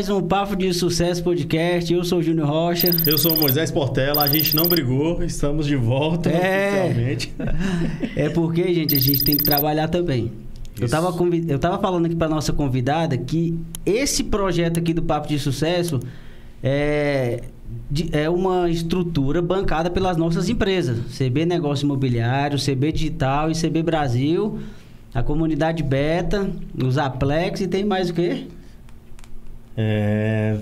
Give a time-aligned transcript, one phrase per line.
[0.00, 1.92] Mais um Papo de Sucesso Podcast.
[1.92, 2.88] Eu sou o Júnior Rocha.
[3.06, 4.22] Eu sou o Moisés Portela.
[4.22, 6.86] A gente não brigou, estamos de volta É.
[6.86, 7.34] oficialmente.
[8.16, 10.32] É porque, gente, a gente tem que trabalhar também.
[10.80, 15.02] Eu tava, convi- eu tava falando aqui para nossa convidada que esse projeto aqui do
[15.02, 16.00] Papo de Sucesso
[16.62, 17.42] é,
[18.10, 20.98] é uma estrutura bancada pelas nossas empresas.
[21.18, 24.60] CB Negócio Imobiliário, CB Digital e CB Brasil,
[25.12, 26.48] a comunidade Beta,
[26.82, 28.46] os Aplex e tem mais o quê?
[29.76, 30.56] É...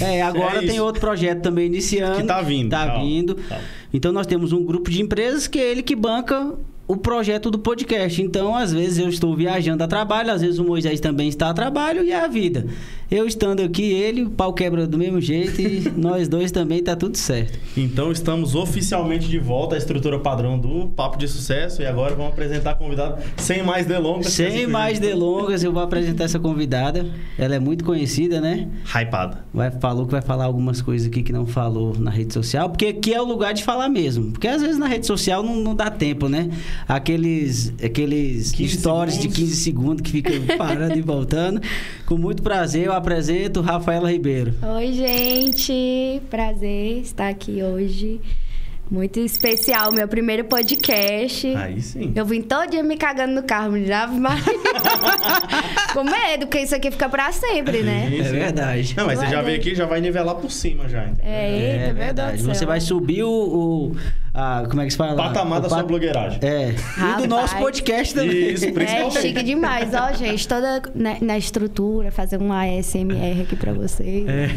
[0.00, 0.84] É, agora É tem isso.
[0.84, 2.16] outro projeto também iniciando.
[2.20, 3.34] Que tá vindo, Tá calma, vindo.
[3.34, 3.64] calma.
[3.92, 6.54] Então nós temos um grupo de empresas que é ele que banca
[6.88, 8.20] o projeto do podcast.
[8.22, 11.54] Então, às vezes eu estou viajando a trabalho, às vezes o Moisés também está a
[11.54, 12.66] trabalho e é a vida.
[13.14, 16.96] Eu estando aqui, ele, o pau quebra do mesmo jeito e nós dois também tá
[16.96, 17.58] tudo certo.
[17.76, 22.32] Então estamos oficialmente de volta à estrutura padrão do Papo de Sucesso e agora vamos
[22.32, 24.28] apresentar a convidada sem mais delongas.
[24.32, 27.04] Sem Assim, mais gente- delongas, eu vou apresentar essa convidada.
[27.36, 28.70] Ela é muito conhecida, né?
[28.86, 29.44] Hypada.
[29.52, 32.86] Vai, falou que vai falar algumas coisas aqui que não falou na rede social, porque
[32.86, 34.32] aqui é o lugar de falar mesmo.
[34.32, 36.48] Porque às vezes na rede social não, não dá tempo, né?
[36.88, 39.38] Aqueles, aqueles 15 stories de segundos.
[39.38, 41.60] 15 segundos que ficam parando e voltando.
[42.06, 44.54] Com muito prazer, eu apresento Rafaela Ribeiro.
[44.76, 46.22] Oi, gente.
[46.30, 48.20] Prazer estar aqui hoje.
[48.90, 51.46] Muito especial, meu primeiro podcast.
[51.56, 52.12] Aí sim.
[52.14, 54.42] Eu vim todo dia me cagando no carro, já mas...
[55.94, 58.10] Com medo, porque isso aqui fica pra sempre, né?
[58.18, 58.32] É sim.
[58.32, 58.94] verdade.
[58.96, 61.04] Não, mas você já veio aqui já vai nivelar por cima já.
[61.06, 61.22] entendeu?
[61.24, 62.54] É, do céu.
[62.54, 63.30] Você vai subir o.
[63.30, 63.96] o-
[64.34, 65.14] a- como é que se fala?
[65.16, 66.38] Patamar O da pat- sua blogueiragem.
[66.42, 66.70] É.
[66.70, 67.28] E do Rapaz.
[67.28, 68.52] nosso podcast também.
[68.52, 69.20] Isso, É principalmente.
[69.20, 70.46] chique demais, ó, gente.
[70.48, 74.26] Toda na, na estrutura, fazer um ASMR aqui pra vocês.
[74.28, 74.48] É.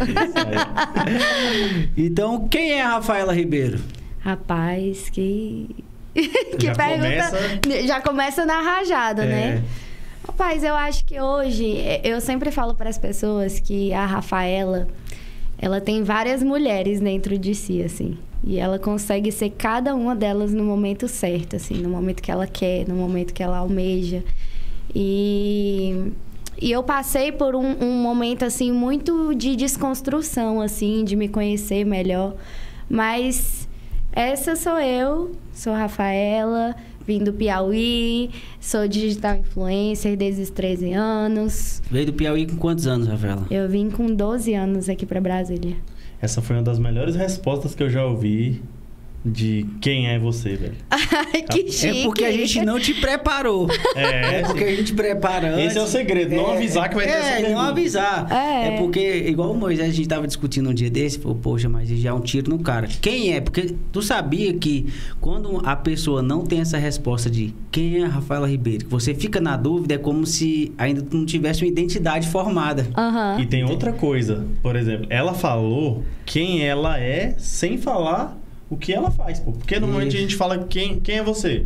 [0.95, 1.89] Aí.
[1.97, 3.79] Então, quem é a Rafaela Ribeiro?
[4.25, 5.67] Rapaz, que.
[6.59, 7.29] que Já pergunta.
[7.61, 9.27] começa- Já começa na rajada, É.
[9.27, 9.63] né?
[10.25, 11.77] Rapaz, eu acho que hoje.
[12.03, 14.87] Eu sempre falo para as pessoas que a Rafaela.
[15.59, 18.17] Ela tem várias mulheres dentro de si, assim.
[18.43, 21.75] E ela consegue ser cada uma delas no momento certo, assim.
[21.75, 24.23] No momento que ela quer, no momento que ela almeja.
[24.93, 26.11] E.
[26.61, 31.85] E eu passei por um, um momento, assim, muito de desconstrução, assim, de me conhecer
[31.85, 32.33] melhor.
[32.89, 33.64] Mas
[34.15, 36.73] essa sou eu, sou Rafaela,
[37.05, 38.31] vim do Piauí,
[38.61, 41.81] sou digital influencer desde os 13 anos.
[41.91, 43.45] Veio do Piauí com quantos anos, Rafaela?
[43.51, 45.75] Eu vim com 12 anos aqui pra Brasília.
[46.21, 48.63] Essa foi uma das melhores respostas que eu já ouvi
[49.25, 50.75] de quem é você, velho.
[50.89, 52.01] Ai, que chique.
[52.01, 53.67] É porque a gente não te preparou.
[53.95, 55.67] É, É porque a gente prepara antes.
[55.67, 57.67] Esse é o segredo, não avisar que vai ter é, essa não pergunta.
[57.69, 58.31] avisar.
[58.31, 58.67] É.
[58.67, 58.77] É.
[58.77, 62.09] porque, igual o Moisés, a gente tava discutindo um dia desse, falou, poxa, mas já
[62.09, 62.87] é um tiro no cara.
[63.01, 63.39] Quem é?
[63.39, 64.87] Porque tu sabia que
[65.21, 69.13] quando a pessoa não tem essa resposta de quem é a Rafaela Ribeiro, que você
[69.13, 72.85] fica na dúvida, é como se ainda tu não tivesse uma identidade formada.
[72.97, 73.37] Aham.
[73.39, 78.37] E tem outra coisa, por exemplo, ela falou quem ela é sem falar
[78.69, 79.51] o que ela faz, pô.
[79.51, 80.17] Porque normalmente Isso.
[80.17, 81.65] a gente fala quem, quem é você?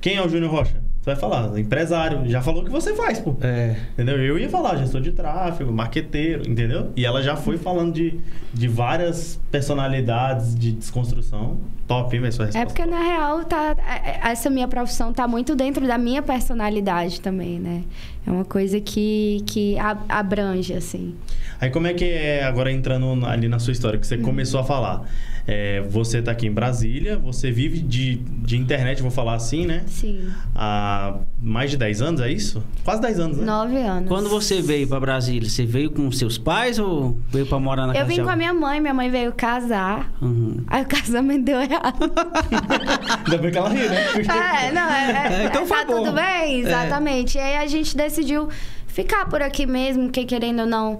[0.00, 0.86] Quem é o Júnior Rocha?
[1.06, 3.36] Você vai falar, empresário, já falou o que você faz, pô.
[3.40, 3.76] É.
[3.92, 4.20] Entendeu?
[4.20, 6.90] Eu ia falar gestor de tráfego, marqueteiro, entendeu?
[6.96, 8.18] E ela já foi falando de,
[8.52, 11.58] de várias personalidades de desconstrução.
[11.86, 12.60] Top, hein, velho, sua resposta.
[12.60, 16.22] É porque, na real, tá, é- é- essa minha profissão tá muito dentro da minha
[16.22, 17.84] personalidade também, né?
[18.26, 19.76] É uma coisa que, que
[20.08, 21.14] abrange, assim.
[21.60, 24.64] Aí como é que é, agora entrando ali na sua história, que você começou a
[24.64, 25.08] falar?
[25.48, 29.84] É, você tá aqui em Brasília, você vive de, de internet, vou falar assim, né?
[29.86, 30.28] Sim.
[30.54, 32.64] Há mais de 10 anos, é isso?
[32.82, 33.44] Quase 10 anos, né?
[33.44, 34.08] Nove anos.
[34.08, 37.92] Quando você veio pra Brasília, você veio com seus pais ou veio pra morar na
[37.92, 40.12] casa Eu vim de com a minha mãe, minha mãe veio casar.
[40.20, 40.64] Uhum.
[40.66, 42.10] Aí o casamento deu errado.
[43.24, 44.06] Ainda bem que ela ri, né?
[44.66, 46.02] É, não, é, é, É, então foi tá bom.
[46.02, 47.38] tudo bem, exatamente.
[47.38, 48.48] E aí a gente decidiu
[48.86, 50.98] ficar por aqui mesmo, que querendo ou não,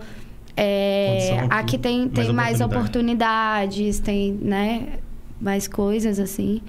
[0.56, 3.82] é, aqui, aqui tem, tem mais mais oportunidade.
[3.82, 4.98] oportunidades, tem, né,
[5.40, 6.62] mais coisas assim.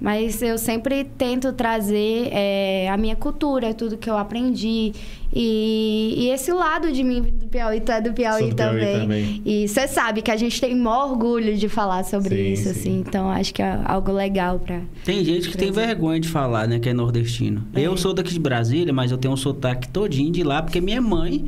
[0.00, 4.92] Mas eu sempre tento trazer é, a minha cultura, tudo que eu aprendi.
[5.30, 9.00] E, e esse lado de mim do Piauí, tu é do Piauí, do Piauí também.
[9.00, 9.42] também.
[9.44, 12.70] E você sabe que a gente tem maior orgulho de falar sobre Sim, isso, sim.
[12.70, 13.04] assim.
[13.06, 14.80] Então acho que é algo legal pra.
[15.04, 16.78] Tem gente que tem vergonha de falar, né?
[16.78, 17.62] Que é nordestino.
[17.74, 17.82] É.
[17.82, 21.02] Eu sou daqui de Brasília, mas eu tenho um sotaque todinho de lá, porque minha
[21.02, 21.44] mãe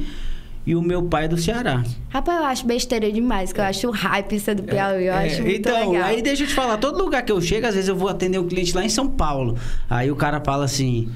[0.67, 1.83] e o meu pai é do Ceará.
[2.09, 5.43] Rapaz, eu acho besteira demais, que eu acho hype ser do Piauí, eu É, acho
[5.43, 6.09] muito então, legal.
[6.09, 8.39] aí deixa eu te falar, todo lugar que eu chego, às vezes eu vou atender
[8.39, 9.57] um cliente lá em São Paulo.
[9.91, 11.09] Aí o cara fala assim: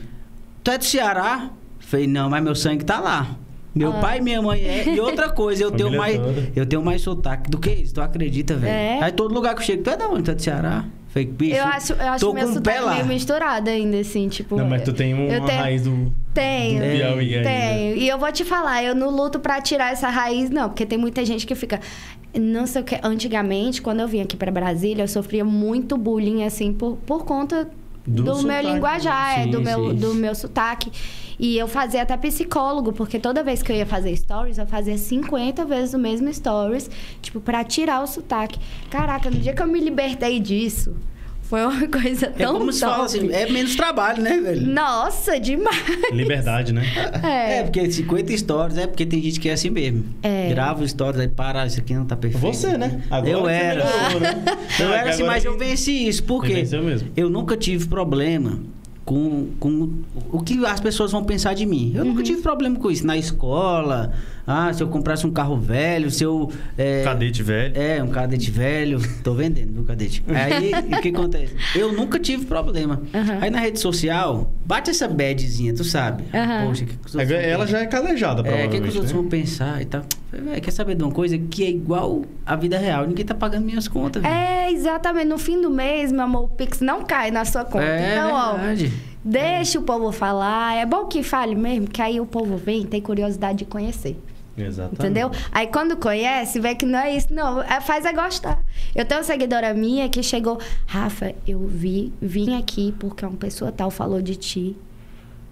[0.65, 1.51] Tu é do Ceará?
[1.79, 3.37] Falei, não, mas meu sangue tá lá.
[3.73, 4.01] Meu Ah.
[4.01, 4.89] pai e minha mãe é.
[4.89, 6.19] E outra coisa, eu tenho mais.
[6.57, 8.73] Eu tenho mais sotaque do que isso, tu acredita, velho?
[8.73, 9.03] É?
[9.05, 10.23] Aí todo lugar que eu chego, tu é da onde?
[10.23, 10.85] Tu é do Ceará?
[11.17, 11.57] Falei, bicho.
[11.57, 12.95] Eu acho, eu acho tô meu com pé sotaque lá.
[12.95, 14.55] meio misturado ainda, assim, tipo...
[14.57, 16.79] Não, mas tu tem uma tenho- raiz do, Tenho.
[16.85, 17.49] Do Piauí ainda.
[17.49, 17.97] Tenho.
[17.97, 20.69] E eu vou te falar, eu não luto pra tirar essa raiz, não.
[20.69, 21.81] Porque tem muita gente que fica...
[22.39, 22.99] Não sei o que...
[23.03, 27.67] Antigamente, quando eu vim aqui pra Brasília, eu sofria muito bullying, assim, por, por conta
[28.07, 29.97] Do do, meu linguajar, é, sim, do, meu, sim.
[29.97, 30.93] do meu sotaque.
[31.39, 34.97] E eu fazia até psicólogo, porque toda vez que eu ia fazer stories, eu fazia
[34.97, 36.91] 50 vezes o mesmo stories,
[37.21, 38.59] tipo, pra tirar o sotaque.
[38.91, 40.97] Caraca, no dia que eu me libertei disso,
[41.43, 44.67] foi uma coisa É tão como se fala assim, é menos trabalho, né, velho?
[44.67, 45.77] Nossa, demais.
[46.11, 46.83] Liberdade, né?
[47.23, 47.63] É, É.
[47.65, 50.05] porque 50 stories, é porque tem gente que é assim mesmo.
[50.23, 50.49] É.
[50.49, 52.43] Grava stories, aí para, isso aqui não tá perfeito.
[52.53, 53.03] Você, né?
[53.11, 53.85] Agora eu era.
[53.85, 54.45] melhorou, né?
[54.81, 56.25] Eu é era assim, mas eu venci isso.
[56.25, 56.55] Por Você quê?
[56.55, 57.11] venceu mesmo.
[57.17, 58.59] Eu nunca tive problema
[59.07, 59.89] com, com
[60.33, 61.93] o que as pessoas vão pensar de mim.
[61.95, 62.09] Eu Uhum.
[62.11, 63.07] nunca tive problema com isso.
[63.07, 64.13] Na escola,
[64.47, 66.51] ah, se eu comprasse um carro velho, se eu...
[66.77, 67.73] é, Cadete velho.
[67.77, 69.01] É, um cadete velho.
[69.23, 70.23] Tô vendendo, viu, cadete?
[70.29, 71.55] Aí, o que acontece?
[71.75, 73.01] Eu nunca tive problema.
[73.15, 73.39] Aham.
[73.41, 76.25] Aí na rede social, bate essa badzinha, tu sabe?
[76.35, 76.67] Aham.
[76.67, 78.89] Poxa, o que, que os outros vão Ela já é calejada, É, o que, que
[78.89, 79.19] os outros né?
[79.21, 80.03] vão pensar e tal?
[80.31, 83.07] Falei, quer saber de uma coisa que é igual à vida real?
[83.07, 84.21] Ninguém tá pagando minhas contas.
[84.23, 84.35] velho.
[84.35, 85.27] É, exatamente.
[85.29, 87.85] No fim do mês, meu amor, o Pix não cai na sua conta.
[87.85, 88.93] É então, ó, verdade.
[89.27, 90.77] Deixa o povo falar.
[90.77, 94.17] É bom que fale mesmo, que aí o povo vem tem curiosidade de conhecer.
[94.57, 94.95] Exatamente.
[94.95, 95.31] Entendeu?
[95.53, 97.33] Aí quando conhece, vê que não é isso.
[97.33, 98.59] Não, é, faz é gostar.
[98.95, 103.71] Eu tenho uma seguidora minha que chegou, Rafa, eu vi, vim aqui porque uma pessoa
[103.71, 104.77] tal falou de ti.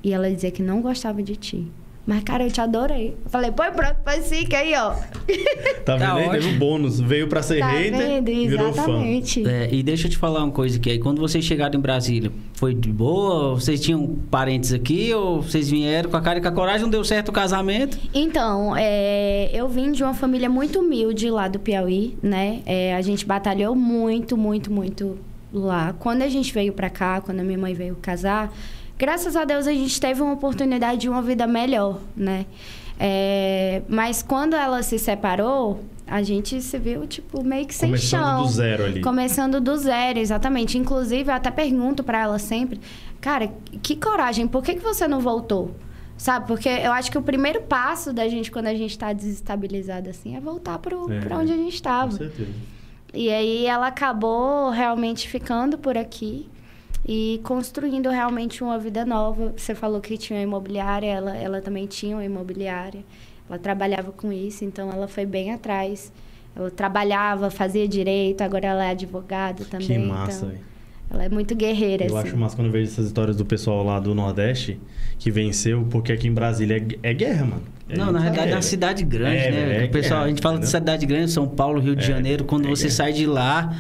[0.03, 1.71] E ela dizia que não gostava de ti.
[2.07, 3.17] Mas, cara, eu te adorei.
[3.25, 4.91] Eu falei, pô, pronto, faz que aí, ó.
[5.85, 6.31] Tá vendo Tá aí?
[6.31, 7.01] Teve um bônus.
[7.01, 8.27] Veio pra ser Tá hater, vendo?
[8.49, 8.83] virou fã.
[8.83, 9.49] Exatamente.
[9.49, 10.91] É, e deixa eu te falar uma coisa aqui.
[10.91, 13.55] Aí, quando vocês chegaram em Brasília, foi de boa?
[13.55, 15.15] Vocês tinham parentes aqui?
[15.15, 16.83] Ou vocês vieram com a cara e com a coragem?
[16.83, 17.99] Não deu certo o casamento?
[18.13, 22.61] Então, é, eu vim de uma família muito humilde lá do Piauí, né?
[22.67, 25.17] É, a gente batalhou muito, muito, muito
[25.53, 25.95] lá.
[25.99, 28.53] Quando a gente veio pra cá, quando a minha mãe veio casar,
[28.99, 32.47] graças a Deus a gente teve uma oportunidade de uma vida melhor, né?
[32.99, 38.21] É, mas quando ela se separou, a gente se viu, tipo, meio que sem Começando
[38.23, 38.43] chão.
[38.43, 39.01] do zero ali.
[39.01, 40.79] Começando do zero, exatamente.
[40.79, 42.81] Inclusive, eu até pergunto pra ela sempre,
[43.21, 43.51] cara,
[43.83, 45.73] que coragem, por que, que você não voltou?
[46.17, 46.47] Sabe?
[46.47, 50.37] Porque eu acho que o primeiro passo da gente, quando a gente tá desestabilizado assim,
[50.37, 52.13] é voltar pro, É, pra onde a gente Com estava.
[52.13, 52.51] certeza.
[53.13, 56.49] E aí ela acabou realmente ficando por aqui
[57.07, 59.53] e construindo realmente uma vida nova.
[59.57, 63.05] Você falou que tinha uma imobiliária, ela, ela também tinha uma imobiliária.
[63.49, 66.11] Ela trabalhava com isso, então ela foi bem atrás.
[66.57, 69.87] Ela trabalhava, fazia direito, agora ela é advogada também.
[69.87, 70.61] Que massa, então, velho.
[71.11, 72.29] ela é muito guerreira, Eu assim.
[72.29, 74.81] acho massa quando eu vejo essas histórias do pessoal lá do Nordeste
[75.19, 77.63] que venceu, porque aqui em Brasília é, é guerra, mano.
[77.89, 79.83] É não, na realidade é uma cidade grande, É, né?
[79.83, 82.07] é o pessoal, guerra, a gente fala de cidade grande, São Paulo, Rio de É,
[82.07, 82.45] Janeiro.
[82.45, 82.95] Quando é você guerra.
[82.97, 83.77] sai de lá.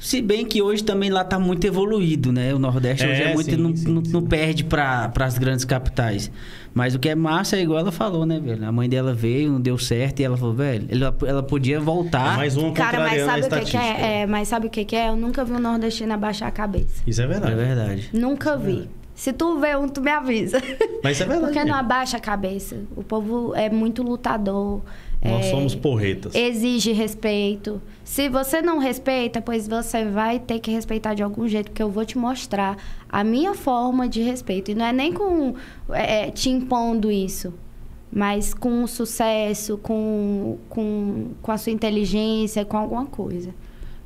[0.00, 2.54] Se bem que hoje também lá tá muito evoluído, né?
[2.54, 3.50] O Nordeste hoje É, é muito.
[3.50, 4.12] sim, não, sim, não- sim.
[4.12, 6.30] não perde para as grandes capitais.
[6.72, 8.66] Mas o que é massa é igual ela falou, né, velho?
[8.66, 11.80] A mãe dela veio, não deu certo, e ela falou, velho, ela, ela podia É
[11.80, 12.36] voltar.
[12.36, 14.20] mais uma Cara, mas sabe o que, que é?
[14.22, 14.26] é?
[14.26, 15.08] Mas sabe o que, que é?
[15.10, 17.02] Eu nunca vi um nordestino abaixar a cabeça.
[17.06, 17.54] Isso é É verdade.
[17.54, 18.08] verdade.
[18.14, 18.88] Nunca vi.
[19.14, 20.62] Se tu vê um, tu me avisa.
[21.04, 21.52] Mas isso é verdade.
[21.52, 22.76] Porque não abaixa a cabeça.
[22.96, 24.80] O povo é muito lutador.
[25.22, 26.34] Nós é, somos porretas.
[26.34, 27.80] Exige respeito.
[28.02, 31.90] Se você não respeita, pois você vai ter que respeitar de algum jeito, porque eu
[31.90, 34.70] vou te mostrar a minha forma de respeito.
[34.70, 35.54] E não é nem com
[35.90, 37.52] é, é, te impondo isso,
[38.10, 43.54] mas com o sucesso, com, com, com a sua inteligência, com alguma coisa.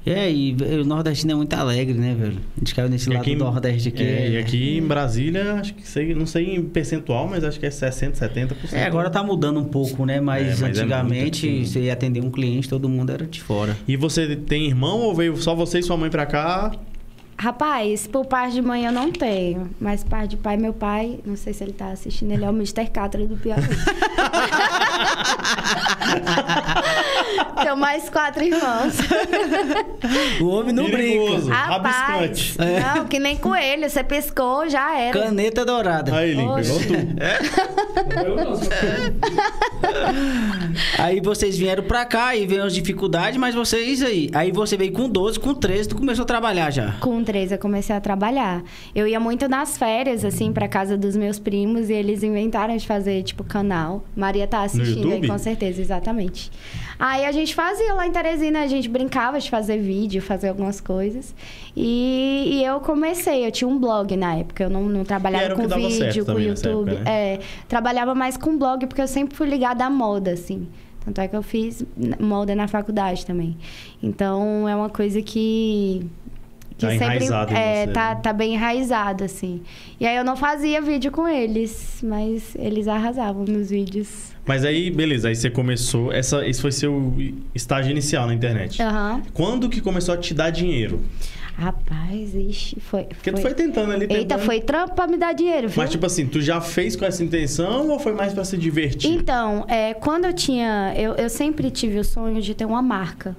[0.06, 2.36] É, e o nordestino é muito alegre, né, velho?
[2.56, 4.02] A gente caiu nesse E lado aqui do Nordeste aqui.
[4.02, 7.58] é, e é- aqui em Brasília, acho que sei, não sei em percentual, mas acho
[7.58, 8.74] que é 60, 70%.
[8.74, 10.20] É, agora tá mudando um pouco, né?
[10.20, 11.72] Mas, É, mas é antigamente, muito, assim.
[11.72, 13.76] você ia atender um cliente, todo mundo era de fora.
[13.88, 16.72] E você tem irmão ou veio só você e sua mãe pra cá?
[17.44, 21.36] Rapaz, por parte de mãe eu não tenho, mas parte de pai, meu pai, não
[21.36, 22.86] sei se ele tá assistindo, ele é o Mr.
[22.86, 23.60] Catra do Piauí.
[27.62, 28.94] Tenho mais quatro irmãos.
[30.40, 31.42] O homem não Perigoso.
[31.46, 31.54] brinca.
[31.54, 32.56] Rapaz, Rabiscante.
[32.96, 35.18] não, que nem coelho, você piscou, já era.
[35.18, 36.16] Caneta dourada.
[36.16, 36.72] Aí, Link, Oxe.
[38.08, 38.64] pegou tu.
[38.64, 38.70] Só
[41.02, 44.30] Aí vocês vieram pra cá e veio as dificuldades, mas vocês aí.
[44.32, 46.94] Aí você veio com 12, com 13, tu começou a trabalhar já.
[47.00, 48.62] Com 13 eu comecei a trabalhar.
[48.94, 52.86] Eu ia muito nas férias, assim, pra casa dos meus primos, e eles inventaram de
[52.86, 54.04] fazer, tipo, canal.
[54.16, 56.50] Maria tá assistindo aí, com certeza, exatamente.
[56.98, 60.80] Aí a gente fazia lá em Teresina, a gente brincava de fazer vídeo, fazer algumas
[60.80, 61.34] coisas.
[61.76, 65.66] E, e eu comecei, eu tinha um blog na época, eu não, não trabalhava com
[65.68, 66.92] vídeo, com YouTube.
[66.92, 67.34] época, né?
[67.34, 70.68] É, trabalhava mais com blog, porque eu sempre fui ligada à moda, assim.
[71.04, 71.84] Tanto é que eu fiz
[72.18, 73.56] moda na faculdade também.
[74.02, 76.06] Então, é uma coisa que
[76.76, 78.20] que Tá sempre é, você, tá, né?
[78.22, 79.62] tá bem enraizado, assim.
[79.98, 84.34] E aí eu não fazia vídeo com eles, mas eles arrasavam nos vídeos.
[84.46, 86.12] Mas aí, beleza, aí você começou.
[86.12, 87.14] Essa, esse foi seu
[87.54, 88.82] estágio inicial na internet.
[88.82, 89.22] Aham.
[89.32, 91.00] Quando que começou a te dar dinheiro?
[91.56, 93.04] Rapaz, ixi, foi.
[93.04, 94.18] Porque tu foi tentando ali, tentando.
[94.18, 95.76] Eita, foi trampo pra me dar dinheiro, viu?
[95.80, 99.12] Mas, tipo assim, tu já fez com essa intenção ou foi mais pra se divertir?
[99.12, 100.92] Então, é, quando eu tinha.
[100.96, 103.36] Eu, eu sempre tive o sonho de ter uma marca,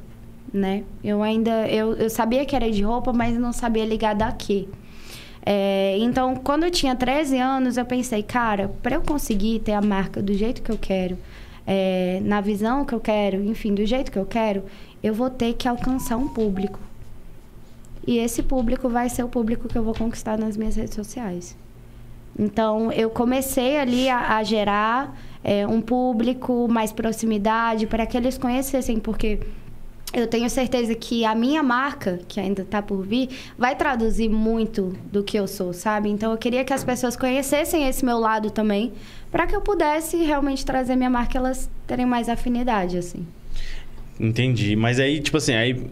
[0.54, 0.84] né?
[1.04, 1.68] Eu ainda.
[1.68, 4.68] Eu, eu sabia que era de roupa, mas não sabia ligar daqui.
[5.46, 9.82] É, então, quando eu tinha 13 anos, eu pensei, cara, para eu conseguir ter a
[9.82, 11.18] marca do jeito que eu quero,
[11.68, 14.64] é, na visão que eu quero, enfim, do jeito que eu quero,
[15.04, 16.80] eu vou ter que alcançar um público.
[18.08, 21.56] E esse público vai ser o público que eu vou conquistar nas minhas redes sociais.
[22.38, 28.38] Então, eu comecei ali a, a gerar é, um público, mais proximidade, para que eles
[28.38, 29.40] conhecessem, porque
[30.14, 34.96] eu tenho certeza que a minha marca, que ainda está por vir, vai traduzir muito
[35.12, 36.10] do que eu sou, sabe?
[36.10, 38.94] Então, eu queria que as pessoas conhecessem esse meu lado também,
[39.32, 43.26] para que eu pudesse realmente trazer minha marca e elas terem mais afinidade, assim.
[44.20, 44.76] Entendi.
[44.76, 45.86] Mas aí, tipo assim, aí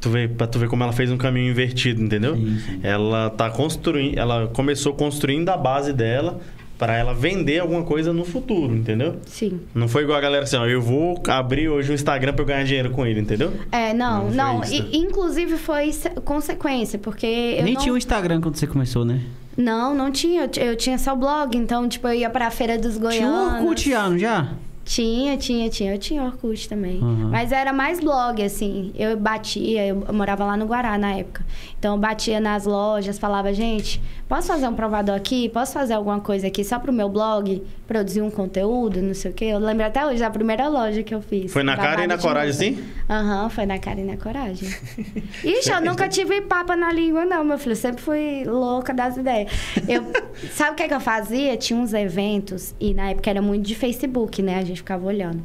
[0.00, 2.36] tu vê, pra tu ver como ela fez um caminho invertido, entendeu?
[2.36, 2.80] Sim, sim.
[2.82, 6.40] Ela tá construindo, ela começou construindo a base dela
[6.82, 9.14] pra ela vender alguma coisa no futuro, entendeu?
[9.26, 9.60] Sim.
[9.72, 12.46] Não foi igual a galera assim, ó, eu vou abrir hoje um Instagram pra eu
[12.46, 13.52] ganhar dinheiro com ele, entendeu?
[13.70, 14.62] É, não, Não não.
[14.64, 17.24] foi isso, e- inclusive foi se- consequência, porque
[17.58, 17.80] eu Nem não...
[17.80, 19.20] tinha o Instagram quando você começou, né?
[19.56, 20.42] Não, não tinha.
[20.42, 23.52] Eu, ti- eu tinha só blog, então, tipo, eu ia pra Feira dos Tinha Goianos.
[23.52, 24.48] o Orkut já, não já?
[24.84, 25.94] Tinha, tinha, tinha.
[25.94, 26.98] Eu tinha Orkut também.
[26.98, 27.28] Uhum.
[27.30, 28.92] Mas era mais blog, assim.
[28.96, 31.44] Eu batia, eu, eu morava lá no Guará na época.
[31.78, 35.50] Então eu batia nas lojas, falava, gente, posso fazer um provador aqui?
[35.50, 37.62] Posso fazer alguma coisa aqui só pro meu blog?
[37.86, 39.44] Produzir um conteúdo, não sei o quê.
[39.44, 41.52] Eu lembro até hoje da primeira loja que eu fiz.
[41.52, 42.84] Foi na cara e na coragem, assim?
[43.10, 44.70] Aham, foi na cara e na coragem.
[45.44, 47.72] Ixi, eu nunca tive papa na língua, não, meu filho.
[47.72, 49.52] Eu sempre fui louca das ideias.
[49.86, 50.02] Eu,
[50.52, 51.54] sabe o que, é que eu fazia?
[51.58, 54.56] Tinha uns eventos, e na época era muito de Facebook, né?
[54.60, 55.44] A gente ficava olhando.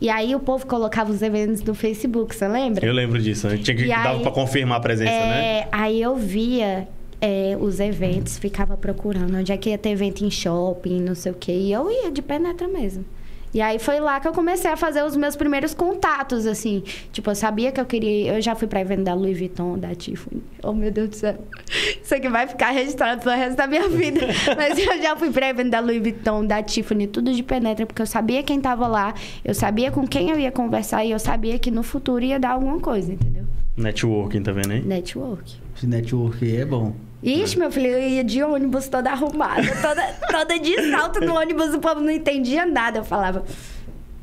[0.00, 2.86] E aí o povo colocava os eventos no Facebook, você lembra?
[2.86, 3.48] Eu lembro disso.
[3.58, 5.44] Tinha que E dava aí- pra confirmar a presença, né?
[5.62, 6.86] É, Aí eu via
[7.20, 11.32] é, os eventos, ficava procurando onde é que ia ter evento em shopping, não sei
[11.32, 11.52] o quê.
[11.52, 13.04] E eu ia de penetra mesmo.
[13.52, 16.82] E aí foi lá que eu comecei a fazer os meus primeiros contatos, assim.
[17.10, 18.34] Tipo, eu sabia que eu queria.
[18.34, 20.42] Eu já fui pra evento da Louis Vuitton, da Tiffany.
[20.62, 21.38] Oh, meu Deus do céu.
[22.02, 24.20] Isso aqui vai ficar registrado pro resto da minha vida.
[24.56, 28.02] Mas eu já fui pra evento da Louis Vuitton, da Tiffany, tudo de penetra, porque
[28.02, 31.58] eu sabia quem tava lá, eu sabia com quem eu ia conversar e eu sabia
[31.58, 33.44] que no futuro ia dar alguma coisa, entendeu?
[33.76, 34.82] Networking, tá vendo aí?
[34.82, 35.56] Network.
[35.74, 36.92] Esse network é bom.
[37.22, 41.74] Ixi, meu filho, eu ia de ônibus toda arrumada, toda, toda de salto no ônibus,
[41.74, 42.98] o povo não entendia nada.
[42.98, 43.44] Eu falava,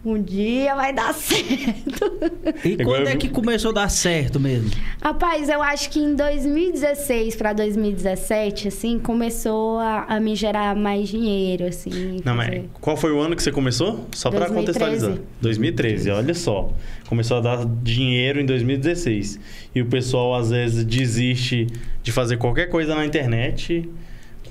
[0.06, 2.20] um dia vai dar certo.
[2.64, 4.70] E quando é que começou a dar certo mesmo?
[5.02, 11.10] Rapaz, eu acho que em 2016 para 2017, assim, começou a, a me gerar mais
[11.10, 12.22] dinheiro, assim.
[12.24, 14.06] Não, mas fazer- qual foi o ano que você começou?
[14.14, 14.56] Só pra 2013.
[14.56, 15.26] contextualizar.
[15.42, 16.70] 2013, olha só.
[17.10, 19.40] Começou a dar dinheiro em 2016.
[19.74, 21.68] E o pessoal às vezes desiste
[22.04, 23.90] de fazer qualquer coisa na internet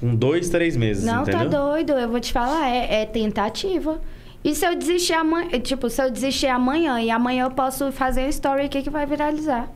[0.01, 1.49] com dois, três meses, Não, entendeu?
[1.49, 4.01] tá doido, eu vou te falar, é, é tentativa.
[4.45, 8.27] E se eu desistir amanhã, tipo, se eu desistir amanhã e amanhã eu posso fazer
[8.27, 9.73] um story aqui que vai viralizar.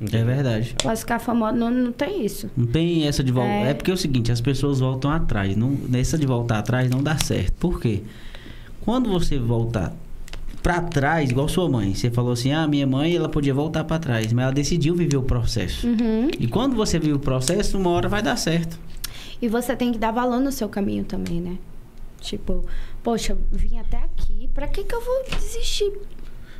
[0.00, 0.76] É verdade.
[0.82, 2.48] Posso ficar famosa, não, não tem isso.
[2.56, 3.50] Não tem essa de volta.
[3.50, 3.70] É.
[3.70, 3.74] É.
[3.74, 5.56] porque é o seguinte, as pessoas voltam atrás.
[5.56, 7.52] Não, nessa de voltar atrás não dá certo.
[7.54, 8.02] Por quê?
[8.80, 9.92] Quando você voltar
[10.62, 13.98] pra trás, igual sua mãe, você falou assim: "Ah, minha mãe, ela podia voltar pra
[13.98, 15.86] trás, mas ela decidiu viver o processo".
[15.86, 16.28] Uhum.
[16.38, 18.78] E quando você vive o processo, uma hora vai dar certo.
[19.42, 21.58] E você tem que dar valor no seu caminho também, né?
[22.20, 22.64] Tipo,
[23.02, 25.92] poxa, vim até aqui, pra que que eu vou desistir?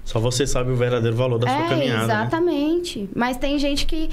[0.04, 1.98] Só você sabe o verdadeiro valor da sua é, caminhada.
[1.98, 2.04] né?
[2.04, 3.08] exatamente.
[3.14, 4.08] Mas tem gente que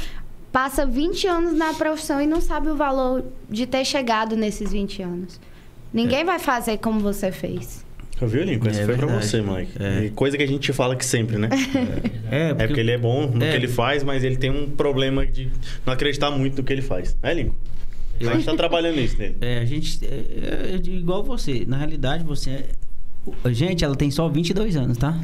[0.52, 5.02] passa 20 anos na profissão e não sabe o valor de ter chegado nesses 20
[5.02, 5.40] anos.
[5.94, 7.86] Ninguém vai fazer como você fez.
[8.20, 8.70] Eu vi, Lincoln?
[8.70, 9.26] Essa É foi pra verdade.
[9.28, 9.72] você, moleque.
[9.80, 10.10] É.
[10.16, 11.50] Coisa que a gente fala que sempre, né?
[12.30, 13.52] É, É porque ele é bom no É.
[13.52, 15.50] que ele faz, mas ele tem um problema de
[15.86, 17.16] não acreditar muito no que ele faz.
[17.24, 17.56] É, Lincoln?
[18.20, 19.36] Eu A gente tá trabalhando nisso nele.
[19.42, 20.00] É, a gente.
[20.06, 21.66] É, é igual você.
[21.68, 22.66] Na realidade, você é.
[23.52, 25.20] Gente, ela tem só 22 anos, tá?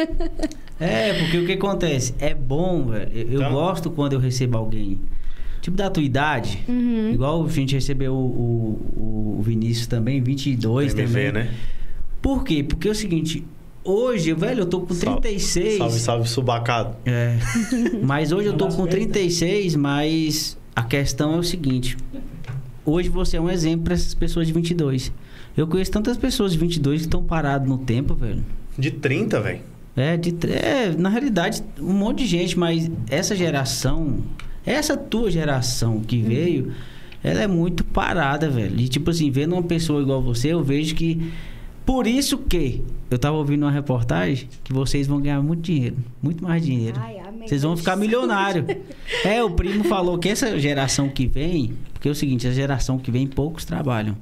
[0.80, 2.14] é, porque o que acontece?
[2.18, 3.10] É bom, velho.
[3.12, 4.98] Eu, eu Então- gosto quando eu recebo alguém.
[5.60, 6.62] Tipo da tua idade.
[6.68, 7.12] Uhum.
[7.14, 8.18] Igual a gente recebeu o,
[8.96, 11.32] o, o Vinícius também, 22 MV, também.
[11.32, 11.54] né?
[12.20, 12.62] Por quê?
[12.62, 13.44] Porque é o seguinte.
[13.82, 15.76] Hoje, velho, eu tô com Salve- 36.
[15.78, 16.96] Salve, salve, subacado.
[17.04, 17.36] É.
[18.02, 21.96] Mas hoje eu tô com 36, mas a questão é o seguinte.
[22.84, 25.12] Hoje você é um exemplo para essas pessoas de 22.
[25.56, 28.44] Eu conheço tantas pessoas de 22 que estão paradas no tempo, velho.
[28.76, 29.60] De 30, velho.
[29.96, 34.18] É, de, é, na realidade, um monte de gente, mas essa geração
[34.66, 36.72] Essa tua geração que veio,
[37.22, 38.80] ela é muito parada, velho.
[38.80, 41.32] E tipo assim, vendo uma pessoa igual você, eu vejo que.
[41.84, 46.42] Por isso que eu tava ouvindo uma reportagem que vocês vão ganhar muito dinheiro, muito
[46.42, 46.98] mais dinheiro.
[46.98, 47.33] Ai, amém.
[47.46, 48.66] Vocês vão ficar milionário.
[49.24, 52.98] É, o primo falou que essa geração que vem, porque é o seguinte, a geração
[52.98, 54.16] que vem poucos trabalham.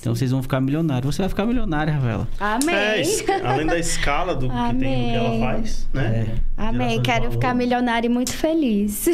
[0.00, 1.14] Então vocês vão ficar milionários.
[1.16, 2.28] Você vai ficar milionário, Rafaela.
[2.38, 2.74] Amém.
[2.74, 5.40] É, além da escala do que tem, do que ela Amém.
[5.40, 6.26] faz, né?
[6.56, 6.72] Amém.
[6.78, 7.32] Geração de Quero valor.
[7.32, 9.08] ficar milionária e muito feliz.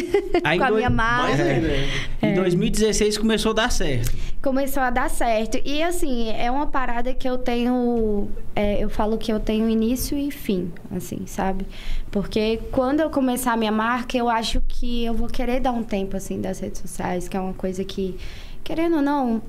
[0.45, 1.37] Aí Com a dois- minha marca.
[1.43, 1.88] né?
[2.23, 4.14] Em 2016 começou a dar certo.
[4.43, 5.59] Começou a dar certo.
[5.64, 8.29] E assim, é uma parada que eu tenho.
[8.55, 11.67] é, eu falo que eu tenho início e fim, assim, sabe?
[12.11, 15.83] Porque quando eu começar a minha marca, eu acho que eu vou querer dar um
[15.83, 18.17] tempo, assim, das redes sociais, que é uma coisa que,
[18.62, 19.41] querendo ou não,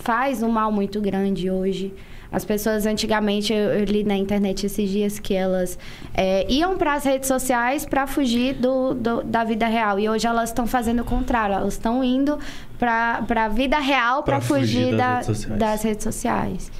[0.00, 1.92] faz um mal muito grande hoje.
[2.32, 5.76] As pessoas antigamente, eu, eu li na internet esses dias que elas
[6.14, 9.98] é, iam para as redes sociais para fugir do, do- da vida real.
[9.98, 11.56] E hoje elas estão fazendo o contrário.
[11.56, 12.38] Elas estão indo
[12.78, 15.58] para a vida real para Pra fugir fugir das da- redes sociais.
[15.58, 16.72] das redes sociais.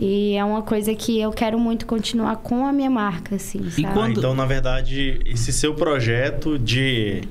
[0.00, 3.92] E é uma coisa que eu quero muito continuar com a minha marca, assim, sabe?
[3.92, 7.22] quando- Ah, então, na verdade, esse seu projeto de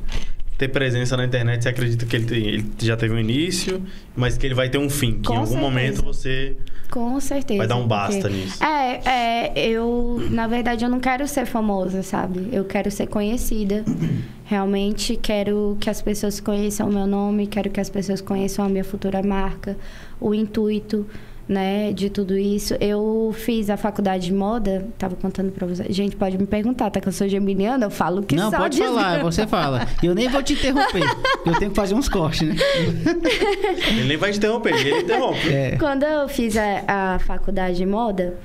[0.58, 3.82] ter presença na internet, você acredita que ele, tem- ele já teve um início,
[4.16, 5.14] mas que ele vai ter um fim?
[5.20, 5.70] Que Com em algum certeza.
[5.70, 6.58] momento você
[6.90, 7.58] Com certeza.
[7.60, 8.64] vai dar um basta porque- nisso.
[8.64, 9.02] É,
[9.54, 12.50] é, eu, na verdade, eu não quero ser famosa, sabe?
[12.52, 13.84] Eu quero ser conhecida.
[14.46, 18.70] Realmente quero que as pessoas conheçam o meu nome, quero que as pessoas conheçam a
[18.70, 19.78] minha futura marca,
[20.22, 21.06] o intuito,
[21.48, 22.76] né, de tudo isso.
[22.80, 25.86] Eu fiz a faculdade de moda, tava contando pra você.
[25.90, 27.00] Gente, pode me perguntar, tá?
[27.00, 29.02] Que eu sou geminiana, eu falo que não, só pode desgraça.
[29.02, 29.88] falar, você fala.
[30.04, 31.04] E eu nem vou te interromper.
[31.46, 32.56] Eu tenho que fazer uns cortes, né?
[33.92, 35.50] Ele nem vai te interromper, ele interrompe.
[35.50, 35.78] É.
[35.78, 38.38] Quando eu fiz a, a faculdade de moda,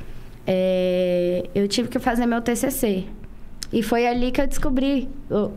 [0.46, 3.04] é, eu tive que fazer meu TCC.
[3.72, 5.08] E foi ali que eu descobri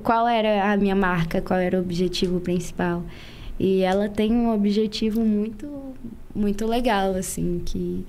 [0.01, 3.03] qual era a minha marca, qual era o objetivo principal.
[3.59, 5.67] E ela tem um objetivo muito,
[6.35, 8.05] muito legal, assim, que,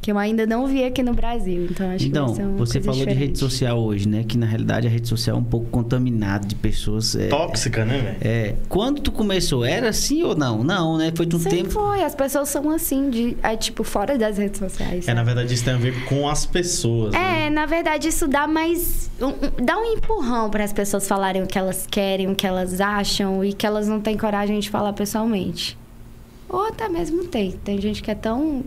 [0.00, 1.66] que eu ainda não vi aqui no Brasil.
[1.70, 3.26] Então, acho Então, que vai ser uma você coisa falou de diferente.
[3.28, 4.24] rede social hoje, né?
[4.26, 7.14] Que na realidade a rede social é um pouco contaminada de pessoas.
[7.16, 8.16] É, Tóxica, né, velho?
[8.20, 10.62] é, quando tu começou, era assim ou não?
[10.62, 11.10] Não, né?
[11.16, 11.70] Foi de um Sempre tempo.
[11.70, 15.08] foi, as pessoas são assim, de, é, tipo, fora das redes sociais.
[15.08, 15.26] É, na sabe?
[15.34, 17.12] verdade, isso tem a ver com as pessoas.
[17.12, 17.46] né?
[17.46, 19.10] É, na verdade, isso dá mais.
[19.20, 22.78] um- dá um empurrão para as pessoas falarem o que elas querem, o que elas
[22.80, 25.78] acham e que elas não têm coragem de falar pessoalmente.
[26.54, 27.52] Ou até mesmo tem.
[27.52, 28.64] Tem gente que é tão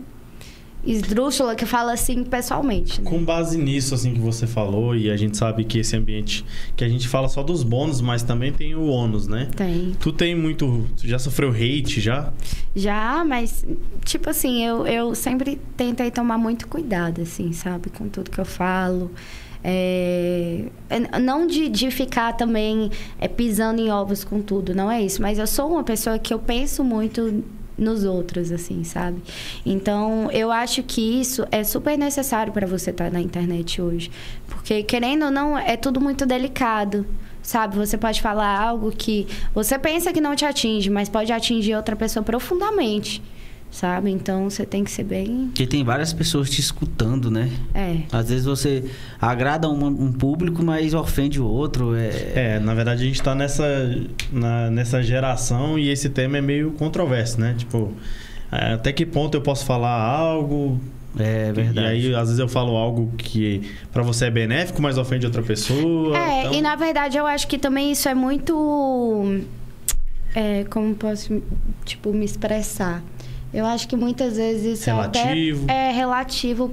[0.84, 3.00] esdrúxula que fala assim pessoalmente.
[3.00, 3.10] Né?
[3.10, 6.44] Com base nisso, assim, que você falou, e a gente sabe que esse ambiente...
[6.76, 9.48] Que a gente fala só dos bônus, mas também tem o ônus, né?
[9.56, 9.92] Tem.
[9.98, 10.86] Tu tem muito...
[10.96, 12.32] Tu já sofreu hate, já?
[12.76, 13.66] Já, mas,
[14.04, 17.90] tipo assim, eu, eu sempre tentei tomar muito cuidado, assim, sabe?
[17.90, 19.10] Com tudo que eu falo.
[19.62, 25.02] É, é, não de, de ficar também é, pisando em ovos com tudo, não é
[25.02, 25.20] isso.
[25.20, 27.42] Mas eu sou uma pessoa que eu penso muito
[27.78, 29.22] nos outros, assim, sabe?
[29.64, 34.10] Então, eu acho que isso é super necessário para você estar na internet hoje.
[34.48, 37.06] Porque, querendo ou não, é tudo muito delicado.
[37.40, 41.76] Sabe, você pode falar algo que você pensa que não te atinge, mas pode atingir
[41.76, 43.22] outra pessoa profundamente.
[43.70, 44.10] Sabe?
[44.10, 45.48] Então você tem que ser bem.
[45.48, 47.50] Porque tem várias pessoas te escutando, né?
[47.74, 47.98] É.
[48.10, 48.84] Às vezes você
[49.20, 51.94] agrada um, um público, mas ofende o outro.
[51.94, 52.08] É...
[52.56, 53.64] É, na verdade, a gente tá nessa,
[54.32, 57.54] na- nessa geração e esse tema é meio controverso, né?
[57.58, 57.92] Tipo,
[58.50, 60.80] é, até que ponto eu posso falar algo...
[61.18, 61.80] É verdade.
[61.86, 65.42] E aí, às vezes, eu falo algo que pra você é benéfico, mas ofende outra
[65.42, 66.16] pessoa.
[66.16, 69.40] É, então- e na verdade eu acho que também isso é muito.
[70.34, 71.42] É, como posso,
[71.84, 73.02] tipo, me expressar?
[73.52, 75.64] Eu acho que muitas vezes isso Relativo.
[75.68, 76.72] é é relativo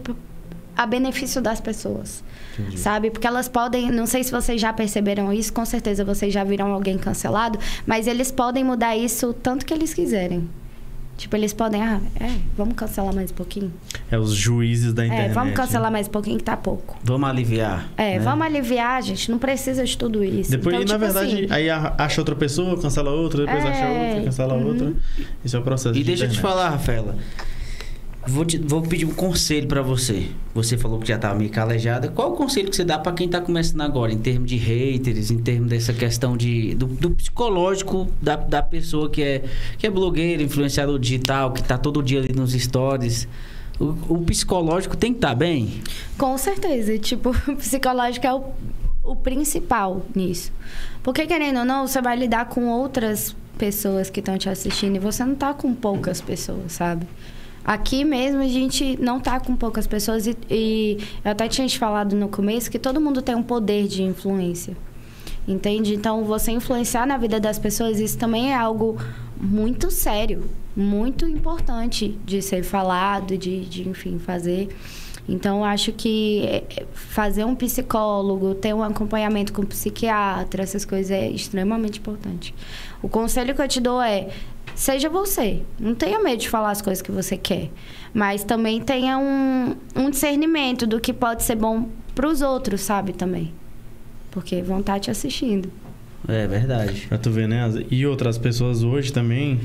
[0.75, 2.23] a benefício das pessoas.
[2.53, 2.77] Entendi.
[2.77, 3.11] Sabe?
[3.11, 3.91] Porque elas podem.
[3.91, 8.07] Não sei se vocês já perceberam isso, com certeza vocês já viram alguém cancelado, mas
[8.07, 10.49] eles podem mudar isso tanto que eles quiserem.
[11.17, 13.71] Tipo, eles podem, ah, é, vamos cancelar mais um pouquinho.
[14.11, 15.31] É os juízes da internet.
[15.31, 15.97] É, vamos cancelar né?
[15.97, 16.97] mais um pouquinho que tá pouco.
[17.03, 17.89] Vamos aliviar.
[17.95, 18.19] É, né?
[18.19, 19.31] vamos aliviar, gente.
[19.31, 20.51] Não precisa de tudo isso.
[20.51, 23.87] Depois, então, na tipo verdade, assim, aí acha outra pessoa, cancela outra, depois É, acha
[23.87, 24.67] outra, cancela uhum.
[24.67, 24.93] outra.
[25.43, 27.15] Isso é o processo E de deixa eu te falar, Rafaela.
[28.27, 30.27] Vou, te- vou pedir um conselho pra você.
[30.53, 32.07] Você falou que já tava meio calejada.
[32.07, 35.29] Qual o conselho que você dá pra quem tá começando agora, em termos de haters,
[35.29, 39.43] em termos dessa questão de, do, do psicológico da, da pessoa que é,
[39.77, 43.27] que é blogueira, influenciador digital, que tá todo dia ali nos stories?
[43.79, 45.81] O, o psicológico tem que estar bem?
[46.17, 46.97] Com certeza.
[46.97, 48.43] Tipo, o psicológico é o,
[49.03, 50.51] o principal nisso.
[51.03, 54.99] Porque, querendo ou não, você vai lidar com outras pessoas que estão te assistindo e
[54.99, 57.05] você não tá com poucas pessoas, sabe?
[57.65, 61.79] Aqui mesmo a gente não tá com poucas pessoas e, e eu até tinha te
[61.79, 64.77] falado no começo que todo mundo tem um poder de influência.
[65.47, 65.93] Entende?
[65.93, 68.97] Então, você influenciar na vida das pessoas, isso também é algo
[69.39, 70.43] muito sério,
[70.75, 74.69] muito importante de ser falado, de, de enfim, fazer.
[75.27, 81.11] Então, acho que é, fazer um psicólogo, ter um acompanhamento com um psiquiatra, essas coisas
[81.11, 82.53] é extremamente importante.
[83.01, 84.29] O conselho que eu te dou é:
[84.75, 85.61] seja você.
[85.79, 87.71] Não tenha medo de falar as coisas que você quer.
[88.13, 93.13] Mas também tenha um, um discernimento do que pode ser bom para os outros, sabe?
[93.13, 93.53] Também.
[94.31, 95.71] Porque vão estar te assistindo.
[96.27, 97.05] É verdade.
[97.07, 97.61] Pra tu ver, né?
[97.89, 99.59] E outras pessoas hoje também,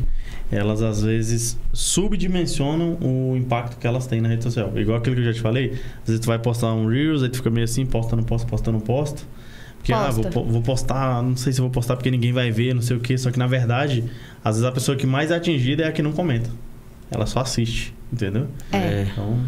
[0.50, 4.72] elas às vezes subdimensionam o impacto que elas têm na rede social.
[4.76, 5.72] Igual aquilo que eu já te falei.
[6.02, 8.46] Às vezes tu vai postar um Reels, aí tu fica meio assim, posta, não posto,
[8.46, 9.26] posta, não posto.
[9.78, 12.82] Porque, ah, vou, vou, postar, não sei se vou postar porque ninguém vai ver, não
[12.82, 13.16] sei o quê.
[13.16, 14.04] Só que na verdade,
[14.44, 16.50] às vezes a pessoa que mais é atingida é a que não comenta.
[17.10, 18.46] Ela só assiste, entendeu?
[18.72, 19.06] É.
[19.10, 19.38] Então...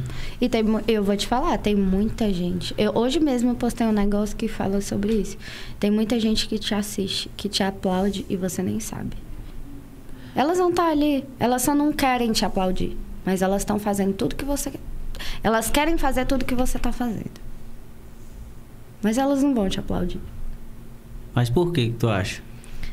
[0.40, 2.74] E tem, eu vou te falar, tem muita gente.
[2.76, 5.38] Eu, hoje mesmo eu postei um negócio que fala sobre isso.
[5.78, 9.16] Tem muita gente que te assiste, que te aplaude e você nem sabe.
[10.34, 12.96] Elas vão estar tá ali, elas só não querem te aplaudir.
[13.24, 14.72] Mas elas estão fazendo tudo que você.
[15.42, 17.40] Elas querem fazer tudo que você está fazendo.
[19.00, 20.20] Mas elas não vão te aplaudir.
[21.34, 22.42] Mas por que, que tu acha?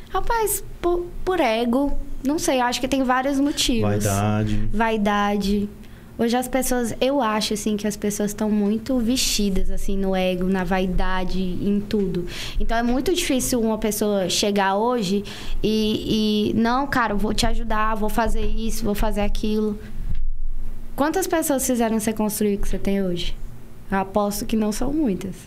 [0.09, 1.97] Rapaz, por, por ego.
[2.25, 4.03] Não sei, acho que tem vários motivos.
[4.03, 4.69] Vaidade.
[4.73, 5.69] Vaidade.
[6.17, 10.49] Hoje as pessoas, eu acho assim que as pessoas estão muito vestidas assim no ego,
[10.49, 12.25] na vaidade, em tudo.
[12.59, 15.23] Então é muito difícil uma pessoa chegar hoje
[15.63, 19.79] e, e não, cara, vou te ajudar, vou fazer isso, vou fazer aquilo.
[20.93, 23.33] Quantas pessoas fizeram você construir o que você tem hoje?
[23.89, 25.37] Eu aposto que não são muitas.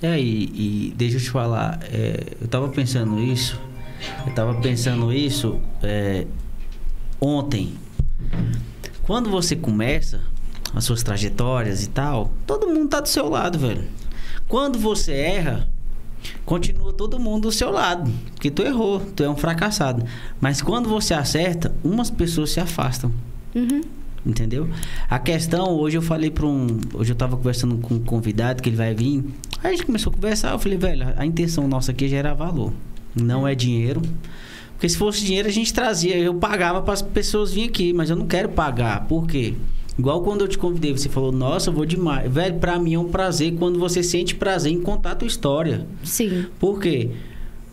[0.00, 3.60] É, e, e deixa eu te falar, é, eu tava pensando isso,
[4.26, 6.26] eu tava pensando isso é,
[7.20, 7.74] ontem.
[9.02, 10.20] Quando você começa
[10.74, 13.84] as suas trajetórias e tal, todo mundo tá do seu lado, velho.
[14.48, 15.68] Quando você erra,
[16.44, 20.04] continua todo mundo do seu lado, porque tu errou, tu é um fracassado.
[20.40, 23.12] Mas quando você acerta, umas pessoas se afastam.
[23.54, 23.80] Uhum.
[24.24, 24.68] Entendeu?
[25.08, 26.80] A questão, hoje eu falei para um.
[26.94, 29.24] Hoje eu tava conversando com um convidado que ele vai vir.
[29.62, 30.52] Aí a gente começou a conversar.
[30.52, 32.72] Eu falei, velho, a intenção nossa aqui é gerar valor.
[33.16, 34.02] Não é dinheiro.
[34.72, 36.18] Porque se fosse dinheiro, a gente trazia.
[36.18, 39.06] Eu pagava para as pessoas virem aqui, mas eu não quero pagar.
[39.06, 39.54] Por quê?
[39.98, 42.30] Igual quando eu te convidei, você falou, nossa, eu vou demais.
[42.30, 45.86] Velho, para mim é um prazer quando você sente prazer em contar a tua história.
[46.04, 46.46] Sim.
[46.58, 47.10] Por quê?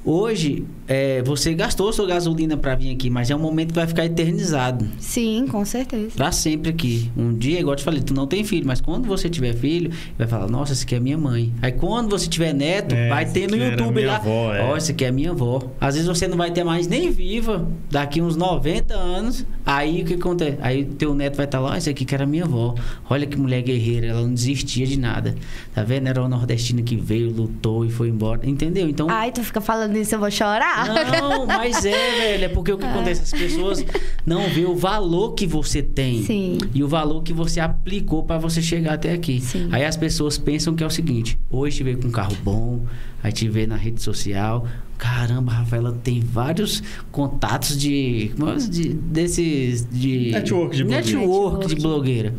[0.06, 3.88] Hoje, é, você gastou sua gasolina para vir aqui, mas é um momento que vai
[3.88, 4.86] ficar eternizado.
[5.00, 6.12] Sim, com certeza.
[6.16, 7.10] Pra sempre aqui.
[7.16, 9.92] Um dia, igual eu te falei, tu não tem filho, mas quando você tiver filho,
[10.18, 11.54] vai falar, nossa, essa aqui é minha mãe.
[11.62, 14.22] Aí quando você tiver neto, é, vai ter no YouTube lá.
[14.26, 14.64] É.
[14.64, 15.62] Ó, essa aqui é minha avó.
[15.80, 19.46] Às vezes você não vai ter mais nem viva, daqui uns 90 anos.
[19.66, 20.58] Aí o que acontece?
[20.62, 22.76] Aí teu neto vai estar tá lá, essa aqui que era minha avó.
[23.10, 25.34] Olha que mulher guerreira, ela não desistia de nada.
[25.74, 26.08] Tá vendo?
[26.08, 28.42] Era uma nordestina que veio, lutou e foi embora.
[28.44, 28.90] Entendeu?
[28.90, 29.08] Então.
[29.10, 30.88] Ai, tu fica falando isso, eu vou chorar.
[30.88, 32.46] Não, mas é, velho.
[32.46, 32.90] É porque o que é.
[32.90, 33.22] acontece?
[33.22, 33.86] As pessoas
[34.26, 36.24] não vê o valor que você tem.
[36.24, 36.58] Sim.
[36.74, 39.42] E o valor que você aplicou para você chegar até aqui.
[39.42, 39.70] Sim.
[39.72, 42.86] Aí as pessoas pensam que é o seguinte: hoje te vê com um carro bom,
[43.22, 44.68] aí te vê na rede social.
[44.98, 48.32] Caramba, a Rafaela tem vários contatos de.
[48.70, 49.88] de desses.
[49.92, 51.18] De, network de blogueira.
[51.18, 52.36] Network de blogueira.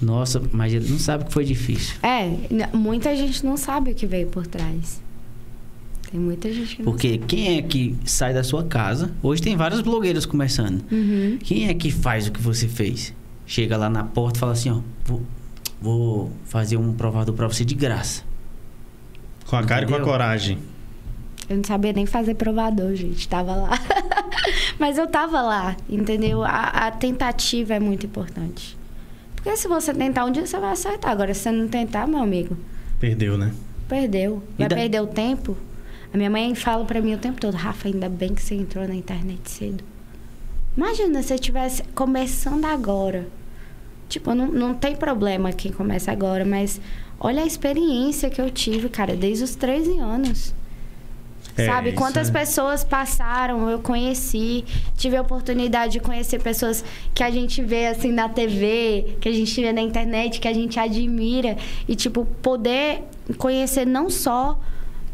[0.00, 1.96] Nossa, mas ele não sabe que foi difícil.
[2.02, 2.30] É,
[2.76, 5.00] muita gente não sabe o que veio por trás.
[6.16, 7.26] Tem muita gente que não Porque sabe.
[7.26, 9.12] quem é que sai da sua casa?
[9.22, 10.82] Hoje tem várias blogueiras começando.
[10.90, 11.36] Uhum.
[11.42, 13.12] Quem é que faz o que você fez?
[13.46, 15.22] Chega lá na porta e fala assim, ó, vou,
[15.78, 18.22] vou fazer um provador para você de graça.
[19.46, 20.56] Com a cara e com a coragem.
[21.50, 23.28] Eu não sabia nem fazer provador, gente.
[23.28, 23.78] Tava lá.
[24.80, 26.42] Mas eu tava lá, entendeu?
[26.42, 28.74] A, a, tentativa é muito importante.
[29.34, 31.12] Porque se você tentar um dia, você vai acertar.
[31.12, 32.56] Agora, se você não tentar, meu amigo.
[32.98, 33.52] Perdeu, né?
[33.86, 34.42] Perdeu.
[34.58, 34.76] Vai da...
[34.76, 35.54] perder o tempo.
[36.12, 38.86] A minha mãe fala para mim o tempo todo, Rafa, ainda bem que você entrou
[38.86, 39.84] na internet cedo.
[40.76, 43.26] Imagina se eu estivesse começando agora.
[44.08, 46.80] Tipo, não, não tem problema quem começa agora, mas
[47.18, 50.54] olha a experiência que eu tive, cara, desde os 13 anos.
[51.56, 51.92] É, Sabe?
[51.92, 52.32] Quantas é...
[52.32, 54.64] pessoas passaram, eu conheci,
[54.96, 59.32] tive a oportunidade de conhecer pessoas que a gente vê assim na TV, que a
[59.32, 61.56] gente vê na internet, que a gente admira.
[61.88, 63.02] E, tipo, poder
[63.38, 64.60] conhecer não só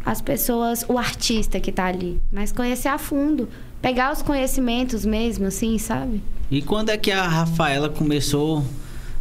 [0.05, 3.49] as pessoas, o artista que está ali, mas conhecer a fundo,
[3.81, 6.23] pegar os conhecimentos mesmo, assim, sabe?
[6.51, 8.65] E quando é que a Rafaela começou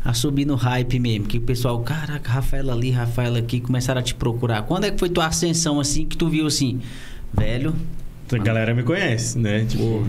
[0.03, 1.25] a subir no hype mesmo?
[1.27, 4.63] Que o pessoal, caraca, Rafaela ali, Rafaela aqui, começaram a te procurar.
[4.63, 6.81] Quando é que foi tua ascensão, assim, que tu viu assim,
[7.33, 7.75] velho?
[8.31, 9.65] A galera me conhece, né?
[9.65, 10.07] Tipo...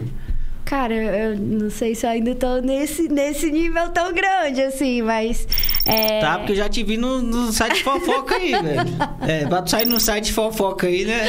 [0.65, 5.47] Cara, eu não sei se eu ainda tô nesse, nesse nível tão grande, assim, mas.
[5.85, 6.21] É...
[6.21, 8.83] Tá, porque eu já te vi no, no site de fofoca aí, velho.
[9.23, 11.21] É, pra tu sair no site de fofoca aí, né?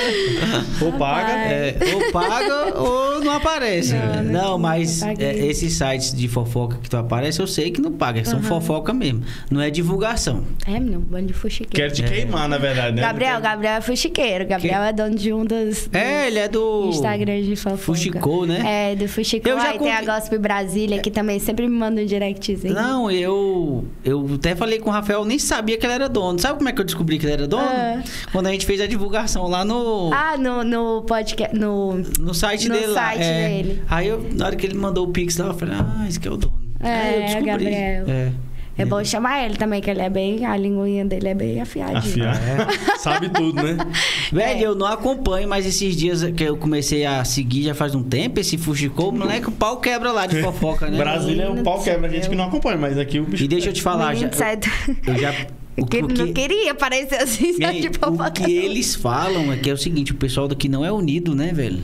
[0.81, 1.31] Ou paga.
[1.31, 3.93] É, ou paga ou não aparece.
[3.93, 7.79] Não, Não, não mas é, esses sites de fofoca que tu aparece, eu sei que
[7.81, 9.23] não paga, são fofoca mesmo.
[9.51, 10.43] Não é divulgação.
[10.65, 11.75] É, menino, um bando de fuxiqueiro.
[11.75, 13.01] Quero te queimar, na verdade, né?
[13.01, 14.45] Gabriel, Gabriel é fuxiqueiro.
[14.47, 16.89] Gabriel Que- é dono de um dos, É, ele é do.
[16.89, 17.77] Instagram de fofoca.
[17.83, 18.91] Fuxicou, né?
[18.91, 19.51] É, do Fuxicou.
[19.51, 22.73] Eu já Aí tem a Gospel Brasília, que também sempre me manda um directzinho.
[22.73, 23.85] Não, eu.
[24.03, 26.37] Eu até falei com o Rafael, eu nem sabia que ele era dono.
[26.39, 27.63] Sabe como é que eu descobri que ele era dono?
[27.63, 28.01] Ah.
[28.31, 30.11] Quando a gente fez a divulgação lá no.
[30.13, 31.57] Ah, no, no podcast.
[31.57, 31.97] No...
[32.19, 33.01] No site No dele lá.
[33.01, 33.47] site é.
[33.47, 33.81] dele.
[33.89, 36.27] Aí eu, na hora que ele mandou o Pix lá, eu falei, ah, esse que
[36.27, 36.53] é o dono.
[36.79, 37.45] É, Aí eu descobri.
[37.45, 38.05] Gabriel.
[38.07, 38.31] É.
[38.75, 40.45] É bom chamar ele também, que ele é bem.
[40.45, 42.31] A linguinha dele é bem afiadinha.
[42.31, 42.67] Afiar.
[42.97, 43.77] Sabe tudo, né?
[44.31, 44.61] Velho, É.
[44.65, 48.39] eu não acompanho, mas esses dias que eu comecei a seguir já faz um tempo,
[48.39, 50.97] esse Fuxicou, o moleque, o pau quebra lá de fofoca, né?
[50.97, 53.43] Brasília é um Menino pau quebra, a gente que não acompanha, mas aqui o bicho.
[53.43, 54.35] E deixa eu te falar, já, do-
[55.07, 55.33] eu já...
[55.75, 58.29] Eu que- não queria parecer assim, de o fofoca.
[58.29, 61.51] que eles falam é que é o seguinte, o pessoal daqui não é unido, né,
[61.51, 61.79] velho?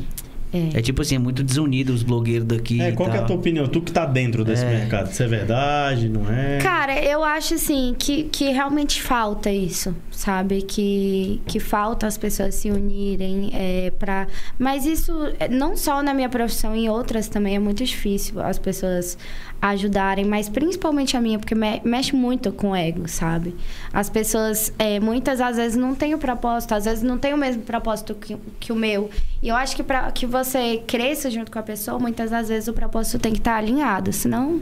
[0.51, 0.79] É.
[0.79, 3.23] É tipo assim, é muito desunido os blogueiros daqui É, e qual que é a
[3.23, 3.67] tua opinião?
[3.67, 4.69] Tu que tá dentro desse É.
[4.79, 5.11] mercado.
[5.11, 6.57] Se é verdade, não é?
[6.59, 10.61] Cara, eu acho assim que, que realmente falta isso, sabe?
[10.63, 14.27] Que, que falta as pessoas se unirem é, para.
[14.57, 18.57] Mas isso é, não só na minha profissão, em outras também é muito difícil as
[18.57, 19.17] pessoas
[19.61, 23.55] ajudarem, mas principalmente a minha, porque me- mexe muito com o ego, sabe?
[23.91, 27.37] As pessoas, é, muitas às vezes não têm o propósito, às vezes não têm o
[27.37, 29.09] mesmo propósito que, que o meu.
[29.43, 32.67] E eu acho que para que você cresça junto com a pessoa, muitas das vezes
[32.69, 34.61] o propósito tem que estar alinhado, senão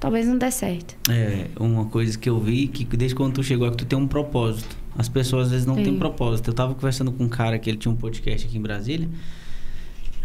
[0.00, 0.96] talvez não dê certo.
[1.10, 4.06] É, uma coisa que eu vi que desde quando tu chegou aqui, tu tem um
[4.08, 4.76] propósito.
[4.96, 5.84] As pessoas às vezes não Sim.
[5.84, 6.50] têm propósito.
[6.50, 9.08] Eu tava conversando com um cara que ele tinha um podcast aqui em Brasília.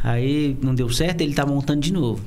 [0.04, 2.22] Aí não deu certo, ele tá montando de novo.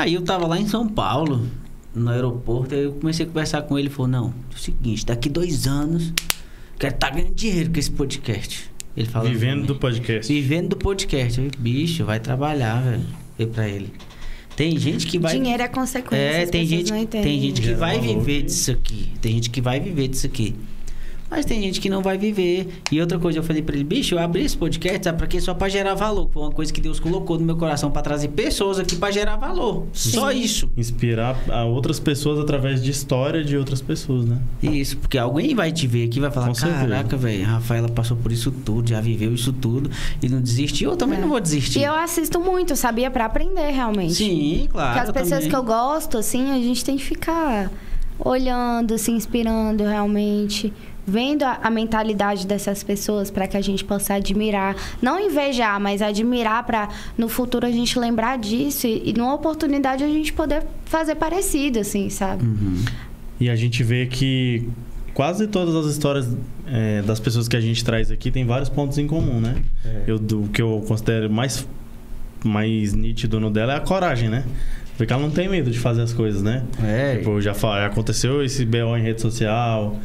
[0.00, 1.46] Aí eu tava lá em São Paulo,
[1.94, 5.04] no aeroporto, aí eu comecei a conversar com ele e falou: Não, é o seguinte,
[5.04, 6.14] daqui dois anos,
[6.78, 8.70] quero estar ganhando dinheiro com esse podcast.
[8.96, 10.32] Ele falou Vivendo do podcast.
[10.32, 11.38] Vivendo do podcast.
[11.38, 13.04] Eu, bicho, vai trabalhar, velho.
[13.36, 13.92] Falei pra ele.
[14.56, 15.34] Tem gente que vai.
[15.34, 16.24] Dinheiro é consequência.
[16.24, 19.12] É, as tem gente, tem gente que Gera vai viver disso aqui.
[19.20, 20.56] Tem gente que vai viver disso aqui.
[21.30, 22.68] Mas tem gente que não vai viver.
[22.90, 25.40] E outra coisa, eu falei pra ele, bicho, eu abri esse podcast, sabe pra quê?
[25.40, 26.28] Só pra gerar valor.
[26.32, 29.36] Foi uma coisa que Deus colocou no meu coração pra trazer pessoas aqui pra gerar
[29.36, 29.86] valor.
[29.92, 30.68] Só isso.
[30.76, 34.38] Inspirar a outras pessoas através de história de outras pessoas, né?
[34.62, 37.88] Isso, porque alguém vai te ver aqui e vai falar: Com caraca, velho, a Rafaela
[37.88, 39.88] passou por isso tudo, já viveu isso tudo
[40.22, 40.90] e não desistiu.
[40.90, 41.20] Eu também É.
[41.20, 41.78] não vou desistir.
[41.78, 43.10] E eu assisto muito, sabia?
[43.10, 44.14] Pra aprender realmente.
[44.14, 44.94] Sim, claro.
[44.94, 45.50] Porque as pessoas também.
[45.50, 47.70] que eu gosto, assim, a gente tem que ficar
[48.18, 50.72] olhando, se inspirando realmente.
[51.06, 54.76] Vendo a, a mentalidade dessas pessoas para que a gente possa admirar.
[55.02, 60.04] Não invejar, mas admirar para no futuro a gente lembrar disso e, e numa oportunidade
[60.04, 62.44] a gente poder fazer parecido, assim, sabe?
[62.44, 62.84] Uhum.
[63.40, 64.68] E a gente vê que
[65.14, 66.28] quase todas as histórias
[66.66, 69.56] é, das pessoas que a gente traz aqui tem vários pontos em comum, né?
[70.06, 71.66] Eu, do, o que eu considero mais,
[72.44, 74.44] mais nítido no dela é a coragem, né?
[74.96, 76.62] Porque ela não tem medo de fazer as coisas, né?
[76.82, 77.16] É.
[77.16, 79.96] Tipo, já fa- aconteceu esse BO em rede social,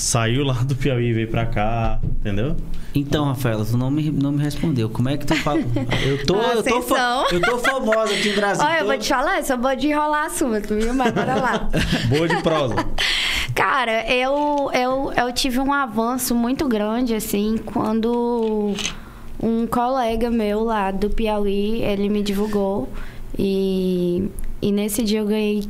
[0.00, 2.56] saiu lá do Piauí e veio pra cá, entendeu?
[2.94, 4.88] Então, Rafaela, tu não me, não me respondeu.
[4.88, 5.60] Como é que tu fala?
[6.04, 8.64] Eu tô, Ah, eu tô, fa- eu tô famosa aqui no Brasil.
[8.64, 10.92] Olha, eu vou te falar, eu sou boa de enrolar assunto, viu?
[10.94, 11.68] Mas bora lá.
[12.08, 12.74] Boa de prosa.
[13.54, 18.74] Cara, eu, eu, eu tive um avanço muito grande, assim, quando
[19.40, 22.88] um colega meu lá do Piauí, ele me divulgou.
[23.38, 24.28] E,
[24.60, 25.62] e nesse dia eu ganhei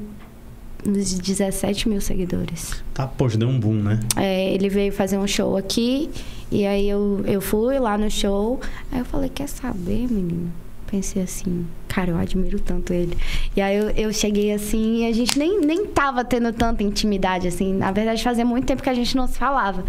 [0.87, 2.83] uns 17 mil seguidores.
[2.95, 4.01] Tá, poxa, deu um boom, né?
[4.17, 6.11] É, ele veio fazer um show aqui,
[6.51, 8.61] e aí eu, eu fui lá no show.
[8.91, 10.53] Aí eu falei, quer saber, menino?
[10.91, 13.17] Pensei assim, cara, eu admiro tanto ele.
[13.55, 17.47] E aí eu, eu cheguei assim, e a gente nem, nem tava tendo tanta intimidade,
[17.47, 17.73] assim.
[17.73, 19.85] Na verdade, fazia muito tempo que a gente não se falava.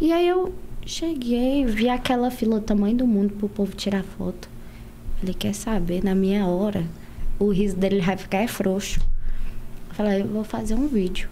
[0.00, 0.54] E aí eu
[0.86, 4.48] cheguei, vi aquela fila tamanho do mundo pro povo tirar foto.
[5.18, 6.84] Falei, quer saber, na minha hora,
[7.38, 9.00] o riso dele vai ficar é frouxo.
[9.98, 11.28] Eu falei, eu vou fazer um vídeo.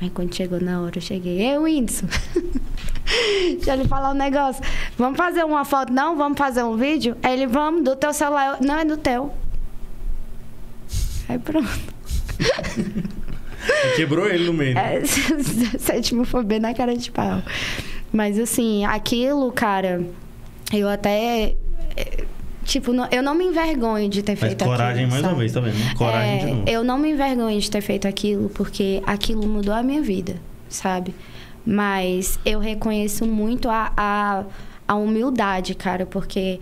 [0.00, 2.06] Aí quando chegou na hora, eu cheguei, ei, Whindersson,
[3.56, 4.62] deixa eu lhe falar um negócio.
[4.98, 5.92] Vamos fazer uma foto?
[5.92, 7.16] Não, vamos fazer um vídeo?
[7.22, 8.58] Aí ele, vamos, do teu celular.
[8.60, 9.32] Eu, não, é do teu.
[11.26, 11.68] Aí pronto.
[13.96, 14.76] Quebrou ele no meio.
[14.76, 15.02] É,
[15.78, 17.42] sétimo foi bem na cara de pau.
[18.12, 20.04] Mas assim, aquilo, cara,
[20.72, 21.56] eu até.
[22.64, 25.10] Tipo, não- eu não me envergonho de ter Mas feito coragem aquilo.
[25.10, 25.40] mais uma sabe?
[25.40, 25.96] vez, tá vendo?
[25.96, 26.64] Coragem É, de novo.
[26.68, 30.36] Eu não me envergonho de ter feito aquilo, porque aquilo mudou a minha vida,
[30.68, 31.14] sabe?
[31.64, 34.44] Mas eu reconheço muito a, a,
[34.86, 36.60] a humildade, cara, porque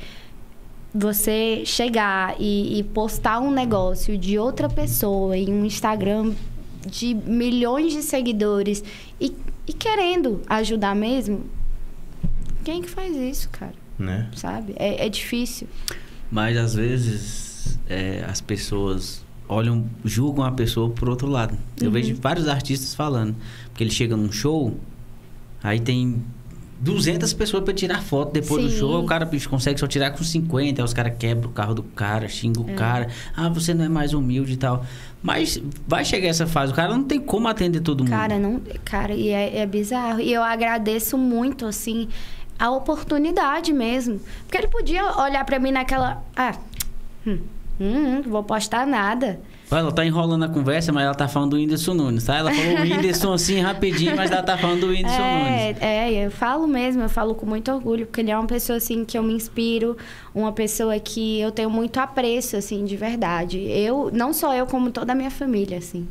[0.94, 6.32] você chegar e, e postar um negócio de outra pessoa em um Instagram
[6.86, 8.82] de milhões de seguidores
[9.20, 9.34] e,
[9.66, 11.42] e querendo ajudar mesmo,
[12.64, 13.74] quem que faz isso, cara?
[13.98, 14.28] Né?
[14.34, 14.74] Sabe?
[14.76, 15.66] É, é difícil.
[16.30, 21.56] Mas às vezes é, as pessoas olham, julgam a pessoa por outro lado.
[21.80, 21.92] Eu Uhum.
[21.92, 23.34] vejo vários artistas falando.
[23.70, 24.76] Porque ele chega num show,
[25.62, 26.22] aí tem
[26.80, 28.78] 200 pessoas pra tirar foto depois do Sim.
[28.78, 29.02] show.
[29.02, 30.80] O cara bicho, consegue só tirar com 50.
[30.80, 33.08] Aí os caras quebram o carro do cara, xingam o cara.
[33.36, 34.84] Ah, você não é mais humilde e tal.
[35.20, 36.72] Mas vai chegar essa fase.
[36.72, 38.10] O cara não tem como atender todo mundo.
[38.10, 40.20] Cara, não, cara, e é, é bizarro.
[40.20, 42.06] E eu agradeço muito, assim,
[42.58, 44.20] a oportunidade mesmo.
[44.44, 46.22] Porque ele podia olhar pra mim naquela.
[46.36, 46.54] Ah,
[47.26, 47.38] hum,
[47.80, 49.40] hum, vou postar nada.
[49.70, 52.36] Ela tá enrolando a conversa, mas ela tá falando do Whindersson Nunes, tá?
[52.36, 55.76] Ela falou o Whindersson assim rapidinho, mas ela tá falando do Whindersson Nunes.
[55.82, 58.78] É, é, eu falo mesmo, eu falo com muito orgulho, porque ele é uma pessoa
[58.78, 59.94] assim que eu me inspiro,
[60.34, 63.58] uma pessoa que eu tenho muito apreço, assim, de verdade.
[63.58, 66.08] Eu, não só eu, como toda a minha família, assim,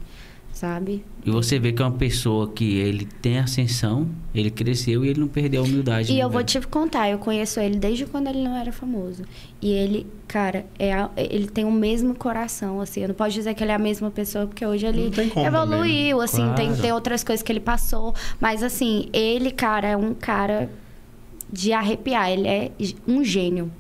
[0.58, 1.04] sabe?
[1.26, 5.20] E você vê que é uma pessoa que ele tem ascensão, ele cresceu e ele
[5.20, 6.12] não perdeu a humildade.
[6.12, 6.46] E né, eu vou velho?
[6.48, 9.24] te contar, eu conheço ele desde quando ele não era famoso.
[9.62, 13.02] E ele, cara, é a- ele tem o mesmo coração, assim.
[13.02, 15.46] Eu não posso dizer que ele é a mesma pessoa, porque hoje ele tem como
[15.46, 16.82] evoluiu, assim, tem, Claro.
[16.82, 18.14] tem outras coisas que ele passou.
[18.40, 20.70] Mas, assim, ele, cara, é um cara
[21.52, 22.30] de arrepiar.
[22.32, 22.72] Ele é
[23.08, 23.72] um gênio.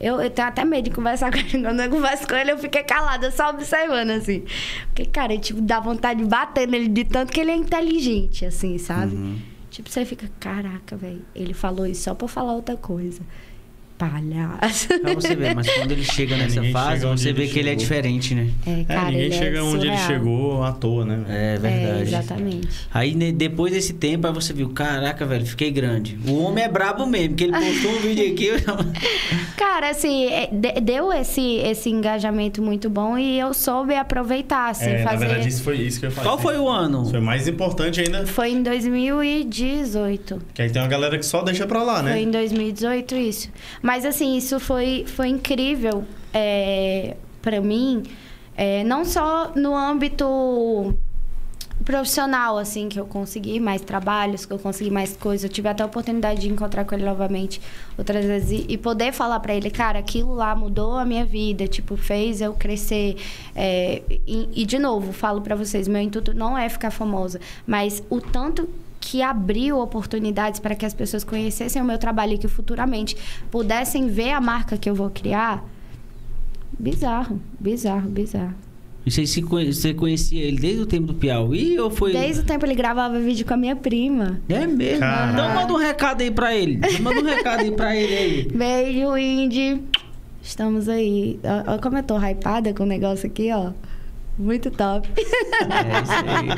[0.00, 1.62] Eu, eu tenho até medo de conversar com ele.
[1.62, 4.44] Quando eu converso com ele, eu fiquei calada, só observando, assim.
[4.86, 8.78] Porque, cara, tipo, dá vontade de bater nele de tanto que ele é inteligente, assim,
[8.78, 9.14] sabe?
[9.14, 9.38] Uhum.
[9.70, 13.20] Tipo, você fica, caraca, velho, ele falou isso só pra falar outra coisa.
[13.98, 14.88] Palhaço.
[15.00, 17.58] Pra você ver, mas quando ele chega nessa Ninguém fase, chega você ele vê que
[17.58, 18.48] ele é diferente, né?
[18.66, 20.06] É, É, cara, ninguém ele chega é onde ele surreal.
[20.06, 21.24] chegou à toa, né?
[21.28, 21.98] É verdade.
[21.98, 22.68] É, exatamente.
[22.94, 26.18] Aí depois desse tempo, aí você viu, caraca, velho, fiquei grande.
[26.28, 28.48] O homem é brabo mesmo, porque ele postou um vídeo aqui.
[29.56, 34.84] Cara, assim, é, de- deu esse, esse engajamento muito bom e eu soube aproveitar, assim,
[34.90, 35.18] É, fazer...
[35.18, 36.28] Na verdade, isso foi isso que eu falei.
[36.30, 37.04] Qual foi o ano?
[37.10, 40.40] Foi mais importante ainda, Foi em 2018.
[40.54, 42.12] que aí tem uma galera que só deixa pra lá, né?
[42.12, 43.48] Foi em 2018 isso.
[43.88, 48.02] Mas assim, isso foi, foi incrível é, para mim,
[48.54, 50.94] é, não só no âmbito
[51.86, 55.44] profissional, assim, que eu consegui mais trabalhos, que eu consegui mais coisas.
[55.44, 57.62] Eu tive até a oportunidade de encontrar com ele novamente
[57.96, 61.96] outras vezes e, poder falar pra ele, cara, aquilo lá mudou a minha vida, tipo,
[61.96, 63.16] fez eu crescer.
[63.56, 68.02] É, e, e, de novo, falo pra vocês, meu intuito não é ficar famosa, mas
[68.10, 68.68] o tanto
[69.00, 73.16] que abriu oportunidades para que as pessoas conhecessem o meu trabalho e que futuramente
[73.50, 75.64] pudessem ver a marca que eu vou criar.
[76.78, 78.54] Bizarro, bizarro, bizarro.
[79.06, 82.12] E você, se conhe- você conhecia ele desde o tempo do Piauí ou foi.
[82.12, 84.40] Desde o tempo ele gravava vídeo com a minha prima.
[84.48, 85.00] É mesmo?
[85.00, 85.32] Caraca.
[85.32, 86.78] Então manda um recado aí pra ele.
[87.00, 88.48] Manda um recado aí pra ele aí.
[88.52, 89.82] Beijo, Indy.
[90.42, 91.40] Estamos aí.
[91.66, 93.70] Olha como eu tô hypada com o negócio aqui, ó.
[94.38, 95.08] Muito top.
[95.16, 96.48] É isso aí.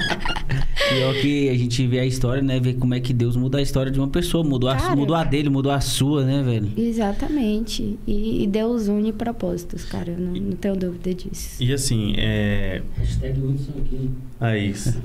[0.90, 2.58] Pior que a gente vê a história, né?
[2.60, 4.44] Ver como é que Deus muda a história de uma pessoa.
[4.44, 6.70] Mudou a, mudou a dele, mudou a sua, né, velho?
[6.76, 7.98] Exatamente.
[8.06, 10.10] E, e Deus une propósitos, cara.
[10.12, 11.62] Eu não, não tenho dúvida disso.
[11.62, 12.82] E assim, é.
[12.98, 14.10] Hashtag Wilson aqui.
[14.40, 15.00] É isso.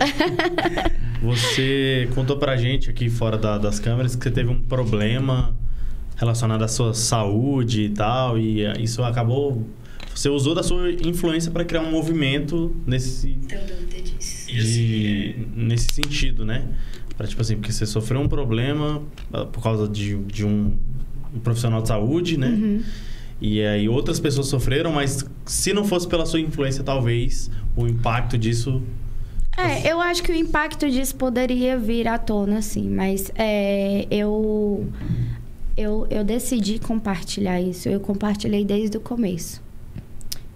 [1.22, 5.54] Você contou pra gente aqui fora da- das câmeras que você teve um problema
[6.16, 9.64] relacionado à sua saúde e tal, e isso acabou.
[10.16, 14.48] Você usou da sua influência para criar um movimento nesse, Tenho dúvida disso.
[14.48, 16.70] de, nesse sentido, né?
[17.18, 20.78] Pra, tipo assim, porque você sofreu um problema ah, por causa de, de um,
[21.36, 22.48] um profissional de saúde, né?
[22.48, 22.84] Uhum.
[23.42, 28.38] E aí outras pessoas sofreram, mas se não fosse pela sua influência, talvez o impacto
[28.38, 28.82] disso.
[29.58, 34.88] É, eu acho que o impacto disso poderia vir à tona, sim, mas é, eu,
[35.76, 37.90] eu, eu decidi compartilhar isso.
[37.90, 39.65] Eu compartilhei desde o começo.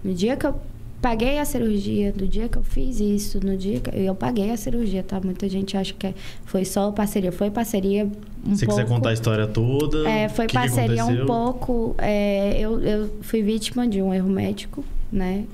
[0.03, 0.55] No dia que eu
[1.01, 4.57] paguei a cirurgia, no dia que eu fiz isso, no dia que eu paguei a
[4.57, 5.19] cirurgia, tá?
[5.19, 6.13] Muita gente acha que
[6.45, 7.31] foi só parceria.
[7.31, 8.05] Foi parceria
[8.45, 8.81] um se pouco.
[8.81, 10.09] quiser contar a história toda.
[10.09, 11.25] É, foi que que parceria um aconteceu.
[11.25, 11.95] pouco.
[11.97, 15.45] é, eu, eu fui vítima de um erro médico, né?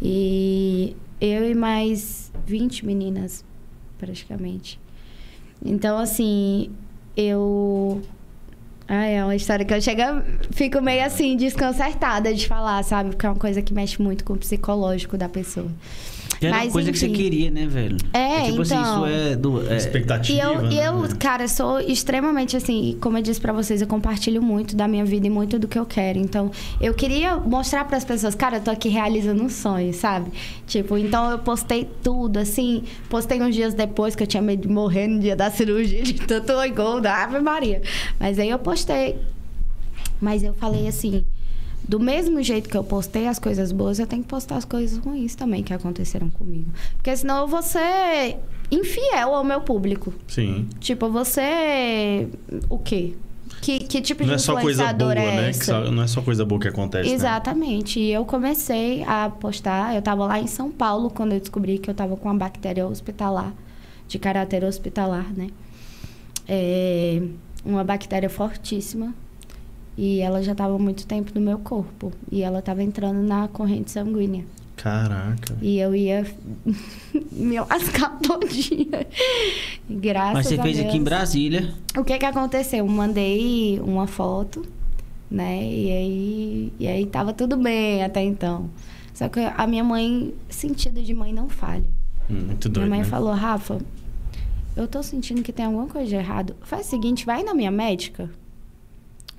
[0.00, 3.44] E eu e mais 20 meninas,
[3.98, 4.78] praticamente.
[5.64, 6.70] Então, assim,
[7.16, 8.02] eu.
[8.88, 10.00] Ah, é uma história que eu chego,
[10.52, 13.10] fico meio assim, desconcertada de falar, sabe?
[13.10, 15.68] Porque é uma coisa que mexe muito com o psicológico da pessoa.
[16.40, 17.16] Era uma Mas, coisa que você enfim.
[17.16, 17.96] queria, né, velho?
[18.12, 19.06] É, tipo assim, então.
[19.06, 19.70] isso é do.
[19.72, 20.38] é- Expectativa.
[20.38, 20.88] E eu, né?
[20.88, 25.04] eu, cara, sou extremamente assim, como eu disse pra vocês, eu compartilho muito da minha
[25.04, 26.18] vida e muito do que eu quero.
[26.18, 26.50] Então,
[26.80, 30.30] eu queria mostrar pras pessoas, cara, eu tô aqui realizando um sonho, sabe?
[30.66, 34.68] Tipo, então eu postei tudo, assim, postei uns dias depois que eu tinha medo de
[34.68, 37.80] morrer no dia da cirurgia, de tanto gol da Ave Maria.
[38.20, 39.16] Mas aí eu postei.
[40.20, 41.24] Mas eu falei assim,
[41.88, 44.98] do mesmo jeito que eu postei as coisas boas, eu tenho que postar as coisas
[44.98, 46.70] ruins também que aconteceram comigo.
[46.96, 48.36] Porque senão eu vou ser
[48.70, 50.12] infiel ao meu público.
[50.26, 50.68] Sim.
[50.80, 52.28] Tipo, você.
[52.68, 53.14] O quê?
[53.62, 55.48] Que, que tipo de Não é só coisa boa, influenciador é né?
[55.50, 55.64] Essa?
[55.64, 57.14] só- não é só coisa boa que acontece, né?
[57.14, 57.98] Exatamente.
[57.98, 59.94] E eu comecei a postar.
[59.94, 62.86] Eu tava lá em São Paulo quando eu descobri que eu tava com uma bactéria
[62.86, 63.52] hospitalar,
[64.08, 65.48] de caráter hospitalar, né?
[66.48, 67.22] É,
[67.64, 69.14] uma bactéria fortíssima.
[69.96, 72.12] E ela já tava há muito tempo no meu corpo.
[72.30, 74.44] E ela tava entrando na corrente sanguínea.
[74.76, 75.56] Caraca.
[75.62, 76.26] E eu ia
[77.32, 79.06] me lascar todinha.
[79.88, 80.88] Graças Mas você fez Deus.
[80.88, 81.74] aqui em Brasília.
[81.96, 82.80] O que que aconteceu?
[82.80, 84.64] Eu mandei uma foto,
[85.30, 85.64] né?
[85.64, 88.68] E aí, e aí tava tudo bem até então.
[89.14, 91.86] Só que a minha mãe, sentido de mãe não falha.
[92.30, 93.04] Hum, Muito doido, minha mãe né?
[93.10, 93.78] falou, Rafa,
[94.76, 96.54] eu tô sentindo que tem alguma coisa de errado.
[96.60, 98.28] Faz o seguinte, vai na minha médica.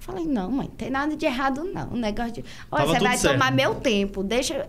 [0.07, 1.89] Eu Falei, não, mãe, tem nada de errado, não.
[1.93, 2.45] Um negócio de.
[2.71, 3.33] Olha, Tava você vai certo.
[3.33, 4.23] tomar meu tempo.
[4.23, 4.67] Deixa.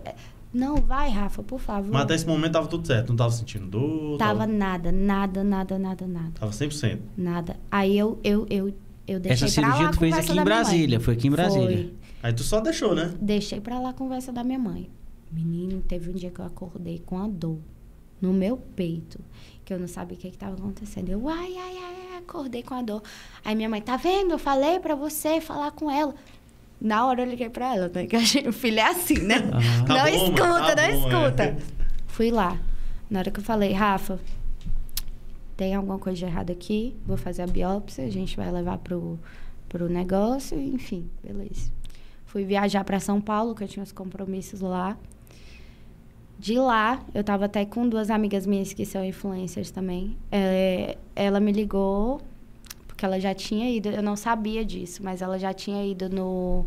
[0.53, 1.91] Não, vai, Rafa, por favor.
[1.91, 3.09] Mas até esse momento tava tudo certo.
[3.09, 4.17] Não tava sentindo dor.
[4.17, 6.31] Tava nada, nada, nada, nada, nada.
[6.39, 6.99] Tava 100%.
[7.15, 7.55] Nada.
[7.69, 8.73] Aí eu, eu, eu,
[9.07, 10.43] eu deixei Essa pra lá cirurgia a tu fez aqui em.
[10.43, 10.99] Brasília.
[10.99, 11.77] Foi aqui em Brasília.
[11.77, 11.93] Foi.
[12.21, 13.13] Aí tu só deixou, né?
[13.21, 14.89] Deixei pra lá a conversa da minha mãe.
[15.31, 17.59] Menino, teve um dia que eu acordei com a dor
[18.21, 19.19] no meu peito,
[19.69, 21.09] que eu não sabia o que estava acontecendo.
[21.09, 23.03] Eu, ai, ai, ai, acordei com a dor.
[23.45, 24.31] Aí minha mãe, tá vendo?
[24.31, 26.15] Eu falei pra você falar com ela.
[26.81, 28.07] Na hora eu liguei pra ela, né?
[28.09, 28.17] Que
[28.49, 29.35] o filho é assim, né?
[29.35, 29.85] Aham.
[29.85, 31.43] Tá não bom, mãe, escuta, tá não bom, escuta.
[31.43, 31.57] é.
[32.07, 32.59] Fui lá.
[33.11, 34.19] Na hora que eu falei, Rafa,
[35.55, 39.19] tem alguma coisa de errado aqui, vou fazer a biópsia, a gente vai levar pro,
[39.67, 41.71] pro negócio, enfim, beleza.
[42.25, 44.97] Fui viajar para São Paulo, que eu tinha os compromissos lá.
[46.39, 50.15] De lá, eu tava até com duas amigas minhas que são influencers também.
[50.31, 52.21] É, ela me ligou,
[52.87, 56.65] porque ela já tinha ido, eu não sabia disso, mas ela já tinha ido no.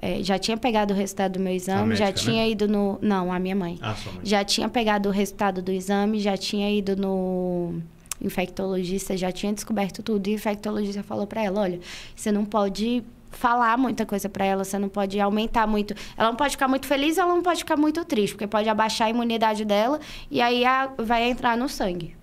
[0.00, 2.32] é, já tinha pegado o resultado do meu exame, já médica, né?
[2.32, 2.96] tinha ido no.
[3.02, 3.76] Não, a minha mãe.
[3.82, 4.20] Ah, sua mãe.
[4.22, 7.82] Já tinha pegado o resultado do exame, já tinha ido no
[8.20, 10.28] infectologista, já tinha descoberto tudo.
[10.28, 11.80] E o infectologista falou pra ela: olha,
[12.14, 15.94] você não pode falar muita coisa pra ela, você não pode aumentar muito.
[16.16, 19.06] Ela não pode ficar muito feliz, ela não pode ficar muito triste, porque pode abaixar
[19.06, 20.00] a imunidade dela
[20.30, 22.16] e aí a- vai entrar no sangue.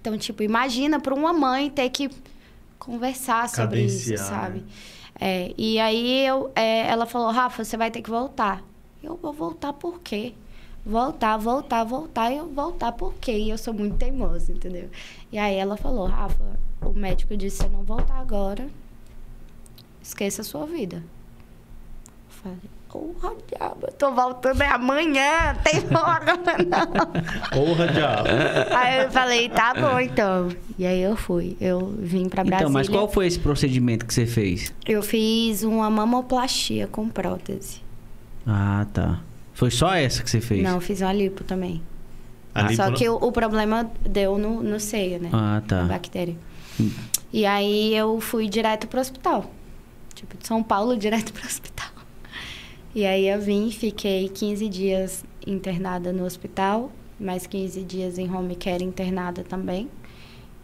[0.00, 2.10] Então, tipo, imagina para uma mãe ter que
[2.78, 4.58] conversar sobre isso, Cadenciar, sabe?
[4.60, 4.64] né?
[5.20, 8.62] É, e aí eu, é, ela falou, Rafa, você vai ter que voltar.
[9.02, 10.32] Eu vou voltar por quê?
[10.84, 13.32] Voltar, voltar, voltar, e eu voltar por quê?
[13.32, 14.88] E eu sou muito teimosa, entendeu?
[15.30, 16.42] E aí ela falou, Rafa,
[16.82, 18.66] o médico disse você não voltar agora,
[20.10, 20.96] esqueça a sua vida.
[20.96, 22.58] Eu falei,
[22.88, 26.36] porra, diabo, eu tô voltando é amanhã, tem hora
[26.66, 27.46] não.
[27.50, 28.28] Porra, diabo.
[28.76, 30.48] Aí eu falei, tá bom então.
[30.78, 32.62] E aí eu fui, eu vim pra Brasília.
[32.64, 34.72] Então, mas qual foi esse procedimento que você fez?
[34.86, 37.80] Eu fiz uma mamoplastia com prótese.
[38.46, 39.20] Ah, tá.
[39.54, 40.62] Foi só essa que você fez?
[40.62, 41.82] Não, eu fiz uma lipo também.
[42.54, 45.28] Ali Só por- que o, o problema deu no, no seio, né?
[45.32, 45.82] Ah, A tá.
[45.84, 46.34] bactéria.
[47.32, 49.48] E aí eu fui direto pro hospital.
[50.20, 51.88] Tipo, de São Paulo, direto pro hospital.
[52.94, 58.54] E aí eu vim, fiquei 15 dias internada no hospital, mais 15 dias em home
[58.54, 59.88] care internada também.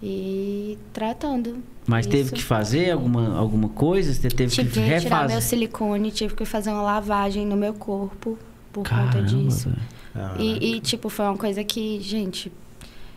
[0.03, 1.63] E tratando.
[1.87, 2.35] Mas teve isso.
[2.35, 4.13] que fazer alguma, alguma coisa?
[4.13, 5.29] Você teve Tive que que retirar refazer?
[5.29, 8.39] meu silicone, tive que fazer uma lavagem no meu corpo
[8.73, 9.71] por conta Caramba, disso.
[9.71, 9.83] velho.
[10.15, 12.53] Ah, E, e, tipo, foi uma coisa que, gente,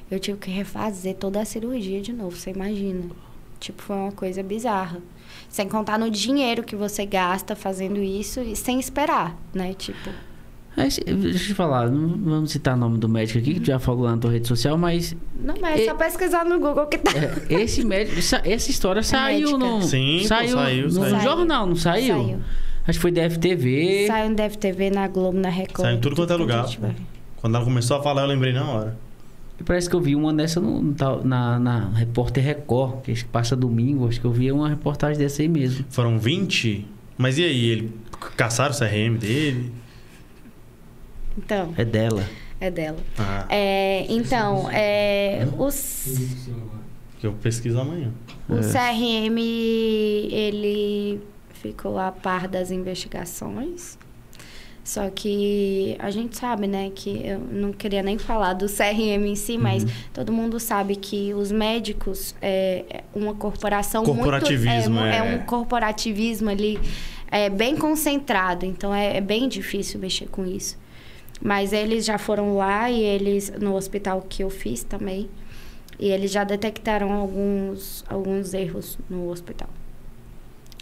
[0.09, 3.09] eu tive que refazer toda a cirurgia de novo, você imagina.
[3.59, 5.01] Tipo, foi uma coisa bizarra.
[5.47, 9.73] Sem contar no dinheiro que você gasta fazendo isso e sem esperar, né?
[9.73, 10.09] Tipo,
[10.75, 13.79] deixa eu te falar, não vamos citar o nome do médico aqui, que tu já
[13.79, 16.97] falou lá na tua rede social, mas não, mas é só pesquisar no Google que
[16.97, 17.11] tá.
[17.49, 19.57] é, esse médico, essa, essa história saiu médica.
[19.57, 19.81] no.
[19.81, 21.19] Sim, pô, saiu, saiu, no saiu.
[21.19, 22.23] jornal, não saiu?
[22.23, 22.39] Saiu.
[22.87, 24.07] Acho que foi da FTV.
[24.07, 25.85] Saiu no DFTV, na Globo, na Record.
[25.85, 26.65] Saiu em tudo quanto é lugar.
[27.37, 29.08] Quando ela começou a falar, eu lembrei na hora.
[29.59, 30.81] E Parece que eu vi uma dessa no,
[31.23, 35.47] na, na Repórter Record, que passa domingo, acho que eu vi uma reportagem dessa aí
[35.49, 35.85] mesmo.
[35.89, 36.87] Foram 20?
[37.17, 37.65] Mas e aí?
[37.65, 37.93] Ele
[38.37, 39.71] caçaram o CRM dele?
[41.37, 42.23] Então, É dela.
[42.59, 42.97] é dela.
[43.17, 46.49] Ah, É, então, é, os,
[47.19, 48.11] que eu pesquiso amanhã.
[48.47, 48.61] O É.
[48.61, 49.37] CRM,
[50.31, 51.21] ele
[51.53, 53.97] ficou a par das investigações.
[54.89, 59.35] Só que a gente sabe, né, que eu não queria nem falar do CRM em
[59.35, 59.89] si, mas Uhum.
[60.11, 65.05] todo mundo sabe que os médicos é é uma corporação Corporativismo, muito...
[65.05, 65.19] É, é.
[65.19, 66.79] é um corporativismo ali
[67.29, 70.75] é, bem concentrado, então é, é bem difícil mexer com isso.
[71.39, 75.29] Mas eles já foram lá e eles, no hospital que eu fiz também,
[75.99, 79.69] e eles já detectaram alguns, alguns erros no hospital.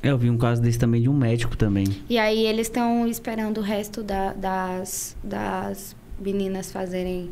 [0.03, 1.85] É, eu vi um caso desse também de um médico também.
[2.09, 7.31] E aí eles estão esperando o resto da- das, das meninas fazerem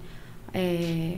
[0.53, 1.17] é,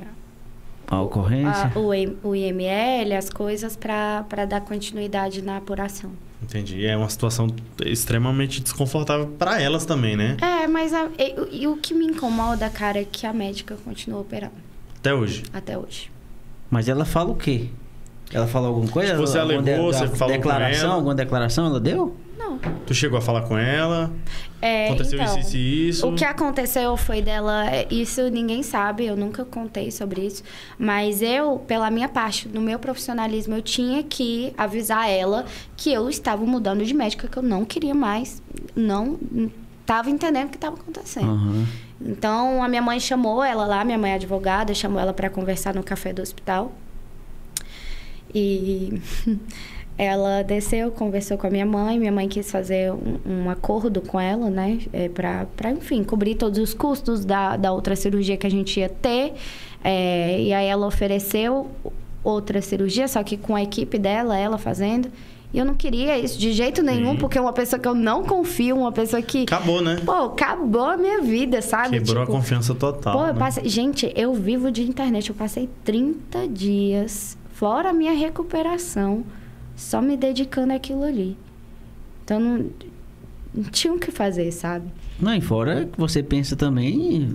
[0.88, 1.72] A ocorrência.
[1.76, 1.90] a- o,
[2.30, 6.12] o IML, as coisas, para dar continuidade na apuração.
[6.42, 6.86] Entendi.
[6.86, 7.48] É uma situação
[7.84, 10.38] extremamente desconfortável pra elas também, né?
[10.42, 14.20] É, mas a- e, e o que me incomoda, cara, é que a médica continua
[14.22, 14.54] operando
[15.00, 15.44] Até hoje.
[15.54, 16.12] até hoje.
[16.70, 17.70] Mas ela fala o quê?
[18.34, 19.16] Ela falou alguma coisa?
[19.16, 20.94] Você Alguma alegou, você falou com declaração, ela?
[20.96, 22.16] Alguma declaração ela deu?
[22.38, 22.60] Não.
[22.86, 24.12] Tu chegou a falar com ela?
[24.62, 26.08] É, Aconteceu então, isso, isso e isso?
[26.08, 30.44] O que aconteceu foi dela, é, isso ninguém sabe, eu nunca contei sobre isso,
[30.78, 36.10] mas eu, pela minha parte, no meu profissionalismo, eu tinha que avisar ela que eu
[36.10, 38.42] estava mudando de médica, que eu não queria mais,
[38.76, 39.18] não
[39.82, 41.30] estava entendendo o que estava acontecendo.
[41.30, 41.66] Aham.
[42.00, 45.74] Então, a minha mãe chamou ela lá, minha mãe é advogada, chamou ela para conversar
[45.74, 46.72] no café do hospital.
[48.34, 49.02] E
[49.98, 52.00] ela desceu, conversou com a minha mãe.
[52.00, 54.80] Minha mãe quis fazer um, um acordo com ela, né?
[54.94, 58.90] É, para, enfim, cobrir todos os custos da, da outra cirurgia que a gente ia
[58.90, 59.34] ter.
[59.84, 61.70] É, e aí ela ofereceu
[62.24, 65.10] outra cirurgia, só que com a equipe dela, ela fazendo.
[65.54, 68.24] E eu não queria isso de jeito nenhum, porque é uma pessoa que eu não
[68.24, 69.44] confio, uma pessoa que.
[69.44, 69.98] Acabou, né?
[70.06, 72.00] Pô, acabou a minha vida, sabe?
[72.00, 73.18] Quebrou Tipo, a confiança total.
[73.18, 73.40] Pô, eu né?
[73.40, 73.68] passei...
[73.68, 75.30] Gente, eu vivo de internet.
[75.30, 79.24] Eu passei 30 dias, fora a minha recuperação,
[79.76, 81.36] só me dedicando àquilo ali.
[82.24, 82.66] Então, não,
[83.54, 84.86] não tinha o que fazer, sabe?
[85.20, 87.28] Não, e fora que você pensa também,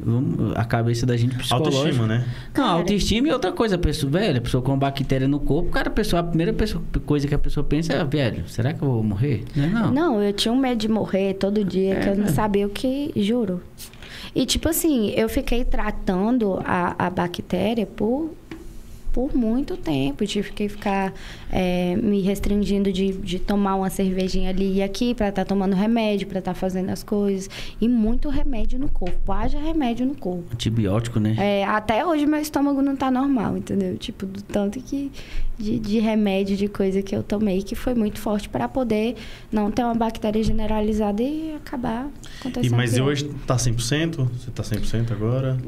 [0.55, 1.77] a cabeça da gente psicológica.
[1.79, 2.25] Autoestima, né?
[2.47, 2.69] Não, Cara.
[2.79, 5.93] autoestima e outra coisa, a pessoa, velho, a pessoa com bactéria no corpo, cara, a,
[5.93, 9.03] pessoa, a primeira pessoa- coisa que a pessoa pensa é, velho, será que eu vou
[9.03, 9.43] morrer?
[9.57, 9.91] Não, é não.
[9.93, 12.33] Não, eu tinha um medo de morrer todo dia, que eu não É.
[12.33, 13.61] sabia o que, juro.
[14.35, 18.31] E, tipo assim, eu fiquei tratando a, a bactéria por,
[19.13, 20.25] por muito tempo.
[20.27, 21.13] Tive que ficar
[21.51, 26.27] é, me restringindo de, de tomar uma cervejinha ali e aqui pra estar tomando remédio,
[26.27, 27.49] pra estar fazendo as coisas.
[27.81, 29.31] E muito remédio no corpo.
[29.33, 30.45] Haja remédio no corpo.
[30.53, 31.35] Antibiótico, né?
[31.39, 33.97] É, até hoje meu estômago não tá normal, entendeu?
[33.99, 35.11] Tipo, do tanto que
[35.59, 39.17] de, de remédio, de coisa que eu tomei, que foi muito forte pra poder
[39.53, 42.77] não ter uma bactéria generalizada e acabar E, acontecendo.
[42.77, 43.09] mas e pior.
[43.09, 44.29] hoje tá 100%?
[44.33, 45.59] Você tá 100% agora?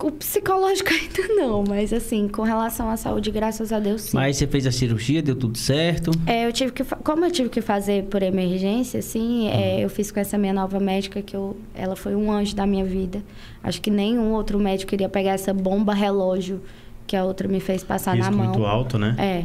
[0.00, 4.16] O psicológico ainda não, mas assim, com relação à saúde, graças a Deus sim.
[4.16, 6.10] Mas você fez a cirurgia, deu tudo certo.
[6.26, 10.10] É, eu tive que, como eu tive que fazer por emergência, assim, é, eu fiz
[10.12, 13.22] com essa minha nova médica que eu, ela foi um anjo da minha vida.
[13.62, 16.60] Acho que nenhum outro médico iria pegar essa bomba relógio
[17.06, 18.46] que a outra me fez passar Risco na mão.
[18.48, 19.16] muito alto, né?
[19.18, 19.44] É.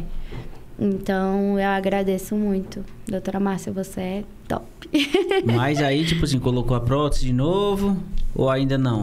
[0.78, 2.84] Então, eu agradeço muito.
[3.08, 4.66] Doutora Márcia, você é top.
[5.44, 7.96] Mas aí, tipo assim, colocou a prótese de novo
[8.34, 9.00] ou ainda não?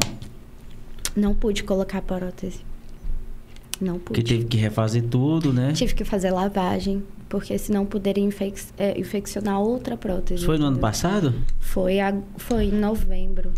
[1.16, 2.62] Não pude colocar prótese.
[3.80, 4.34] Não Porque pude.
[4.36, 5.72] teve que refazer tudo, né?
[5.74, 10.46] Tive que fazer lavagem, porque senão poderia infec é, infeccionar outra prótese.
[10.46, 10.82] Foi no ano entendeu?
[10.90, 11.34] passado?
[11.60, 13.52] Foi, a- foi em novembro.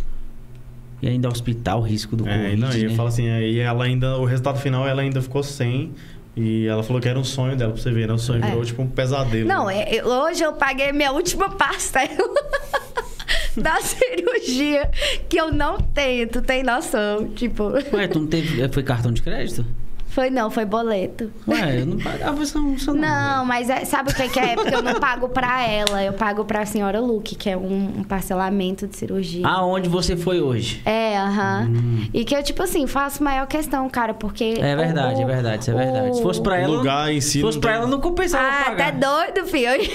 [1.02, 2.96] E ainda hospital, risco do É, Covid, não, e né?
[2.96, 5.92] fala assim, aí ela ainda, o resultado final ela ainda ficou sem.
[6.36, 8.14] E ela falou que era um sonho dela, pra você ver, né?
[8.14, 8.48] O sonho É.
[8.50, 9.48] virou tipo um pesadelo.
[9.48, 12.08] Não, é- é- hoje eu paguei minha última parcela
[13.62, 14.90] da cirurgia
[15.30, 17.30] que eu não tenho, tu tem noção.
[17.30, 18.68] Tipo, Ué, tu não teve...
[18.70, 19.66] Foi cartão de crédito?
[20.14, 21.32] Foi não, foi boleto.
[21.48, 22.74] Ué, eu não pagava não.
[22.74, 24.56] Isso não, Não, mas é- sabe o que, que é?
[24.56, 28.04] Porque eu não pago pra ela, eu pago pra senhora Luke, que é um, um
[28.04, 29.46] parcelamento de cirurgia.
[29.48, 30.82] Aonde você foi hoje?
[30.86, 31.72] É, aham.
[32.14, 34.56] E que eu, tipo assim, faço maior questão, cara, porque.
[34.60, 36.16] É verdade, o- é verdade, isso é verdade.
[36.16, 36.78] Se fosse pra O ela.
[36.78, 38.92] lugar em si Se fosse não pra tem- ela, não compensava Ah, pagar.
[38.92, 39.68] tá doido, filho.
[39.70, 39.90] Eu ia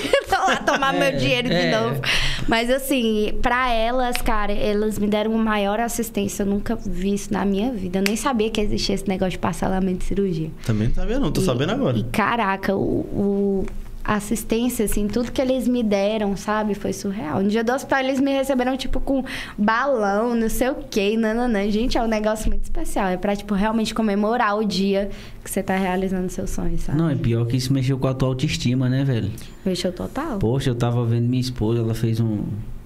[0.47, 1.79] lá tomar É, meu dinheiro de é.
[1.81, 2.01] novo.
[2.49, 6.43] Mas assim, pra elas, cara, elas me deram uma maior assistência.
[6.43, 7.99] Eu nunca vi isso na minha vida.
[7.99, 10.51] Eu nem sabia que existia esse negócio de parcelamento de cirurgia.
[10.65, 11.99] Também não sabia, não, tô E- sabendo agora.
[11.99, 13.67] E caraca, o, o-
[14.05, 17.43] a assistência, assim, tudo que eles me deram, sabe, foi surreal.
[17.43, 19.23] No dia do hospital, eles me receberam, tipo, com
[19.59, 21.69] balão, não sei o quê, nananã.
[21.71, 23.09] Gente, é um negócio muito especial.
[23.09, 25.11] É pra, tipo, realmente comemorar o dia
[25.45, 26.97] que você tá realizando seu sonho, sabe?
[26.97, 29.31] Não, é pior que isso mexeu com a tua autoestima, né, velho?
[29.63, 30.39] Fechou total.
[30.39, 32.45] Poxa, eu tava vendo minha esposa, ela fez um.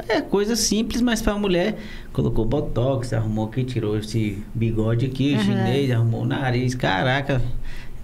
[0.09, 1.77] É, coisa simples, mas pra mulher.
[2.13, 5.45] Colocou botox, arrumou aqui, tirou esse bigode aqui, Aham.
[5.45, 6.75] chinês, arrumou o nariz.
[6.75, 7.41] Caraca,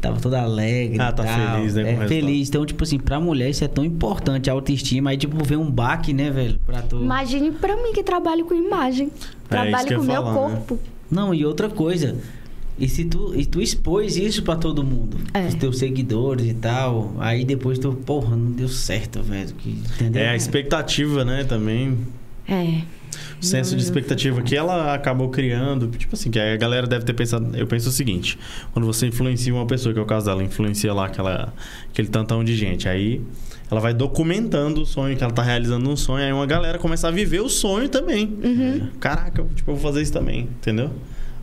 [0.01, 1.01] tava toda alegre.
[1.01, 1.57] Ah, tá tal.
[1.57, 2.49] feliz, né, É, feliz.
[2.49, 5.11] Então, tipo assim, pra mulher isso é tão importante, a autoestima.
[5.11, 6.59] Aí, tipo, ver um baque, né, velho?
[6.65, 6.97] Pra tu.
[7.03, 9.09] Imagine pra mim que trabalho com imagem.
[9.09, 10.55] É, Trabalho com o meu falar, né?
[10.57, 10.79] corpo.
[11.11, 12.17] Não, e outra coisa.
[12.79, 15.47] E se tu, e tu expôs isso pra todo mundo, É.
[15.49, 19.53] os teus seguidores e tal, aí depois tu, porra, não deu certo, velho.
[19.59, 20.23] Que, entendeu?
[20.23, 21.99] É, a expectativa, né, também.
[22.49, 22.83] É.
[23.41, 25.89] senso de expectativa que ela acabou criando.
[25.89, 27.55] Tipo assim, que a galera deve ter pensado.
[27.57, 28.39] Eu penso o seguinte:
[28.73, 31.53] quando você influencia uma pessoa, que é o caso dela, influencia lá aquela,
[31.91, 32.89] aquele tantão de gente.
[32.89, 33.21] Aí
[33.71, 36.25] ela vai documentando o sonho que ela tá realizando um sonho.
[36.25, 38.25] Aí uma galera começa a viver o sonho também.
[38.43, 38.89] Uhum.
[39.01, 40.91] Caraca, tipo, eu vou fazer isso também, entendeu?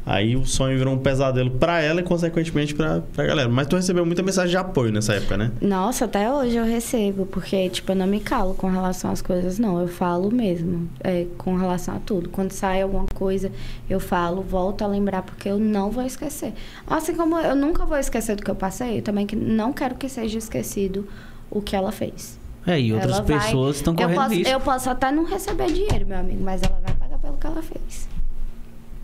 [0.05, 3.49] Aí o sonho virou um pesadelo para ela e, consequentemente, pra, pra galera.
[3.49, 5.51] Mas tu recebeu muita mensagem de apoio nessa época, né?
[5.59, 9.57] Nossa, até hoje eu recebo, porque, tipo, eu não me calo com relação às coisas,
[9.57, 9.81] não.
[9.81, 12.29] Eu falo mesmo, é, com relação a tudo.
[12.29, 13.51] Quando sai alguma coisa,
[13.89, 16.53] eu falo, volto a lembrar, porque eu não vou esquecer.
[16.85, 19.95] Assim como eu nunca vou esquecer do que eu passei, eu também que não quero
[19.95, 21.07] que seja esquecido
[21.49, 22.37] o que ela fez.
[22.67, 24.53] É, e outras Ela vai- pessoas estão eu correndo posso, risco.
[24.53, 27.61] eu posso até não receber dinheiro, meu amigo, mas ela vai pagar pelo que ela
[27.63, 28.07] fez.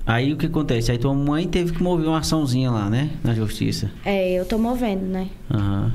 [0.06, 0.92] Aí o que acontece?
[0.92, 3.12] Aí tua mãe teve que mover uma açãozinha lá, né?
[3.24, 3.92] Na justiça.
[4.04, 5.28] É, eu tô movendo, né?
[5.50, 5.92] Aham.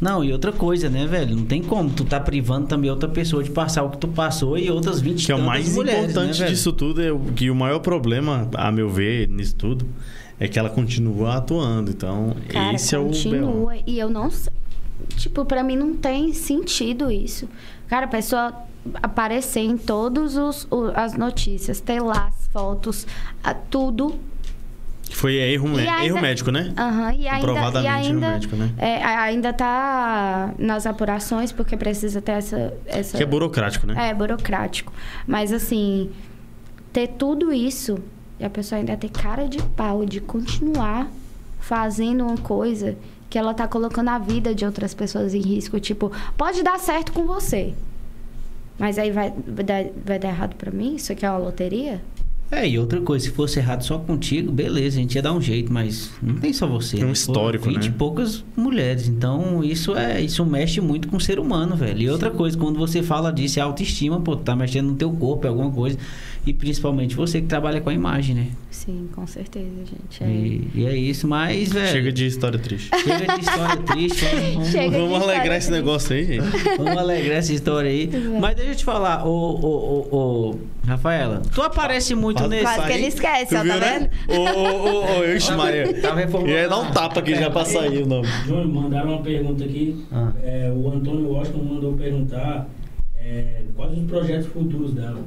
[0.00, 1.34] Não, e outra coisa, né, velho?
[1.34, 1.90] Não tem como.
[1.90, 5.26] Tu tá privando também outra pessoa de passar o que tu passou e outras 20
[5.26, 8.48] Que é o mais mulheres, importante né, disso tudo é o- que o maior problema,
[8.54, 9.84] a meu ver, nisso tudo,
[10.38, 11.90] é que ela continua atuando.
[11.90, 13.74] Então, Cara, esse é o continua.
[13.84, 14.52] E eu não sei.
[15.16, 17.48] Tipo, pra mim não tem sentido isso.
[17.88, 18.52] Cara, a pessoa
[19.02, 20.36] aparecer em todas
[20.94, 23.06] as notícias, ter lá as fotos,
[23.42, 24.14] a- tudo.
[25.10, 26.72] Foi erro, E ainda- erro médico, né?
[26.76, 28.70] Aham, e ainda, e Comprovadamente erro ainda, médico, né?
[28.76, 32.74] é, ainda tá nas apurações, porque precisa ter essa.
[32.86, 34.10] essa Que é burocrático, né?
[34.10, 34.92] É, burocrático.
[35.26, 36.10] Mas assim,
[36.92, 37.98] ter tudo isso
[38.38, 41.08] e a pessoa ainda ter cara de pau de continuar
[41.58, 42.96] fazendo uma coisa
[43.28, 45.78] que ela tá colocando a vida de outras pessoas em risco.
[45.78, 47.74] Tipo, pode dar certo com você.
[48.78, 50.94] Mas aí vai, vai, dar, vai dar errado pra mim?
[50.94, 52.00] Isso aqui é uma loteria?
[52.50, 55.40] É, e outra coisa, se fosse errado só contigo, beleza, a gente ia dar um
[55.40, 56.96] jeito, mas não tem só você.
[56.96, 57.12] É um né?
[57.12, 57.94] histórico, Foram 20 né?
[57.94, 59.06] e poucas mulheres.
[59.06, 62.00] Então, isso é, isso mexe muito com o ser humano, velho.
[62.00, 65.10] E outra coisa, quando você fala disso, é autoestima, pô, tu tá mexendo no teu
[65.12, 65.98] corpo, é alguma coisa.
[66.48, 68.46] E principalmente você que trabalha com a imagem, né?
[68.70, 70.24] Sim, com certeza, gente.
[70.24, 70.26] É.
[70.26, 71.88] E, e é isso, mas, velho.
[71.88, 72.88] Chega de história triste.
[73.04, 74.24] chega de história triste.
[74.54, 75.70] Vamos, vamos- Vamos alegrar esse triste.
[75.70, 76.46] negócio aí, gente.
[76.78, 78.08] Vamos alegrar essa história aí.
[78.40, 82.64] Mas deixa eu te falar, ô, ô, ô, ô, Rafaela, tu aparece muito Quase nesse.
[82.64, 84.10] Quase que ele esquece, ó, Tu tá viu, né?
[84.26, 84.40] vendo?
[84.40, 86.00] Ô, ô, ô, ô, ixi, Maria.
[86.00, 86.58] Tava reformulando.
[86.58, 88.26] Ia dar um tapa aqui já pra sair o nome.
[88.46, 90.02] Júnior, mandaram uma pergunta aqui.
[90.10, 90.32] Ah.
[90.42, 92.66] É, o Antônio Washington mandou perguntar
[93.18, 95.20] é, quais os projetos futuros dela.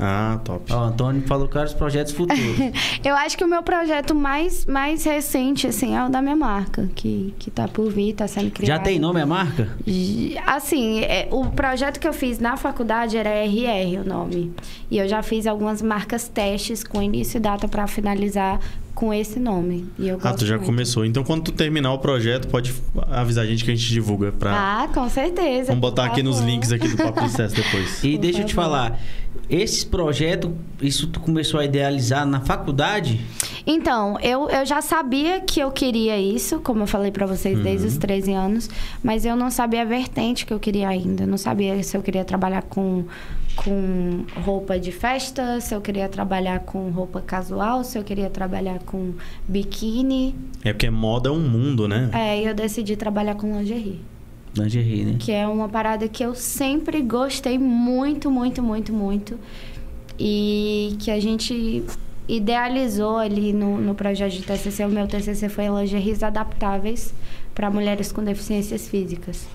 [0.00, 0.72] Ah, top.
[0.72, 2.42] Ó, o Antônio falou que os projetos futuros.
[3.04, 6.90] Eu acho que o meu projeto mais, mais recente, assim, é o da minha marca,
[6.94, 8.68] que, que tá por vir, tá sendo criado.
[8.68, 9.68] Já tem nome a marca?
[10.46, 14.52] Assim, é, o projeto que eu fiz na faculdade era RR o nome.
[14.90, 18.60] E eu já fiz algumas marcas testes com início e data para finalizar
[18.94, 19.86] com esse nome.
[19.98, 20.66] E eu Ah, tu já muito.
[20.66, 21.04] começou.
[21.04, 22.74] Então, quando tu terminar o projeto, pode
[23.10, 24.32] avisar a gente que a gente divulga.
[24.32, 24.52] Pra...
[24.84, 25.68] Ah, com certeza.
[25.68, 26.50] Vamos botar aqui nos favor.
[26.50, 28.04] links aqui do Papo de Sucesso depois.
[28.04, 28.70] E Por deixa eu te favor.
[28.70, 29.00] falar,
[29.50, 33.20] esse projeto, isso tu começou a idealizar na faculdade?
[33.66, 37.86] Então, eu, eu já sabia que eu queria isso, como eu falei pra vocês desde
[37.86, 37.92] Uhum.
[37.92, 38.70] os 13 anos,
[39.02, 41.24] mas eu não sabia a vertente que eu queria ainda.
[41.24, 43.04] Eu não sabia se eu queria trabalhar com,
[43.56, 48.78] com roupa de festa, se eu queria trabalhar com roupa casual, se eu queria trabalhar
[48.80, 49.12] com
[49.46, 50.34] biquíni.
[50.64, 52.10] É porque moda é um mundo, né?
[52.12, 54.00] É, e eu decidi trabalhar com lingerie,
[54.56, 55.16] Lingerie, né?
[55.18, 59.38] que é uma parada que eu sempre gostei muito, muito, muito, muito.
[60.18, 61.82] E que a gente
[62.28, 64.84] idealizou ali no, no projeto de TCC.
[64.84, 67.12] O meu TCC foi lingeries adaptáveis
[67.54, 69.46] para mulheres com deficiências físicas.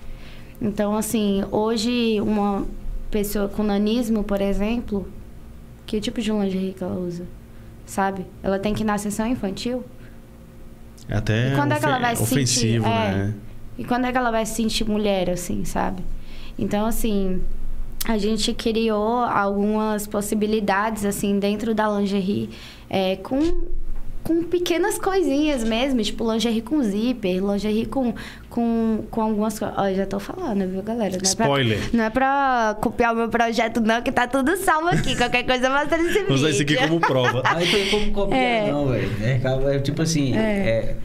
[0.62, 2.66] Então, assim, hoje uma
[3.12, 5.08] pessoa com nanismo, por exemplo,
[5.86, 7.24] que tipo de lingerie que ela usa?
[7.86, 8.26] Sabe?
[8.44, 9.84] Ela tem que ir na sessão infantil?
[11.08, 13.34] É até E quando é que ela vai ofensivo, sentir- é.
[13.78, 16.04] E quando é que ela vai se sentir mulher, assim, sabe?
[16.58, 17.42] Então, assim,
[18.08, 22.50] a gente criou algumas possibilidades, assim, dentro da lingerie,
[22.90, 23.66] é, com,
[24.24, 28.14] com pequenas coisinhas mesmo, tipo lingerie com zíper, lingerie com,
[28.50, 29.78] com, com algumas coisas.
[29.78, 31.12] Ó, já tô falando, viu, galera?
[31.12, 31.90] Não é pra- Spoiler.
[31.94, 35.16] não é pra copiar o meu projeto, não, que tá tudo salvo aqui.
[35.16, 36.34] Qualquer coisa mostra nesse vídeo.
[36.34, 37.44] Usar isso aqui como prova.
[37.46, 38.72] Aí tem como copiar, É.
[38.72, 39.12] não, velho.
[39.22, 40.96] É, é tipo assim, é.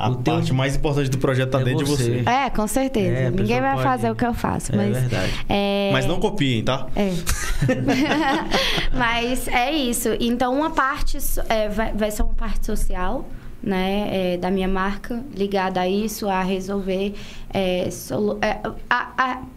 [0.00, 2.04] A o teu- parte mais importante do projeto tá É dentro você.
[2.04, 2.30] de você.
[2.30, 3.16] É, com certeza.
[3.16, 4.96] É, Ninguém vai pode- fazer o que eu faço, É mas...
[4.98, 5.32] verdade.
[5.48, 6.86] é- Mas não copiem, tá?
[6.96, 7.10] É.
[8.92, 10.08] Mas é isso.
[10.20, 13.28] Então, uma parte é, vai, vai ser uma parte social,
[13.62, 17.14] né, é, da minha marca, ligada a isso, a resolver,
[17.52, 19.08] é, solu- é, a,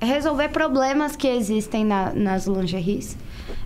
[0.01, 3.17] a resolver problemas que existem na- nas lingeries.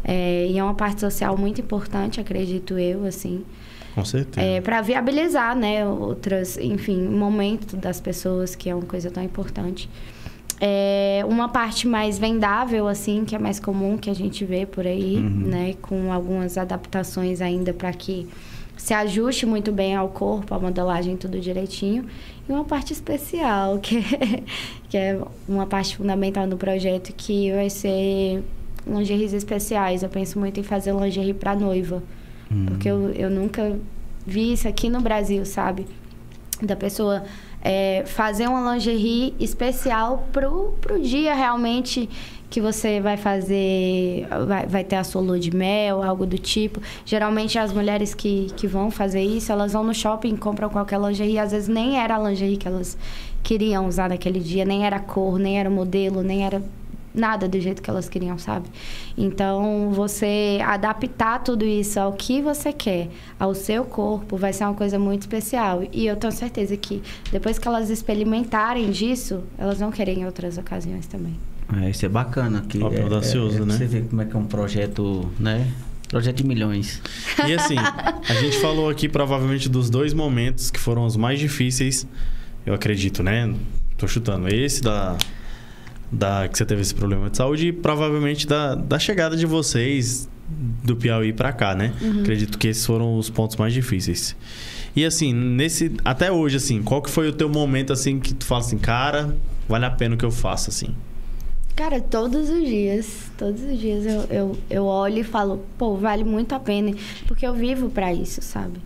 [0.03, 3.43] É, e é uma parte social muito importante, acredito eu, assim.
[3.97, 4.61] Com certeza.
[4.61, 9.89] para viabilizar, né, outras, enfim, momento das pessoas, que é uma coisa tão importante.
[10.59, 14.85] É, uma parte mais vendável, assim, que é mais comum que a gente vê por
[14.87, 15.47] aí, Uhum.
[15.49, 15.75] né?
[15.81, 18.27] Com algumas adaptações ainda para que
[18.75, 22.05] se ajuste muito bem ao corpo, a modelagem, tudo direitinho.
[22.47, 24.43] E uma parte especial, que é,
[24.89, 28.43] que é uma parte fundamental do projeto, que vai ser
[28.87, 30.01] lingeries especiais.
[30.01, 32.01] Eu penso muito em fazer lingerie para noiva.
[32.65, 33.77] Porque eu, eu nunca
[34.25, 35.85] vi isso aqui no Brasil, sabe?
[36.61, 37.23] Da pessoa
[37.61, 42.09] é, fazer uma lingerie especial pro, pro dia realmente
[42.49, 46.81] que você vai fazer, vai, vai ter a sua lua de mel, algo do tipo.
[47.05, 51.39] Geralmente as mulheres que, que vão fazer isso, elas vão no shopping, compram qualquer lingerie,
[51.39, 52.97] às vezes nem era a lingerie que elas
[53.43, 56.61] queriam usar naquele dia, nem era a cor, nem era o modelo, nem era
[57.17, 58.67] nada do jeito que elas queriam, sabe?
[59.17, 63.09] Então, você adaptar tudo isso ao que você quer,
[63.39, 65.83] ao seu corpo, vai ser uma coisa muito especial.
[65.91, 67.01] E eu tenho certeza que
[67.31, 71.35] depois que elas experimentarem disso, elas vão querer em outras ocasiões também.
[71.81, 72.63] É, isso é bacana.
[72.67, 73.77] Que Ó, é, audacioso, é, é, né?
[73.77, 75.67] Você vê como é que é um projeto, né?
[76.07, 77.01] Projeto de milhões.
[77.45, 82.07] E assim, a gente falou aqui provavelmente dos dois momentos que foram os mais difíceis,
[82.65, 83.53] eu acredito, né?
[83.97, 84.47] Tô chutando.
[84.47, 85.17] Esse da,
[86.11, 90.29] da que você teve esse problema de saúde e provavelmente da, da chegada de vocês
[90.83, 91.93] do Piauí pra cá, né?
[92.21, 94.35] Acredito que esses foram os pontos mais difíceis.
[94.95, 98.45] E assim, nesse até hoje assim, qual que foi o teu momento assim que tu
[98.45, 99.35] fala assim, cara,
[99.67, 100.95] vale a pena o que eu faço assim?
[101.75, 106.23] Cara, todos os dias, todos os dias eu, eu, eu olho e falo, pô, vale
[106.23, 106.91] muito a pena,
[107.27, 108.79] porque eu vivo pra isso, sabe?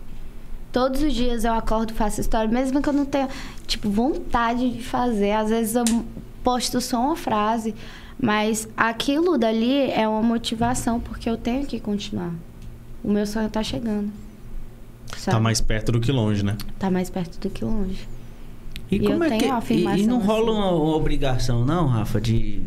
[0.70, 3.28] Todos os dias eu acordo, faço história, mesmo que eu não tenha,
[3.66, 5.32] tipo, vontade de fazer.
[5.32, 5.84] Às vezes eu
[6.42, 7.74] posto só uma frase,
[8.20, 12.32] mas aquilo dali é uma motivação, porque eu tenho que continuar.
[13.02, 14.10] O meu sonho tá chegando.
[15.16, 15.36] Sabe?
[15.36, 16.56] Tá mais perto do que longe, né?
[16.78, 18.08] Tá mais perto do que longe.
[18.90, 19.44] E, E como é que.
[19.46, 20.60] uma E, afirmação e não rola assim.
[20.60, 22.62] uma, uma obrigação, não, Rafa, de.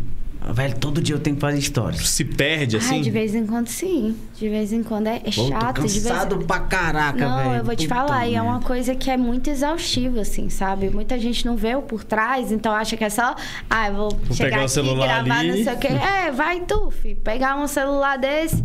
[0.47, 2.07] "Ah, Velho, todo dia eu tenho que fazer stories.
[2.09, 2.99] Se perde assim?
[2.99, 4.15] Ah, de vez em quando sim.
[4.37, 5.75] De vez em quando é, é Pô, chato.
[5.81, 6.03] tô de vez...
[6.07, 7.55] cansado pra caraca, Não, velho.
[7.55, 8.67] eu vou te Puta falar, e é uma merda.
[8.67, 10.89] coisa que é muito exaustiva, assim, sabe?
[10.89, 13.35] Muita gente não vê o por trás, então acha que é só,
[13.69, 15.47] ah, eu vou, chegar pegar o aqui, celular gravar, ali.
[15.49, 15.87] não sei o quê.
[15.87, 18.61] É, vai tu, filho, pegar um celular desse,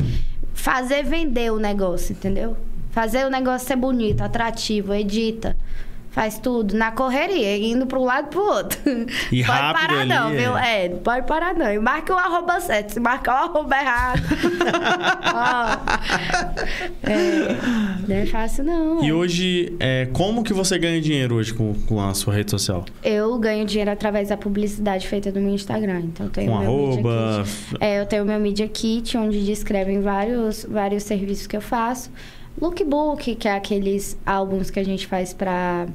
[0.53, 2.57] fazer vender o negócio, entendeu?
[2.91, 5.57] Fazer o negócio ser bonito, atrativo, edita.
[6.11, 8.81] Faz tudo na correria, indo para um lado e pro outro.
[9.31, 10.37] E pode rápido parar, ali, não, é.
[10.37, 10.57] viu?
[10.57, 11.73] É, não pode parar, não.
[11.73, 12.91] E marca o arroba certo.
[12.91, 14.21] Se marcar o arroba errado.
[15.33, 17.09] Ó.
[17.09, 19.05] é, não é fácil, não.
[19.05, 19.15] E é.
[19.15, 22.85] hoje, é, como que você ganha dinheiro hoje com, com a sua rede social?
[23.05, 26.01] Eu ganho dinheiro através da publicidade feita no meu Instagram.
[26.01, 27.45] Então, eu tenho Com meu Media arroba?
[27.45, 27.77] Kit.
[27.81, 32.11] É, eu tenho meu Media Kit, onde descrevem vários, vários serviços que eu faço.
[32.61, 35.87] Lookbook, que é aqueles álbuns que a gente faz para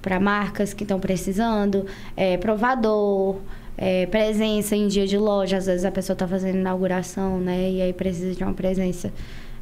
[0.00, 1.86] para marcas que estão precisando,
[2.16, 3.36] é, provador,
[3.78, 5.58] é, presença em dia de loja.
[5.58, 7.70] Às vezes a pessoa está fazendo inauguração, né?
[7.70, 9.12] E aí precisa de uma presença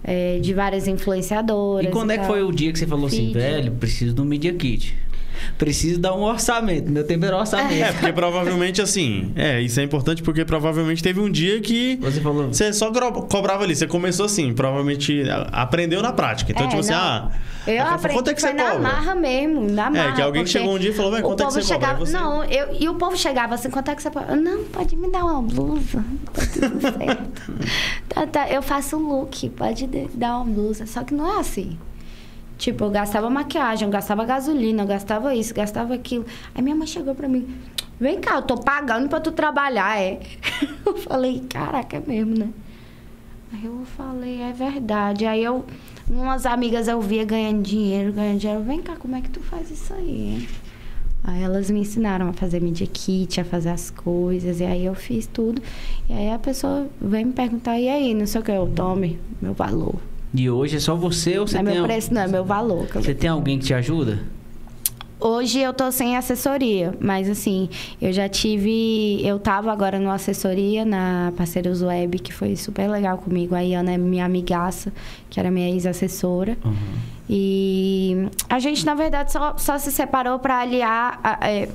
[0.03, 1.89] é, de várias influenciadoras.
[1.89, 3.35] E quando é que foi o dia que você falou assim, Feed.
[3.35, 4.97] velho, preciso do Media Kit?
[5.59, 6.91] Preciso dar um orçamento.
[6.91, 7.73] Meu tempo era orçamento.
[7.83, 9.33] É, porque provavelmente assim.
[9.37, 12.49] É, isso é importante porque provavelmente teve um dia que Você falou.
[12.49, 12.91] você só
[13.29, 13.75] cobrava ali.
[13.77, 15.23] Você começou assim, provavelmente
[15.53, 16.53] aprendeu na prática.
[16.53, 16.99] Então, É, tipo assim, não.
[16.99, 17.31] ah.
[17.67, 18.79] Eu aprendi quanto é que foi você na cobra?
[18.81, 20.09] marra mesmo, na marra.
[20.09, 21.75] É, que alguém chegou um dia e falou, "Véi, o quanto é que você cobra?"
[21.75, 24.11] chegava, Aí você- Não, eu, e o povo chegava assim, quanto é que você
[24.41, 27.53] Não, pode me dar uma blusa, tá tudo certo.
[28.09, 30.87] tá, tá, eu faço look, pode de- dar uma blusa.
[30.87, 31.79] Só que não é assim.
[32.61, 36.27] Tipo, eu gastava maquiagem, eu gastava gasolina, eu gastava isso, gastava aquilo.
[36.55, 37.49] Aí minha mãe chegou pra mim,
[37.99, 40.21] vem cá, eu tô pagando pra tu trabalhar, é.
[40.85, 42.51] Eu falei, caraca, é mesmo, né?
[43.53, 45.25] Aí eu falei, é verdade.
[45.25, 45.65] Aí eu,
[46.09, 48.63] umas amigas eu via ganhando dinheiro, ganhando dinheiro.
[48.63, 50.49] Vem cá, como é que tu faz isso aí, hein?
[51.25, 54.61] Aí elas me ensinaram a fazer media kit, a fazer as coisas.
[54.61, 55.63] E aí eu fiz tudo.
[56.09, 59.19] E aí a pessoa vem me perguntar, e aí, não sei o que, eu tome
[59.41, 60.10] meu valor.
[60.35, 61.75] E hoje é só você ou você não é tem.
[61.75, 62.87] meu al- preço, não, é meu valor.
[62.95, 64.21] Você tem alguém que te ajuda?
[65.23, 67.69] Hoje eu tô sem assessoria, mas assim,
[68.01, 69.21] eu já tive.
[69.23, 73.55] Eu tava agora numa assessoria na Parceiros Web, que foi super legal comigo.
[73.55, 74.91] A Iana é minha amigaça,
[75.29, 76.57] que era minha ex-assessora.
[76.65, 76.75] Uhum.
[77.29, 81.21] E a gente, na verdade, só, só se separou para aliar.
[81.23, 81.69] a- É,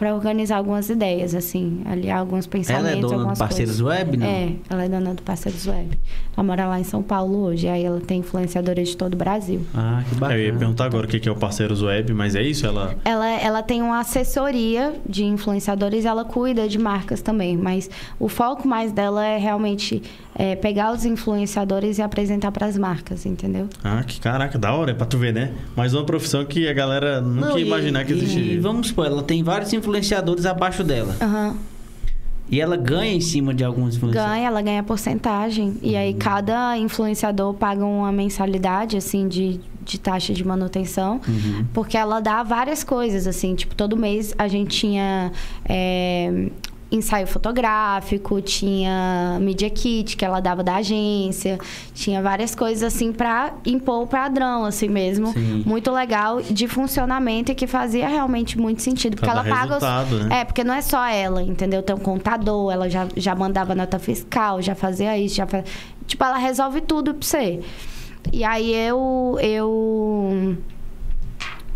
[0.00, 2.88] para organizar algumas ideias, assim, aliar alguns pensamentos.
[2.88, 3.98] Ela é dona do Parceiros coisas.
[3.98, 4.26] Web, não?
[4.26, 5.98] É, ela é dona do Parceiros Web.
[6.34, 7.68] Ela mora lá em São Paulo hoje.
[7.68, 9.60] Aí ela tem influenciadores de todo o Brasil.
[9.74, 10.40] Ah, que bacana.
[10.40, 12.64] eu ia perguntar agora o que que é o Parceiros Web, mas é isso?
[12.64, 12.94] Ela.
[13.04, 18.66] Ela, ela tem uma assessoria de influenciadores, ela cuida de marcas também, mas o foco
[18.66, 20.02] mais dela é realmente
[20.34, 23.68] é, pegar os influenciadores e apresentar para as marcas, entendeu?
[23.84, 25.52] Ah, que caraca, da hora, é pra tu ver, né?
[25.76, 28.54] Mais uma profissão que a galera nunca Não, ia e- imaginar que e- existiria.
[28.54, 29.89] E vamos supor, ela tem vários influenciadores
[30.46, 31.16] abaixo dela.
[31.20, 31.56] Aham.
[32.50, 34.34] E ela ganha em cima de alguns influenciadores.
[34.34, 35.76] Ganha, ela ganha porcentagem.
[35.80, 41.20] E aí cada influenciador paga uma mensalidade, assim, de, de taxa de manutenção.
[41.28, 41.64] Uhum.
[41.72, 43.54] Porque ela dá várias coisas, assim.
[43.54, 45.30] Tipo, todo mês a gente tinha
[45.64, 46.50] é,
[46.92, 51.58] ensaio fotográfico, tinha media kit que ela dava da agência.
[51.94, 55.32] Tinha várias coisas, assim, pra impor o padrão, assim mesmo.
[55.32, 55.62] Sim.
[55.64, 59.16] Muito legal de funcionamento e que fazia realmente muito sentido.
[59.16, 60.26] Porque Pra ela dar paga os...
[60.26, 60.40] né?
[60.40, 61.82] É, porque não é só ela, entendeu?
[61.82, 65.66] Tem um contador, ela já, já mandava nota fiscal, já fazia isso, já fazia...
[66.06, 67.60] Tipo, ela resolve tudo pra você.
[68.32, 69.38] E aí eu.
[69.40, 70.56] Eu.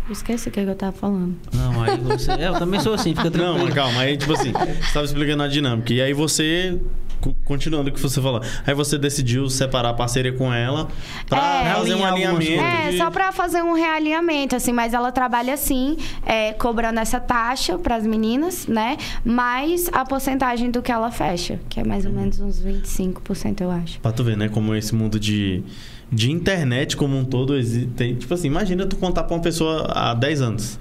[0.09, 1.35] Esqueci o que eu tava falando.
[1.53, 2.31] Não, aí você.
[2.31, 3.65] é, eu também sou assim, fica Não, tranquilo.
[3.65, 5.91] mas calma, aí tipo assim, você tava explicando a dinâmica.
[5.93, 6.79] E aí você,
[7.19, 10.87] co- continuando o que você falou, aí você decidiu separar a parceria com ela
[11.27, 12.61] pra É, fazer um alinhamento.
[12.61, 17.19] É, de- só pra fazer um realinhamento, assim, mas ela trabalha assim, é, cobrando essa
[17.19, 18.97] taxa pras meninas, né?
[19.23, 23.71] Mais a porcentagem do que ela fecha, que é mais ou menos uns 25%, eu
[23.71, 23.99] acho.
[23.99, 25.63] Pra tu ver, né, como esse mundo de,
[26.11, 28.15] de internet como um todo existe.
[28.15, 30.79] Tipo assim, imagina tu contar pra uma pessoa há 10 anos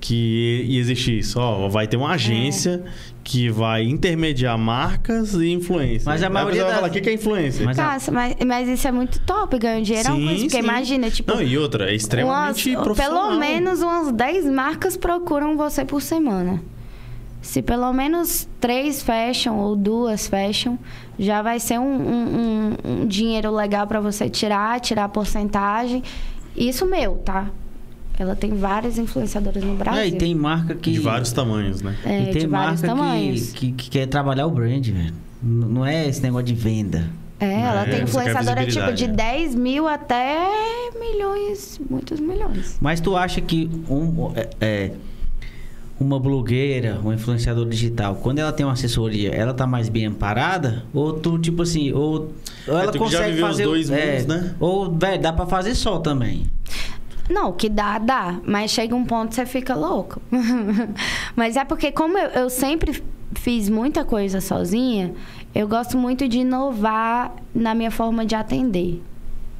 [0.00, 1.40] que ia existir isso.
[1.40, 2.84] Ó, vai ter uma agência
[3.22, 6.04] que vai intermediar marcas e influências.
[6.04, 7.64] Mas a maioria vai das- falar, o que que é influência?
[7.64, 10.56] Mas a- mas, mas isso é muito top, ganha dinheiro é uma Sim, coisa, porque
[10.58, 10.62] sim.
[10.62, 11.32] imagina, tipo...
[11.34, 13.28] Não, e outra, é extremamente umas- profissional.
[13.28, 16.60] Pelo menos umas 10 marcas procuram você por semana.
[17.44, 20.78] Se pelo menos três fecham ou duas fecham,
[21.18, 22.36] já vai ser um, um-
[22.86, 26.02] um- um dinheiro legal pra você tirar, tirar a porcentagem.
[26.56, 27.50] Isso meu, tá?
[28.18, 30.00] Ela tem várias influenciadoras no Brasil.
[30.00, 30.92] É, e tem marca que.
[30.92, 31.94] De vários tamanhos, né?
[32.04, 33.50] É, e tem de vários marca tamanhos.
[33.52, 35.14] que, que, que quer trabalhar o brand, velho.
[35.42, 37.10] Não é esse negócio de venda.
[37.40, 39.12] É, ela É, tem influenciadora tipo de né?
[39.14, 40.48] 10 mil até
[40.98, 42.78] milhões, muitos milhões.
[42.80, 44.90] Mas tu acha que um, é, é,
[46.00, 50.84] uma blogueira, uma influenciadora digital, quando ela tem uma assessoria, ela tá mais bem amparada?
[50.92, 52.32] Ou tu, tipo assim, ou,
[52.66, 53.66] ou ela tu que já consegue viveu os fazer...
[53.66, 54.54] o- dois é, mundos, né?
[54.60, 56.44] Ou, velho, dá pra fazer só também.
[57.30, 58.38] Não, que dá, dá.
[58.44, 60.20] Mas chega um ponto que você fica louco.
[61.34, 63.02] mas é porque, como eu, eu sempre
[63.34, 65.12] fiz muita coisa sozinha,
[65.54, 69.00] eu gosto muito de inovar na minha forma de atender.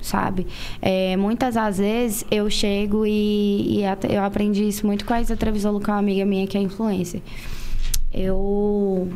[0.04, 0.46] Sabe?
[0.82, 5.20] É, muitas das vezes eu chego e, e até- eu aprendi isso muito com a
[5.22, 7.22] Isa Trevisolo, que é uma amiga minha que é influencer.
[8.12, 9.08] Eu,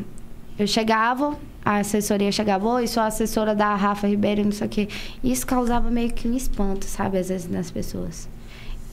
[0.59, 4.89] eu chegava, a assessoria chegava, oi, sou assessora da Rafa Ribeiro, não sei o quê.
[5.23, 8.27] Isso causava meio que um espanto, sabe, às vezes nas pessoas.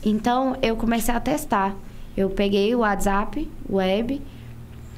[0.03, 1.73] Então, eu comecei a testar.
[2.17, 4.21] Eu peguei o WhatsApp, web,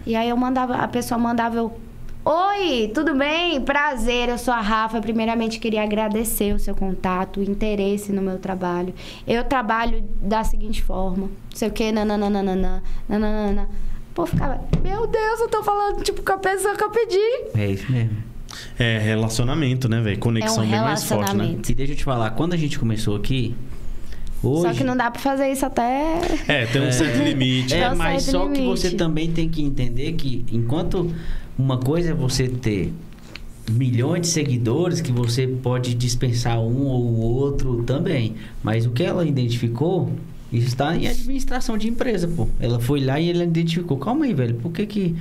[0.04, 1.78] e aí eu mandava, a pessoa mandava eu,
[2.30, 3.62] Oi, tudo bem?
[3.62, 5.00] Prazer, eu sou a Rafa.
[5.00, 8.94] Primeiramente, queria agradecer o seu contato, o interesse no meu trabalho.
[9.26, 13.70] Eu trabalho da seguinte forma, não sei o quê, nananana, nananana.
[14.14, 17.58] Pô, ficava, meu Deus, eu tô falando, tipo, com a pessoa que eu pedi.
[17.62, 18.18] É isso mesmo.
[18.78, 20.20] É relacionamento, né, velho?
[20.20, 21.28] Conexão É um bem mais forte, né?
[21.28, 21.72] relacionamento.
[21.72, 23.56] E deixa eu te falar, quando a gente começou aqui,
[24.44, 24.64] hoje...
[24.64, 26.20] Só que não dá pra fazer isso até...
[26.46, 27.74] É, tem um certo limite.
[27.74, 28.68] É, um mas só que limite.
[28.68, 31.10] você também tem que entender que enquanto
[31.58, 32.94] uma coisa é você ter
[33.70, 39.26] milhões de seguidores que você pode dispensar um ou outro também, mas o que ela
[39.26, 40.12] identificou
[40.52, 42.48] isso está em administração de empresa, pô.
[42.58, 45.16] Ela foi lá e ela identificou, calma aí, velho, por que que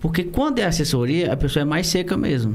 [0.00, 2.54] porque quando é assessoria, a pessoa é mais seca mesmo.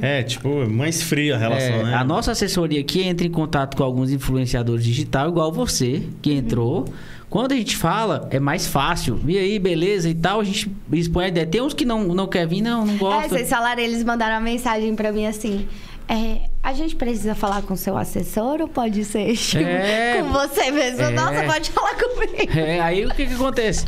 [0.00, 1.94] É, tipo, mais fria a relação, É, né?
[1.94, 6.86] A nossa assessoria aqui entra em contato com alguns influenciadores digital, igual você, que entrou.
[7.30, 9.20] Quando a gente fala, é mais fácil.
[9.26, 11.46] E aí, beleza e tal, a gente expõe a ideia.
[11.46, 13.28] Tem uns que não, não quer vir, não, não É, gosta.
[13.28, 15.68] vocês falaram, eles mandaram uma mensagem pra mim assim.
[16.08, 20.20] é, a gente precisa falar com seu assessor ou pode ser tipo, É.
[20.20, 21.02] com você mesmo?
[21.02, 21.10] É.
[21.12, 22.58] Nossa, pode falar comigo.
[22.58, 23.86] É, aí o que que acontece?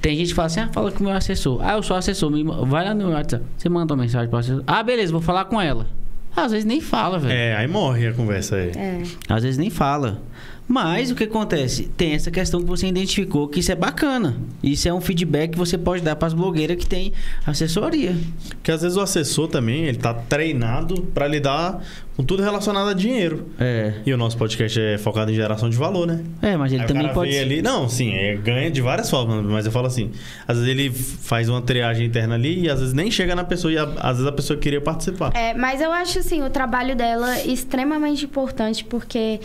[0.00, 1.60] Tem gente que fala assim, ah, fala com o meu assessor.
[1.62, 3.44] Ah, eu sou assessor, me vai lá no meu WhatsApp.
[3.56, 4.64] Você manda uma mensagem pro assessor.
[4.66, 5.86] Ah, beleza, vou falar com ela.
[6.34, 7.32] Às vezes nem fala, velho.
[7.32, 8.72] É, aí morre a conversa aí.
[8.74, 9.02] É.
[9.28, 10.20] Às vezes nem fala.
[10.68, 11.84] Mas o que acontece?
[11.96, 14.36] Tem essa questão que você identificou que isso é bacana.
[14.62, 17.12] Isso é um feedback que você pode dar para as blogueiras que tem
[17.46, 18.16] assessoria.
[18.48, 21.82] Porque às vezes o assessor também, ele tá treinado pra lidar
[22.16, 23.48] com tudo relacionado a dinheiro.
[23.58, 23.94] É.
[24.06, 26.22] E o nosso podcast é focado em geração de valor, né?
[26.40, 29.10] É, mas ele Aí o também cara pode ali, não, sim, é, ganha de várias
[29.10, 30.10] formas, mas eu falo assim,
[30.46, 33.72] às vezes ele faz uma triagem interna ali e às vezes nem chega na pessoa
[33.72, 35.32] e a- às vezes a pessoa queria participar.
[35.34, 39.40] É, mas eu acho assim, o trabalho dela é extremamente importante, porque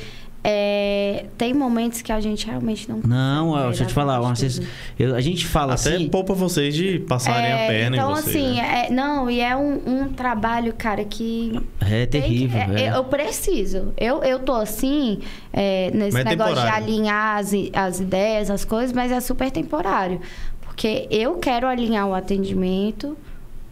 [0.49, 4.21] é, tem momentos que a gente realmente não Não, consegue ó, deixa eu te falar,
[4.21, 4.73] um assessor- tudo.
[4.97, 6.07] eu- a gente fala Até assim.
[6.07, 8.35] poupa vocês de passarem a É, perna então, em vocês.
[8.37, 8.85] assim, né?
[8.87, 12.59] é, não, e é um, um trabalho, cara, que É Tem que- terrível.
[12.59, 12.97] é, é.
[12.97, 13.93] Eu preciso.
[13.97, 15.19] Eu, eu tô assim,
[15.51, 20.21] é, nesse Mas negócio de alinhar as, as ideias, as coisas, mas é super temporário.
[20.61, 23.17] Porque eu quero alinhar o atendimento,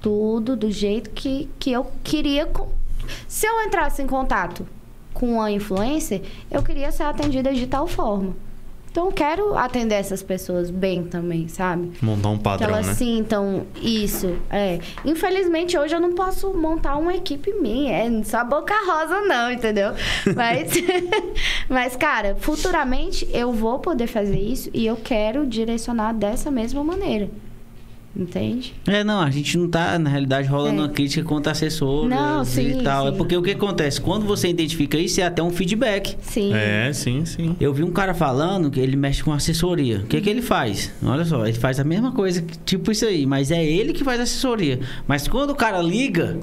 [0.01, 2.45] tudo do jeito que, que eu queria.
[2.45, 2.67] com-
[3.29, 4.67] Se eu entrasse em contato
[5.15, 8.35] com a influencer, eu queria ser atendida de tal forma.
[8.91, 11.91] Então, eu quero atender essas pessoas bem também, sabe?
[12.01, 12.93] Montar um Que padrão, elas né?
[12.93, 14.37] sintam isso.
[14.49, 14.79] É.
[15.03, 17.91] Infelizmente, hoje eu não posso montar uma equipe minha.
[17.91, 19.91] É só boca rosa, não, entendeu?
[20.33, 20.71] Mas,
[21.67, 27.29] mas, cara, futuramente eu vou poder fazer isso e eu quero direcionar dessa mesma maneira.
[28.15, 28.73] Entende?
[28.87, 30.83] É, não, a gente não tá, na realidade, rolando É.
[30.83, 33.09] uma crítica contra assessores Não, sim, e tal.
[33.09, 33.17] É sim.
[33.17, 33.99] porque o que acontece?
[33.99, 36.15] Quando você identifica isso, é até um feedback.
[36.21, 36.53] Sim.
[36.53, 37.55] É, sim, sim.
[37.59, 39.97] Eu vi um cara falando que ele mexe com assessoria.
[39.99, 40.93] O que, que ele faz?
[41.03, 44.03] Olha só, ele faz a mesma coisa, que- tipo isso aí, mas é ele que
[44.03, 44.79] faz assessoria.
[45.07, 46.37] Mas quando o cara liga,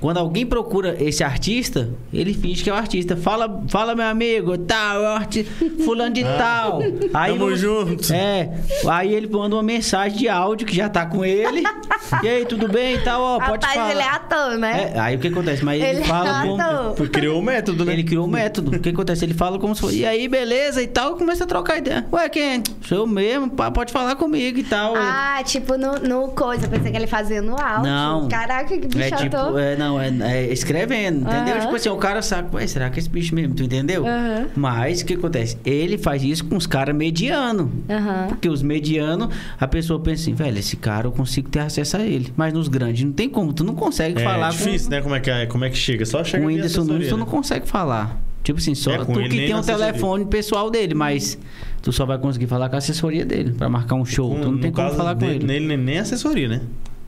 [0.00, 3.16] quando alguém procura esse artista, ele finge que é o artista.
[3.16, 5.52] Fala, fala meu amigo, tal, é o artista,
[5.84, 6.80] fulano de tal.
[7.14, 8.12] Aí Tamo junto.
[8.12, 8.50] É,
[8.88, 11.62] aí ele manda uma mensagem de áudio que já tá com ele.
[12.22, 13.90] e aí, tudo bem e tal, ó, pode Rapaz, falar.
[13.90, 14.92] ele é ator, né?
[14.94, 15.64] É, aí o que acontece?
[15.64, 16.60] Mas ele, Ele é fala como...
[16.60, 17.08] ator.
[17.08, 17.92] Criou o método, né?
[17.92, 18.76] Ele criou o método.
[18.76, 19.24] O que acontece?
[19.24, 19.98] Ele fala como se fosse.
[19.98, 22.06] E aí, beleza e tal, começa a trocar ideia.
[22.12, 22.62] Ué, quem?
[22.82, 24.94] Sou eu mesmo, pode falar comigo e tal.
[24.96, 26.68] Ah, tipo no, no coisa.
[26.68, 27.84] Pensei que ele fazia no áudio.
[27.84, 28.28] Não.
[28.28, 29.58] Caraca, que bicho é tipo, ator.
[29.58, 30.08] é, não, é,
[30.48, 31.54] é escrevendo, entendeu?
[31.54, 31.60] Aham.
[31.60, 34.04] Tipo assim, o cara sabe, ué, será que é esse bicho mesmo, tu entendeu?
[34.06, 34.46] Aham.
[34.56, 35.56] Mas o que acontece?
[35.64, 37.68] Ele faz isso com os caras medianos.
[37.88, 38.26] Aham.
[38.28, 39.28] Porque os medianos,
[39.60, 42.32] a pessoa pensa assim, velho, esse cara eu consigo ter acesso a ele.
[42.36, 45.00] Mas nos grandes não tem como, tu não consegue É falar difícil, né?
[45.00, 45.46] Como é que é?
[45.46, 46.04] Como é que chega?
[46.04, 47.20] Só com, chega com o Whindersson Nunes, tu né?
[47.20, 48.20] não consegue falar.
[48.42, 51.36] Tipo assim, só É, com tu que tem na um telefone pessoal dele, mas
[51.82, 54.30] tu só vai conseguir falar com a assessoria dele pra marcar um show.
[54.30, 55.46] Com- tu não tem como falar com dele, ele.
[55.46, 56.60] Nele nem assessoria, né?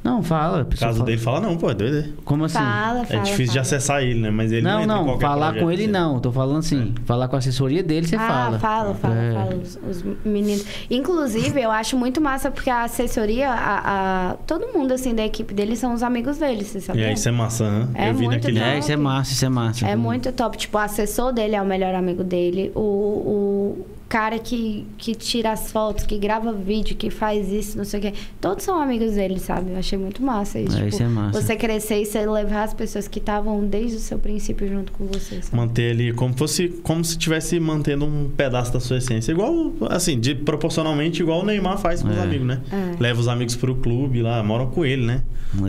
[0.08, 0.58] Não, fala.
[0.58, 1.04] No caso fala.
[1.04, 1.98] dele fala não, pô, é doido.
[1.98, 2.04] é?
[2.24, 2.58] Como assim?
[2.58, 3.22] Fala, É fala.
[3.22, 3.60] difícil de fala.
[3.60, 4.30] acessar ele, né?
[4.30, 5.92] Mas ele não, não, não, falar com ele assim.
[5.92, 6.20] não.
[6.20, 8.58] Tô falando assim, falar com a assessoria dele, você ah, fala.
[8.58, 9.32] fala, fala, É.
[9.34, 9.54] fala.
[9.56, 10.64] Os, os meninos.
[10.90, 15.52] Inclusive, eu acho muito massa porque a assessoria, a, a- todo mundo assim da equipe
[15.54, 17.06] dele são os amigos dele, você E sabia?
[17.08, 17.88] aí, isso é maçã, né?
[17.94, 18.58] É Eu vi muito naquele.
[18.60, 18.70] top.
[18.72, 19.86] É, isso é massa, isso é massa.
[19.86, 20.56] É muito top.
[20.56, 22.72] Tipo, o assessor dele é o melhor amigo dele.
[22.74, 27.84] O, o cara que, que tira as fotos, que grava vídeo, que faz isso, não
[27.84, 28.14] sei o quê.
[28.40, 29.72] Todos são amigos dele, sabe?
[29.72, 30.72] Eu achei muito massa isso.
[30.72, 31.40] É, tipo, isso é massa.
[31.42, 35.06] Você crescer e você levar as pessoas que estavam desde o seu princípio junto com
[35.06, 35.54] você, sabe?
[35.56, 39.30] Manter ali como fosse como se estivesse mantendo um pedaço da sua essência.
[39.32, 42.22] Igual, assim, de, proporcionalmente igual o Neymar faz com os É.
[42.22, 42.62] amigos, né?
[42.72, 42.96] É.
[42.98, 45.22] Leva os amigos pro clube lá, moram com ele, né?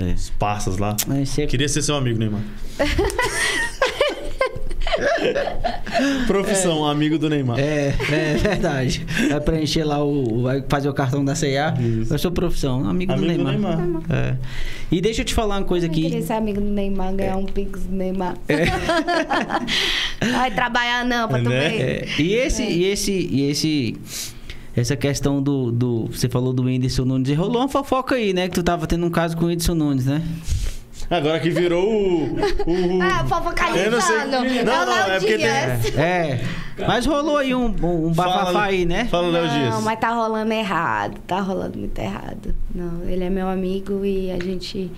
[0.10, 0.14] É.
[0.14, 0.96] Os parças lá.
[1.10, 2.42] É, é- Queria ser seu amigo, Neymar.
[6.28, 7.60] Profissão, amigo do Neymar.
[7.60, 9.06] É, é verdade.
[9.30, 10.44] Vai preencher lá o.
[10.44, 11.74] Vai fazer o cartão da CA.
[12.10, 13.78] Eu sou profissão, amigo, Amigo do do Neymar.
[13.78, 14.04] Neymar.
[14.10, 14.36] É.
[14.92, 16.22] E deixa eu te falar uma coisa Eu queria aqui.
[16.28, 18.36] ser amigo do Neymar, ganhar um pix do Neymar.
[20.32, 21.70] Vai trabalhar não, pra tu Né?
[21.70, 21.82] ver.
[21.82, 23.98] É, e esse, e esse, e esse.
[24.76, 26.08] Essa questão do, do.
[26.08, 27.30] Você falou do Whindersson Nunes.
[27.30, 28.48] E rolou uma fofoca aí, né?
[28.48, 30.22] Que tu tava tendo um caso com o Whindersson Nunes, né?
[31.10, 32.24] Agora que virou o.
[32.36, 33.26] o- Ah,
[33.76, 34.32] Eu não sei- fofocalizando.
[34.32, 35.46] Não, É não, é porque tem-.
[36.04, 36.42] É.
[36.88, 39.06] Mas rolou aí um, um, bafafá Fala- aí, né?
[39.10, 39.84] Fala, Léo Não, Dias.
[39.84, 41.20] mas tá rolando errado.
[41.28, 42.56] Tá rolando muito errado.
[42.74, 44.92] Não, ele é meu amigo e a gente.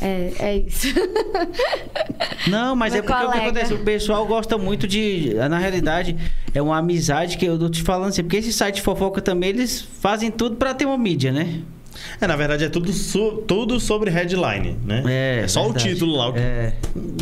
[0.00, 0.88] É, é isso.
[2.48, 3.74] Não, mas Meu é porque o que acontece?
[3.74, 5.34] O pessoal gosta muito de.
[5.48, 6.16] Na realidade,
[6.54, 8.22] é uma amizade que eu tô te falando assim.
[8.22, 11.60] Porque esse site fofoca também, eles fazem tudo pra ter uma mídia, né?
[12.20, 15.02] É, na verdade, é tudo, so- tudo sobre headline, né?
[15.42, 15.88] É, só verdade.
[15.88, 16.28] o título lá.
[16.28, 16.72] o que- É.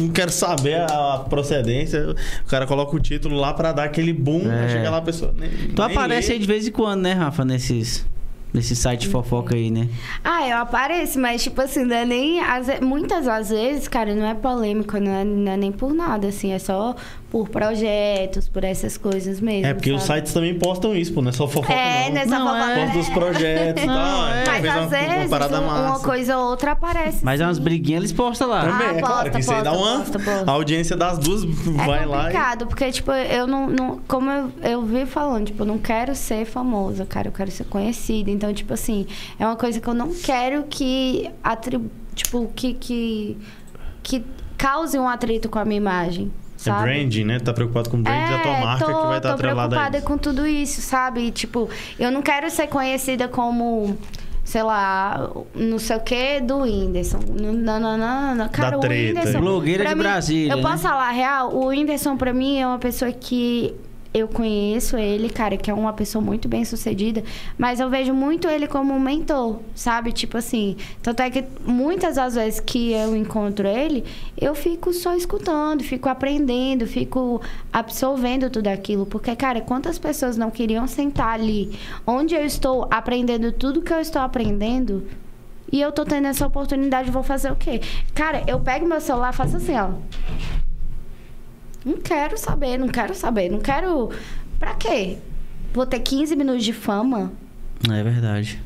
[0.00, 2.14] Não quero saber a procedência.
[2.44, 4.50] O cara coloca o título lá pra dar aquele boom.
[4.50, 4.64] É.
[4.64, 5.34] Aí chega lá a pessoa.
[5.36, 6.34] Nem, Tu nem aparece lê.
[6.34, 7.44] aí de vez em quando, né, Rafa?
[7.44, 8.06] Nesses.
[8.50, 9.88] Nesse site de fofoca aí, né?
[10.24, 12.40] Ah, eu apareço, mas tipo assim, não é nem.
[12.80, 16.50] muitas às vezes, cara, não é polêmico, não é, não é nem por nada, assim,
[16.52, 16.96] é só
[17.30, 19.66] por projetos, por essas coisas mesmo.
[19.66, 20.20] É, porque os sabe?
[20.20, 21.20] sites também postam isso, pô.
[21.20, 22.14] Não é só fofoca, É, não.
[22.14, 22.70] nessa Não, fofoca.
[22.72, 22.84] é.
[22.86, 24.26] Posta os projetos e Não, tal.
[24.28, 24.40] é.
[24.42, 26.04] Então Mas às uma, uma vezes, parada um- uma massa.
[26.04, 27.24] coisa ou outra aparece.
[27.24, 27.44] Mas sim.
[27.46, 28.60] umas briguinhas eles postam lá.
[28.62, 29.98] Também, Ah, é claro posta, que isso aí dá uma.
[29.98, 30.50] posta, posta.
[30.50, 31.46] A audiência das duas É
[31.86, 32.22] vai lá e.
[32.24, 33.68] complicado, porque, tipo, eu não.
[33.68, 37.50] não- como eu, eu vi falando, tipo, eu não quero ser famosa, cara, eu quero
[37.50, 38.30] ser conhecida.
[38.30, 39.06] Então, tipo assim,
[39.38, 41.30] é uma coisa que eu não quero que.
[41.44, 43.36] Atribu tipo, que, que.
[44.02, 44.24] que
[44.56, 46.32] cause um atrito com a minha imagem.
[46.66, 47.38] É branding, né?
[47.38, 49.68] Tá preocupado com o brand da tua marca tô, que vai estar tô atrelada a
[49.68, 50.06] preocupada isso.
[50.06, 51.30] com tudo isso, sabe?
[51.30, 53.96] Tipo, eu não quero ser conhecida como,
[54.42, 57.20] sei lá, não sei o que do Whindersson.
[57.40, 58.48] Não, não, não, não.
[58.48, 59.20] Cara, o treta.
[59.20, 59.40] Whindersson.
[59.40, 60.62] Blogueira de mim, Brasília, Eu né?
[60.62, 61.54] posso falar a real?
[61.54, 63.74] O Whindersson, pra mim, é uma pessoa que
[64.12, 67.22] eu conheço ele, cara, que é uma pessoa muito bem sucedida,
[67.58, 70.12] mas eu vejo muito ele como um mentor, sabe?
[70.12, 74.04] Tipo assim, tanto é que muitas das vezes que eu encontro ele,
[74.36, 77.40] eu fico só escutando, fico aprendendo, fico
[77.72, 83.52] absorvendo tudo aquilo, porque, cara, quantas pessoas não queriam sentar ali onde eu estou aprendendo
[83.52, 85.06] tudo que eu estou aprendendo?
[85.70, 87.82] E eu tô tendo essa oportunidade, vou fazer o quê?
[88.14, 89.90] Cara, eu pego meu celular faço assim, ó.
[91.88, 94.10] Não quero saber, não quero saber, não quero.
[94.58, 95.16] Pra quê?
[95.72, 97.32] Vou ter 15 minutos de fama?
[97.90, 98.60] É verdade.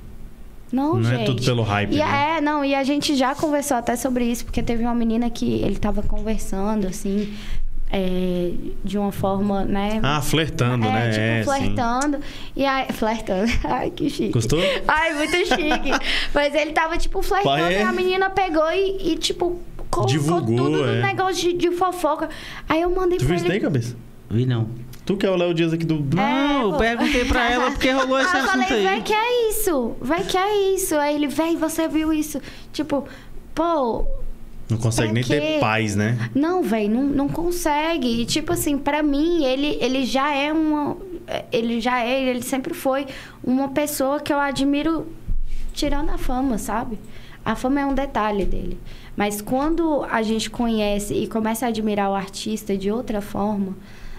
[0.72, 1.22] Não, Não gente.
[1.22, 2.36] é tudo pelo hype, E né?
[2.38, 5.60] É, não, e a gente já conversou até sobre isso, porque teve uma menina que
[5.62, 7.34] ele tava conversando, assim,
[7.90, 8.52] é,
[8.82, 10.00] de uma forma, né?
[10.02, 11.10] Ah, flertando, é, né?
[11.10, 11.44] tipo, É, sim.
[11.44, 12.18] flertando.
[12.56, 13.52] E aí, flertando.
[13.64, 14.32] Ai, que chique.
[14.32, 14.60] Gostou?
[14.88, 15.90] Ai, muito chique.
[16.32, 17.80] Mas ele tava, tipo, flertando Pai, é.
[17.80, 19.60] e a menina pegou e, e, tipo,
[19.92, 21.02] colocou Divulgou, tudo no é.
[21.02, 22.28] negócio de, de fofoca.
[22.68, 23.96] Aí eu mandei Tu pra viu isso daí, cabeça?
[24.30, 24.68] Vi não.
[25.04, 25.98] Tu que é o Léo Dias aqui do.
[26.16, 28.84] Não, eu perguntei pra ela porque rolou esse Aí eu assunto falei, aí.
[28.94, 30.94] vai que é isso, vai que é isso.
[30.96, 32.40] Aí ele, véi, você viu isso?
[32.72, 33.04] Tipo,
[33.54, 34.04] pô,
[34.70, 35.40] Não consegue Pra nem quê?
[35.40, 36.30] ter paz, né?
[36.34, 38.22] não, véi, não, não consegue.
[38.22, 40.96] E, tipo assim, pra mim, ele, ele já é uma.
[41.50, 43.06] Ele já é, ele sempre foi
[43.42, 45.06] uma pessoa que eu admiro
[45.74, 46.98] tirando a fama, sabe?
[47.44, 48.78] A fama é um detalhe dele.
[49.16, 53.76] Mas quando a gente conhece e começa a admirar o artista de outra forma,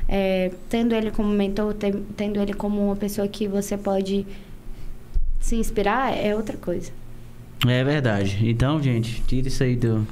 [0.08, 1.74] é, tendo ele como mentor,
[2.16, 4.26] tendo ele como uma pessoa que você pode
[5.40, 6.92] se inspirar, é outra coisa.
[7.68, 8.38] É verdade.
[8.48, 10.06] Então, gente, tira isso aí do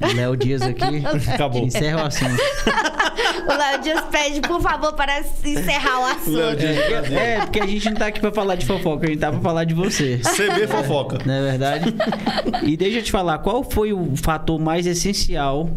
[0.00, 1.02] Léo Dias aqui.
[1.32, 1.64] Acabou.
[1.64, 2.42] Encerra o assunto.
[3.46, 6.36] O Léo Dias pede, por favor, para encerrar o assunto.
[6.36, 7.18] Léo Dias, prazer.
[7.18, 9.40] É, porque a gente não tá aqui pra falar de fofoca, a gente tá pra
[9.40, 10.18] falar de você.
[10.18, 11.18] CB fofoca.
[11.24, 11.94] Não é verdade?
[12.62, 15.68] E deixa eu te falar, qual foi o fator mais essencial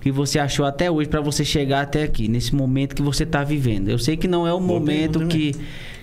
[0.00, 3.42] que você achou até hoje pra você chegar até aqui, nesse momento que você tá
[3.42, 3.88] vivendo?
[3.88, 5.54] Eu sei que não é o momento pergunta, que,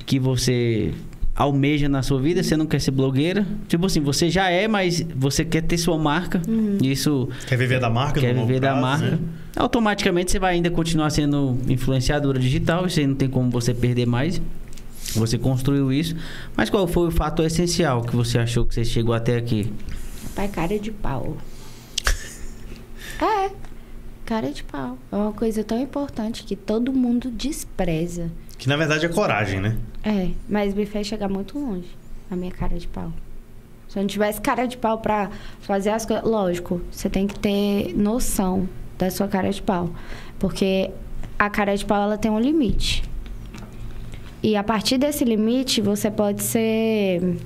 [0.06, 0.94] que você
[1.36, 3.46] almeja na sua vida, você não quer ser blogueira.
[3.68, 6.42] Tipo assim, você já é, mas você quer ter sua marca.
[6.82, 8.20] Isso Quer viver da marca?
[8.22, 9.06] quer viver da prazo, marca.
[9.16, 9.20] né?
[9.56, 14.06] Automaticamente você vai ainda continuar sendo influenciadora digital, isso aí não tem como você perder
[14.06, 14.42] mais.
[15.16, 16.16] Você construiu isso.
[16.56, 19.72] Mas qual foi o fator essencial que você achou que você chegou até aqui?
[20.36, 21.38] Pai, cara de pau.
[23.22, 23.52] É,
[24.24, 24.98] cara de pau.
[25.12, 28.32] É uma coisa tão importante que todo mundo despreza.
[28.58, 29.78] Que na verdade é coragem, né?
[30.04, 31.90] É, mas me fez chegar muito longe.
[32.32, 33.12] A minha cara de pau.
[33.88, 35.30] Se eu não tivesse cara de pau pra
[35.62, 36.26] fazer as coisas.
[36.26, 38.68] Lógico, você tem que ter noção
[38.98, 39.90] da sua cara de pau.
[40.40, 40.90] Porque
[41.38, 43.04] a cara de pau ela tem um limite.
[44.42, 47.38] E a partir desse limite, você pode ser,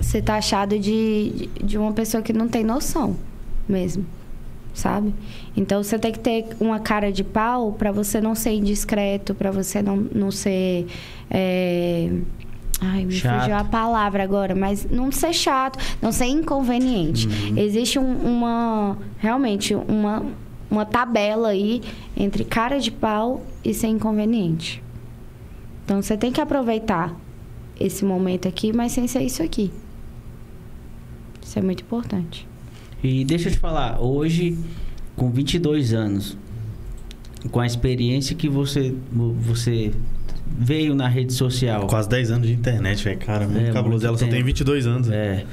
[0.00, 3.16] ser taxado de, de uma pessoa que não tem noção
[3.68, 4.04] mesmo.
[4.74, 5.14] Sabe?
[5.56, 9.50] Então você tem que ter uma cara de pau para você não ser indiscreto, para
[9.50, 10.86] você não, não ser.
[11.30, 12.10] é,
[12.80, 13.40] Ai, me Chato.
[13.42, 17.28] fugiu a palavra agora, mas não ser chato, não ser inconveniente.
[17.56, 18.98] Existe um- uma.
[19.18, 20.24] Realmente, uma,
[20.68, 21.80] uma tabela aí
[22.16, 24.82] entre cara de pau e ser inconveniente.
[25.84, 27.14] Então você tem que aproveitar
[27.78, 29.70] esse momento aqui, mas sem ser isso aqui.
[31.40, 32.48] Isso é muito importante.
[33.02, 34.56] E deixa eu te falar, hoje,
[35.22, 36.36] com 22 anos,
[37.52, 39.92] com a experiência que você, você
[40.58, 41.86] veio na rede social.
[41.86, 43.18] Quase 10 anos de internet, velho.
[43.20, 44.04] Cara, muito É, cabuloso.
[44.04, 44.46] Ela só tem tempo.
[44.46, 45.06] 22 anos.
[45.06, 45.16] né?
[45.16, 45.44] É.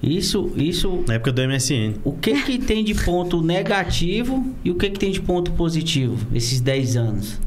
[0.00, 1.94] Isso, isso Na época do MSN.
[2.04, 6.24] O que que tem de ponto negativo e o que que tem de ponto positivo
[6.32, 7.40] esses 10 anos?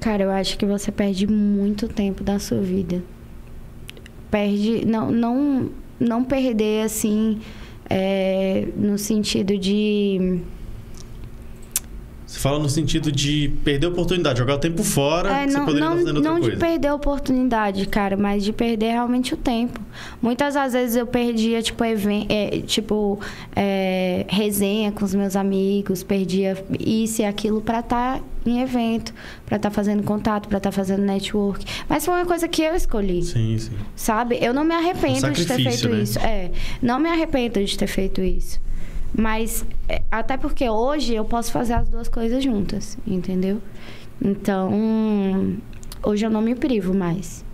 [0.00, 3.02] Cara, eu acho que você perde muito tempo da sua vida.
[4.30, 4.84] Perde.
[4.86, 7.38] Não, não, não perder assim.
[7.90, 10.40] é, no sentido de.
[12.36, 15.56] Você fala no sentido de perder a oportunidade, jogar o tempo fora, É, que você
[15.58, 16.56] não, poderia não, estar fazendo outra não de coisa.
[16.66, 19.80] perder a oportunidade, cara, mas de perder realmente o tempo.
[20.20, 23.18] Muitas das vezes eu perdia, tipo, even- é, tipo
[23.54, 29.14] é, resenha com os meus amigos, perdia isso e aquilo pra estar em evento,
[29.46, 31.64] pra estar fazendo contato, pra estar fazendo network.
[31.88, 33.22] Mas foi uma coisa que eu escolhi.
[33.22, 33.72] Sim, sim.
[33.96, 34.38] Sabe?
[34.42, 36.02] Eu não me arrependo Um de ter feito né?
[36.02, 36.18] isso.
[36.18, 36.50] É,
[36.82, 38.60] não me arrependo de ter feito isso.
[39.16, 43.62] Mas é, até porque hoje eu posso fazer as duas coisas juntas, entendeu?
[44.22, 44.70] Então,
[46.02, 47.44] hoje eu não me privo mais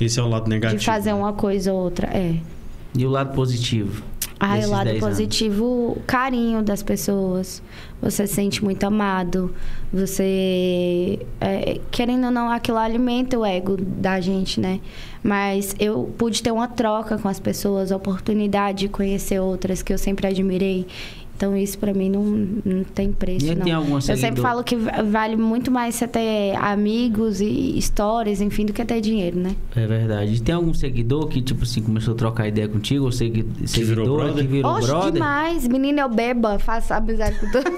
[0.00, 0.78] Esse é o lado negativo.
[0.78, 1.18] de fazer né?
[1.18, 2.08] uma coisa ou outra.
[2.08, 2.36] É.
[2.96, 4.02] E o lado positivo?
[4.44, 5.00] Ah, o lado 10 anos?
[5.00, 5.64] positivo,
[5.96, 7.62] o carinho das pessoas.
[8.00, 9.54] Você se sente muito amado.
[9.92, 11.20] Você.
[11.40, 14.80] é, querendo ou não, aquilo alimenta o ego da gente, né?
[15.22, 19.92] Mas eu pude ter uma troca com as pessoas, a oportunidade de conhecer outras que
[19.92, 20.88] eu sempre admirei.
[21.42, 22.22] Então isso pra mim não,
[22.64, 23.64] não tem preço, E não.
[23.64, 28.40] tem algum Eu sempre falo que va- vale muito mais você ter amigos e histórias,
[28.40, 29.56] enfim, do que ter dinheiro, né?
[29.74, 30.40] É verdade.
[30.40, 33.06] Tem algum seguidor que, tipo assim, começou a trocar ideia contigo?
[33.06, 34.34] Ou segui virou seguidor brother?
[34.44, 35.12] que virou Oxe, brother?
[35.14, 35.66] demais.
[35.66, 37.64] Menina, eu beba, faço amizade com todo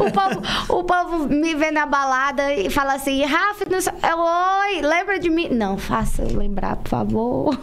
[0.00, 0.42] o, povo,
[0.80, 5.20] o povo me vê na balada e fala assim, Rafa, não sei- eu, oi, lembra
[5.20, 5.48] de mim?
[5.48, 7.56] Não, faça lembrar, por favor.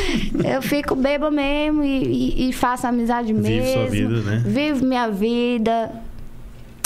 [0.44, 3.72] Eu fico beba mesmo e, e- e faço amizade mesmo.
[3.72, 4.42] sua vida, né?
[4.44, 5.90] Vivo minha vida.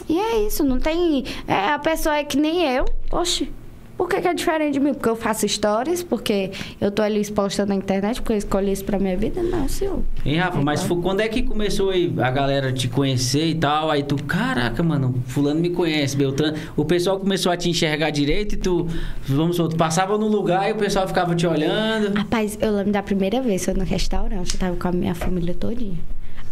[0.09, 1.24] E é isso, não tem.
[1.47, 2.85] É, a pessoa é que nem eu.
[3.12, 3.49] Oxe.
[4.01, 4.94] Por que, que é diferente de mim?
[4.94, 6.51] Porque eu faço stories, porque
[6.81, 9.43] eu tô ali exposta na internet, porque eu escolhi isso pra minha vida?
[9.43, 10.01] Não, senhor.
[10.24, 13.90] Hein, Rafa, mas fu- quando é que começou aí a galera te conhecer e tal?
[13.90, 16.56] Aí tu, caraca, mano, fulano me conhece, Beltrano.
[16.74, 18.89] O pessoal começou a te enxergar direito e tu,
[19.28, 22.16] vamos supor, tu passava no lugar e o pessoal ficava te olhando.
[22.16, 25.52] Rapaz, eu lembro da primeira vez, foi no restaurante, eu tava com a minha família
[25.55, 25.98] todinha.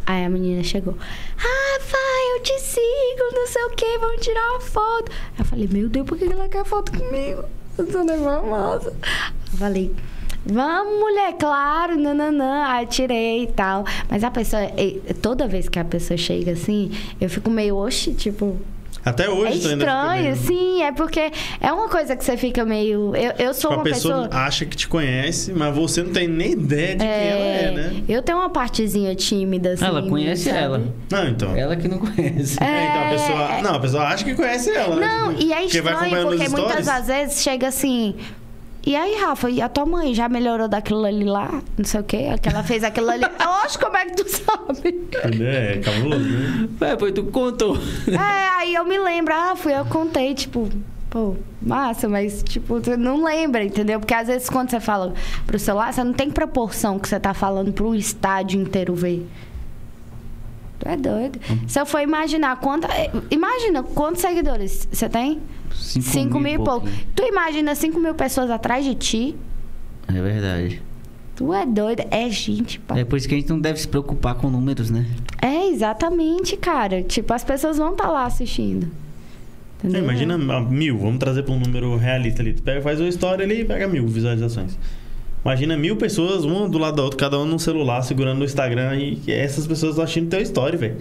[0.09, 0.97] Aí a menina chegou,
[1.37, 1.99] Rafa,
[2.35, 5.13] eu te sigo, não sei o que, vamos tirar uma foto.
[5.13, 7.45] Aí eu falei, meu Deus, por que ela quer foto comigo?
[7.77, 8.97] Eu sou famosa.
[9.53, 9.95] Eu falei,
[10.47, 12.65] vamos, mulher, claro, nananã.
[12.69, 13.85] Aí tirei e tal.
[14.09, 14.63] Mas a pessoa,
[15.21, 16.91] toda vez que a pessoa chega assim,
[17.21, 18.59] eu fico meio, oxe, tipo,
[19.09, 21.31] Até hoje é estranho, meio- sim, é porque
[21.61, 23.15] é uma coisa que você fica meio.
[23.17, 24.43] Eu, eu sou Tipo, a uma pessoa, pessoa.
[24.45, 28.03] acha que te conhece, mas você não tem nem ideia de quem ela é, né?
[28.09, 29.85] Eu tenho uma partezinha tímida, assim.
[29.85, 30.59] ela conhece sabe?
[30.59, 30.83] ela.
[31.11, 31.57] Não, então.
[31.57, 32.63] Ela que não conhece.
[32.63, 33.11] É, então a É.
[33.11, 33.63] pessoa.
[33.63, 35.07] Não, a pessoa acha que conhece ela, né?
[35.07, 38.15] Não, Tipo, e é estranho, porque muitas vezes chega assim.
[38.87, 41.61] E aí, Rafa, e a tua mãe já melhorou daquilo ali lá?
[41.77, 43.25] Não sei o quê, que ela fez aquilo ali.
[43.65, 44.89] Oxe, como é que tu sabe?
[44.89, 45.47] Entendeu?
[45.49, 46.69] É cabuloso, né?
[46.81, 47.77] É, foi tu que contou.
[48.09, 50.71] é, aí eu me lembro, ah, fui eu contei, tipo,
[51.11, 53.99] pô, massa, mas, tipo, você não lembra, entendeu?
[54.01, 55.13] Porque às vezes quando você fala
[55.47, 59.29] pro celular, você não tem proporção que você tá falando pro estádio inteiro ver.
[60.79, 61.41] Tu é doido.
[61.67, 62.87] Se eu for imaginar quanta.
[62.95, 65.43] eh, Imagina quantos seguidores você tem?
[65.75, 66.81] Cinco, 5 mil e pouco.
[66.81, 67.07] pouquinho.
[67.15, 69.37] Tu imagina 5 mil pessoas atrás de ti?
[70.07, 70.83] É verdade.
[71.37, 72.03] Tu é doido.
[72.11, 72.99] É gente, pá.
[72.99, 75.07] É por isso que a gente não deve se preocupar com números, né?
[75.41, 77.03] É, exatamente, cara.
[77.03, 78.91] Tipo, as pessoas vão estar lá assistindo.
[79.85, 82.53] É, imagina ah, mil, vamos trazer para um número realista ali.
[82.53, 84.77] Tu pega, faz uma história ali e pega mil visualizações.
[85.45, 88.97] Imagina mil pessoas, uma do lado da outra, cada um no celular, segurando no Instagram
[88.97, 90.97] e essas pessoas assistindo teu story, velho.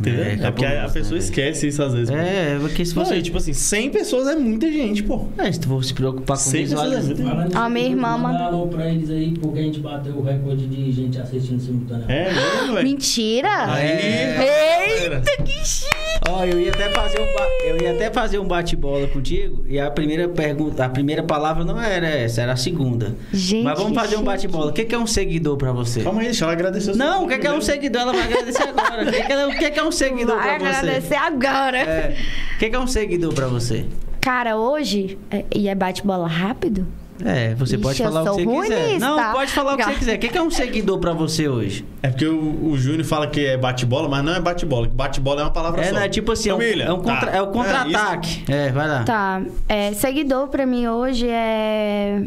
[0.00, 0.24] Entendeu?
[0.24, 2.10] É, É, porque a, a pessoa né, esquece isso às vezes.
[2.10, 2.16] pô.
[2.16, 3.16] É, porque se Não, você.
[3.16, 5.26] e, tipo assim, 100 pessoas é muita gente, pô.
[5.38, 7.24] É, se tu for se preocupar com 100 pessoas é visualização.
[7.26, 7.52] muita gente.
[7.52, 10.22] Fala A minha nisso, irmã manda- alô pra eles aí, porque a gente bateu o
[10.22, 12.12] recorde de gente assistindo simultaneamente.
[12.12, 12.88] É mesmo, velho.
[12.88, 13.72] Mentira!
[13.72, 15.02] Aí, É.
[15.04, 15.90] Eita, que chique!
[16.28, 19.78] Ó, eu ia até fazer um ba- eu ia até fazer um bate-bola contigo e
[19.80, 23.14] a primeira pergunta, a primeira palavra não era essa, era a segunda.
[23.32, 24.70] Gente, Mas vamos fazer um bate-bola.
[24.70, 26.02] O que que é um seguidor pra você?
[26.02, 28.02] Calma aí, deixa ela agradecer Não, o que que é um seguidor?
[28.02, 29.02] Ela vai agradecer agora.
[29.08, 30.78] O que que é, o que que é um seguidor Vai pra você?
[30.78, 31.78] agradecer agora.
[31.78, 32.16] É.
[32.54, 33.84] O que que é um seguidor pra você?
[34.20, 35.18] Cara, hoje.
[35.30, 36.86] é- E é bate-bola rápido?
[37.22, 38.86] É, você Ixi, pode falar o que você quiser.
[38.94, 39.32] nisso, não, tá?
[39.32, 40.16] pode falar o que você quiser.
[40.16, 41.84] O que que é um seguidor pra você hoje?
[42.02, 44.88] É porque o, o Júnior fala que é bate-bola, mas não é bate-bola.
[44.88, 45.96] Bate-bola é uma palavra É, só.
[45.96, 47.12] né, tipo assim, é um, Família, é um tá.
[47.14, 48.44] contra- é o contra-ataque.
[48.50, 49.04] É, vai lá.
[49.04, 49.42] Tá.
[49.68, 52.22] É, seguidor pra mim hoje é.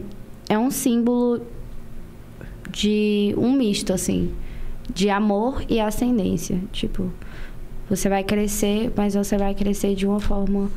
[0.47, 1.41] É um símbolo
[2.71, 4.31] de um misto, assim.
[4.93, 6.59] De amor e ascendência.
[6.71, 7.11] Tipo,
[7.95, 10.69] você vai crescer, mas você vai crescer de uma forma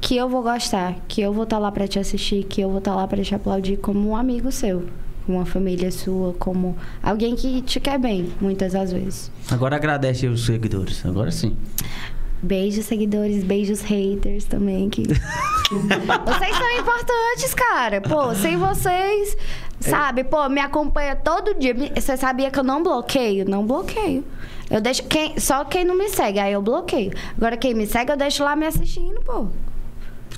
[0.00, 2.78] que eu vou gostar, que eu vou estar lá pra te assistir, que eu vou
[2.78, 4.86] estar lá pra te aplaudir como um amigo seu,
[5.24, 9.30] como uma família sua, como alguém que te quer bem, muitas das vezes.
[9.50, 11.04] Agora agradece os seguidores.
[11.06, 11.56] Agora sim.
[12.42, 14.88] Beijos, seguidores, beijos, haters também.
[14.88, 15.02] Que...
[15.08, 18.00] vocês são importantes, cara.
[18.00, 19.36] Pô, sem vocês,
[19.78, 20.24] sabe?
[20.24, 21.74] Pô, me acompanha todo dia.
[21.94, 23.48] Você sabia que eu não bloqueio?
[23.48, 24.24] Não bloqueio.
[24.70, 25.02] Eu deixo.
[25.04, 25.38] Quem...
[25.38, 27.12] Só quem não me segue, aí eu bloqueio.
[27.36, 29.48] Agora, quem me segue, eu deixo lá me assistindo, pô.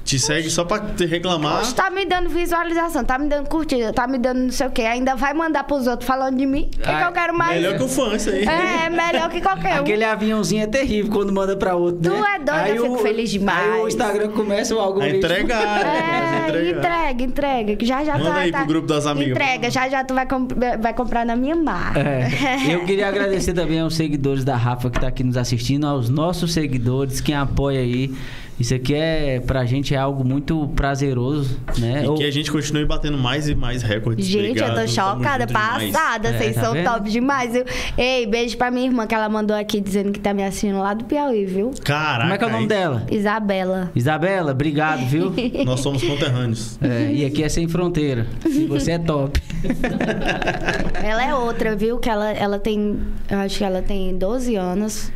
[0.04, 1.58] Te segue só pra te reclamar.
[1.60, 4.70] Poxa, tá me dando visualização, tá me dando curtida, tá me dando não sei o
[4.70, 4.82] quê.
[4.82, 6.68] Ainda vai mandar pros outros falando de mim.
[6.74, 7.54] O que, que eu quero mais?
[7.60, 8.44] Melhor que o fã, isso aí.
[8.44, 9.80] É, melhor que qualquer um.
[9.82, 12.34] Aquele aviãozinho é terrível quando manda pra outro, Tu né?
[12.34, 13.72] é doido, eu fico feliz demais.
[13.74, 15.18] Aí o Instagram começa o A algoritmo.
[15.18, 16.42] entregar, né?
[16.44, 16.78] É, Entregar.
[16.78, 17.76] entrega, entrega.
[17.76, 19.30] Que já já Manda tu vai aí tá- pro grupo das amigas.
[19.36, 22.00] Entrega, já já tu vai, comp- vai comprar na minha marca.
[22.00, 22.28] É.
[22.74, 26.52] Eu queria agradecer também aos seguidores da Rafa que tá aqui nos assistindo, aos nossos
[26.52, 28.12] seguidores, quem apoia aí.
[28.60, 32.04] Isso aqui é, pra gente, é algo muito prazeroso, né?
[32.04, 34.24] E Ou- que a gente continue batendo mais e mais recordes.
[34.26, 36.28] Gente, Obrigado, eu tô chocada, passada.
[36.28, 36.84] É, Vocês tá são vendo?
[36.84, 37.52] top demais.
[37.52, 37.64] viu?
[37.98, 40.94] Ei, beijo pra minha irmã que ela mandou aqui dizendo que tá me assistindo lá
[40.94, 41.72] do Piauí, viu?
[41.82, 42.22] Caraca.
[42.22, 43.06] Como é que é o nome dela?
[43.10, 43.90] Isabela.
[43.96, 45.32] Isabela, obrigado, viu?
[45.64, 46.78] Nós somos conterrâneos.
[46.80, 48.26] É, e aqui é sem fronteira.
[48.46, 49.40] E você é top.
[51.02, 51.98] Ela é outra, viu?
[51.98, 52.98] Que ela, ela tem.
[53.30, 55.10] Eu acho que ela tem 12 anos.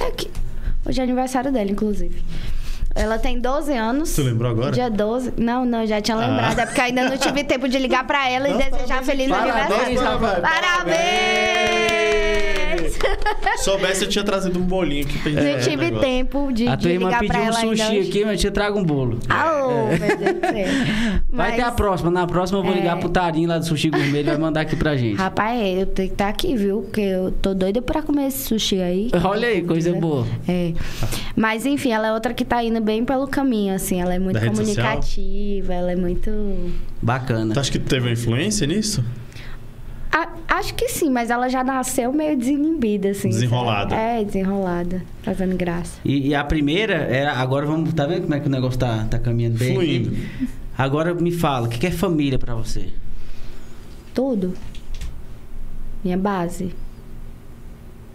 [0.00, 0.28] É que.
[0.84, 2.22] Hoje é aniversário dela, inclusive.
[2.94, 4.08] Ela tem 12 anos.
[4.10, 4.70] Você lembrou agora?
[4.72, 5.32] Dia 12.
[5.36, 6.20] Não, não, já tinha Ah.
[6.26, 6.58] lembrado.
[6.58, 9.28] É porque ainda não tive tempo de ligar pra ela e Não, desejar parabéns, feliz
[9.28, 10.18] parabéns, aniversário.
[10.20, 12.02] rapaz, Parabéns!
[13.58, 16.00] Soubesse, eu tinha trazido um bolinho aqui pra gente Não um tive negócio.
[16.00, 17.76] tempo de, a de tua irmã ligar pediu pra um ela ainda.
[17.84, 19.18] sushi aqui, mas eu te trago um bolo.
[19.28, 20.66] Aô, meu Deus do céu.
[21.32, 22.10] Vai Mas- ter a próxima.
[22.10, 22.76] Na próxima eu vou É.
[22.76, 25.16] ligar pro Tarinho lá do Sushi Gourmet, ele vai mandar aqui pra gente.
[25.16, 26.82] Rapaz, eu tenho que estar aqui, viu?
[26.82, 29.10] Porque eu tô doida pra comer esse sushi aí.
[29.24, 30.26] Olha aí, coisa boa.
[30.48, 30.72] É.
[31.34, 34.00] Mas enfim, ela é outra que tá indo bem pelo caminho, assim.
[34.00, 36.30] Ela é muito Da comunicativa, ela é muito.
[37.00, 37.54] Bacana.
[37.54, 39.04] Tu acha que tu teve uma influência nisso?
[40.10, 40.28] A-
[40.58, 43.30] acho que sim, mas ela já nasceu meio desinibida, assim.
[43.30, 43.90] Desenrolada.
[43.90, 44.02] sabe?
[44.02, 45.02] É, desenrolada.
[45.22, 45.98] Fazendo graça.
[46.04, 47.32] E, e a primeira era.
[47.32, 47.92] Agora vamos.
[47.94, 49.74] Tá vendo como é que o negócio tá, tá caminhando bem?
[49.74, 50.16] Fluindo.
[50.76, 52.88] Agora me fala, o que é família pra você?
[54.14, 54.52] Tudo.
[56.04, 56.74] Minha base.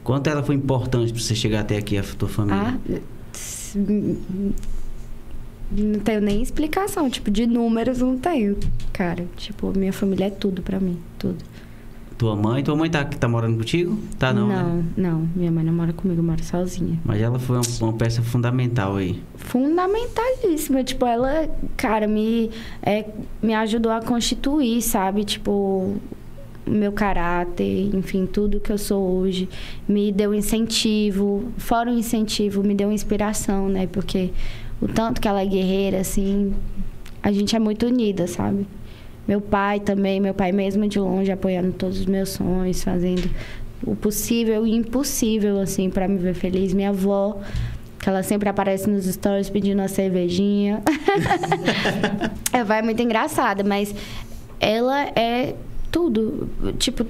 [0.03, 2.77] Quanto ela foi importante pra você chegar até aqui, a tua família?
[2.89, 2.99] Ah,
[3.75, 4.49] não
[6.03, 7.09] tenho nem explicação.
[7.09, 8.57] Tipo, de números não tenho,
[8.93, 9.25] cara.
[9.35, 10.97] Tipo, minha família é tudo pra mim.
[11.17, 11.43] Tudo.
[12.17, 12.63] Tua mãe?
[12.63, 13.95] Tua mãe tá, tá morando contigo?
[14.17, 14.83] Tá não, não, né?
[14.97, 15.29] não.
[15.35, 16.99] Minha mãe não mora comigo, mora sozinha.
[17.05, 19.21] Mas ela foi uma, uma peça fundamental aí.
[19.35, 20.83] fundamentalíssima.
[20.83, 22.49] Tipo, ela, cara, me,
[22.81, 23.05] é,
[23.41, 25.23] me ajudou a constituir, sabe?
[25.23, 25.95] Tipo,
[26.67, 29.47] meu caráter, enfim, tudo que eu sou hoje.
[29.87, 31.51] Me deu incentivo.
[31.57, 33.87] Fora o incentivo, me deu inspiração, né?
[33.87, 34.31] Porque
[34.81, 36.53] o tanto que ela é guerreira, assim,
[37.23, 38.67] a gente é muito unida, sabe?
[39.27, 43.29] Meu pai também, meu pai mesmo de longe apoiando todos os meus sonhos, fazendo
[43.85, 46.73] o possível e impossível, assim, para me ver feliz.
[46.73, 47.39] Minha avó,
[47.99, 50.81] que ela sempre aparece nos stories pedindo uma cervejinha.
[52.53, 53.93] é, vai muito engraçada, mas
[54.59, 55.55] ela é
[55.91, 56.49] tudo.
[56.77, 57.05] Tipo,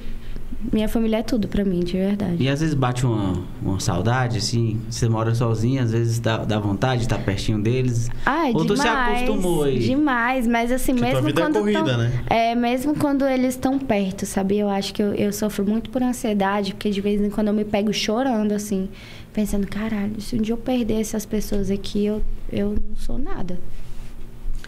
[0.73, 2.37] minha família é tudo pra mim, de verdade.
[2.39, 4.81] E às vezes bate uma, uma saudade, assim.
[4.89, 8.09] Você mora sozinha, às vezes dá, dá vontade de estar pertinho deles.
[8.25, 9.19] Ai, Ou tu demais.
[9.19, 9.79] se acostumou aí?
[9.79, 12.23] Demais, mas assim, Porque mesmo vida é quando corrida, tão, né?
[12.27, 14.57] É, mesmo quando eles estão perto, sabe?
[14.57, 17.53] Eu acho que eu, eu sofro muito por ansiedade, porque de vez em quando eu
[17.53, 18.89] me pego chorando, assim,
[19.31, 23.59] pensando, caralho, se um dia eu perder essas pessoas aqui, eu, eu não sou nada.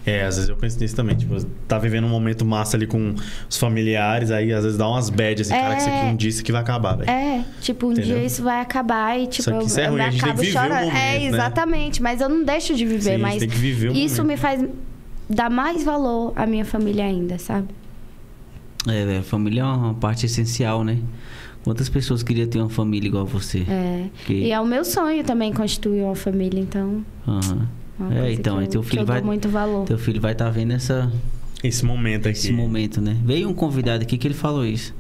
[0.10, 1.16] É, às vezes eu penso nisso também.
[1.16, 3.14] Tipo, tá vivendo um momento massa ali com
[3.50, 6.30] os familiares, aí às vezes dá umas bad assim, cara, que isso aqui um dia
[6.30, 7.10] isso aqui vai acabar, velho.
[7.10, 8.16] É, tipo, um Entendeu?
[8.18, 10.12] dia isso vai acabar e, tipo, Só que eu, isso é eu ruim, me a
[10.12, 10.70] gente tem acabo que chorando.
[10.72, 11.24] momento, é, né?
[11.26, 14.22] exatamente, mas eu não deixo de viver, Sim, a mas tem que viver o isso
[14.24, 14.28] momento.
[14.28, 14.66] me faz
[15.30, 17.68] dar mais valor à minha família ainda, sabe?
[18.88, 20.98] É, velho, família é uma parte essencial, né?
[21.64, 23.66] Quantas pessoas queriam ter uma família igual você?
[23.70, 24.06] É.
[24.26, 27.04] Que- E é o meu sonho também constituir uma família, então.
[27.28, 27.68] Aham.
[28.00, 29.22] Uma É, então, eu, teu que filho vai.
[29.22, 29.86] muito valor.
[29.86, 31.12] Teu filho vai estar vendo essa,
[31.64, 32.38] Esse momento aqui.
[32.38, 33.18] esse momento, né?
[33.24, 34.94] Veio um convidado aqui que ele falou isso.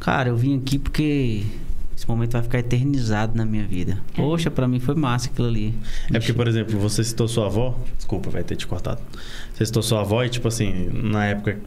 [0.00, 1.42] Cara, eu vim aqui porque
[1.96, 3.98] esse momento vai ficar eternizado na minha vida.
[4.14, 5.74] Poxa, pra mim foi massa aquilo ali.
[6.12, 7.76] É porque, por exemplo, você citou sua avó.
[7.96, 9.00] Desculpa, vai ter te cortado.
[9.54, 11.58] Você citou sua avó e, tipo assim, na época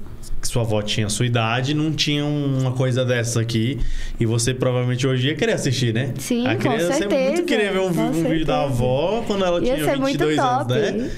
[0.41, 3.77] que sua avó tinha a sua idade, não tinha uma coisa dessa aqui.
[4.19, 6.13] E você provavelmente hoje ia querer assistir, né?
[6.17, 8.63] Sim, a com criança é muito certeza, querer ver um, com vi- um vídeo da
[8.63, 10.73] avó quando ela Ia tinha ser muito 22 anos, top.
[10.79, 11.11] né?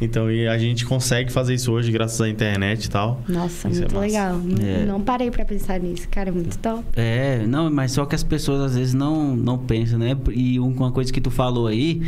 [0.00, 3.20] Então, e a gente consegue fazer isso hoje graças à internet e tal.
[3.28, 4.06] Nossa, Isso é muito massa.
[4.06, 4.36] legal.
[4.38, 4.84] Não- É.
[4.86, 6.84] Não parei pra pensar nisso, cara, muito top.
[6.94, 10.16] É, não, mas só que as pessoas às vezes não, não pensam, né?
[10.32, 12.00] E um- uma coisa que tu falou aí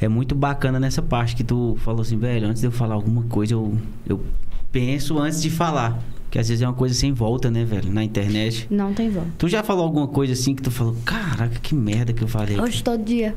[0.00, 3.22] é muito bacana nessa parte que tu falou assim, velho, antes de eu falar alguma
[3.22, 3.72] coisa, eu,
[4.08, 4.20] eu
[4.72, 5.98] penso antes de falar.
[6.30, 8.66] Que às vezes é uma coisa sem volta, né, velho, na internet.
[8.70, 9.30] Não tem volta.
[9.38, 12.60] Tu já falou alguma coisa assim que tu falou, caraca, que merda que eu falei.
[12.60, 13.34] Hoje todo dia.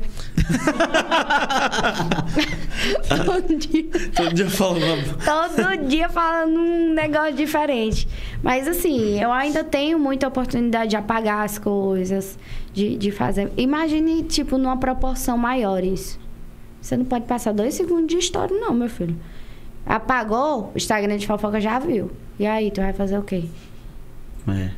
[3.24, 3.84] todo dia.
[4.14, 5.16] Todo dia falando.
[5.24, 8.06] Todo dia falando um negócio diferente.
[8.42, 12.38] Mas assim, eu ainda tenho muita oportunidade de apagar as coisas,
[12.74, 13.50] de, de fazer.
[13.56, 16.20] Imagine, tipo, numa proporção maior isso.
[16.78, 19.16] Você não pode passar dois segundos de história, não, meu filho.
[19.86, 22.10] Apagou, o Instagram de fofoca já viu.
[22.38, 23.44] E aí, tu vai fazer o quê?
[24.48, 24.70] É,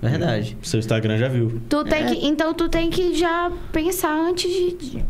[0.00, 0.56] verdade.
[0.62, 1.60] Seu Instagram já viu.
[1.68, 4.72] Tu tem que, então tu tem que já pensar antes de.
[4.72, 5.04] de-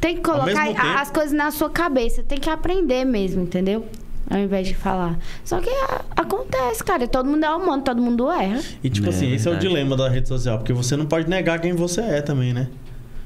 [0.00, 2.22] Tem que colocar tempo- a- as coisas na sua cabeça.
[2.22, 3.84] Tem que aprender mesmo, entendeu?
[4.30, 5.18] Ao invés de falar.
[5.44, 7.08] Só que a- acontece, cara.
[7.08, 8.60] Todo mundo é humano, todo mundo erra.
[8.84, 10.58] E, tipo É, assim, esse é o dilema da rede social.
[10.58, 12.68] Porque você não pode negar quem você é também, né?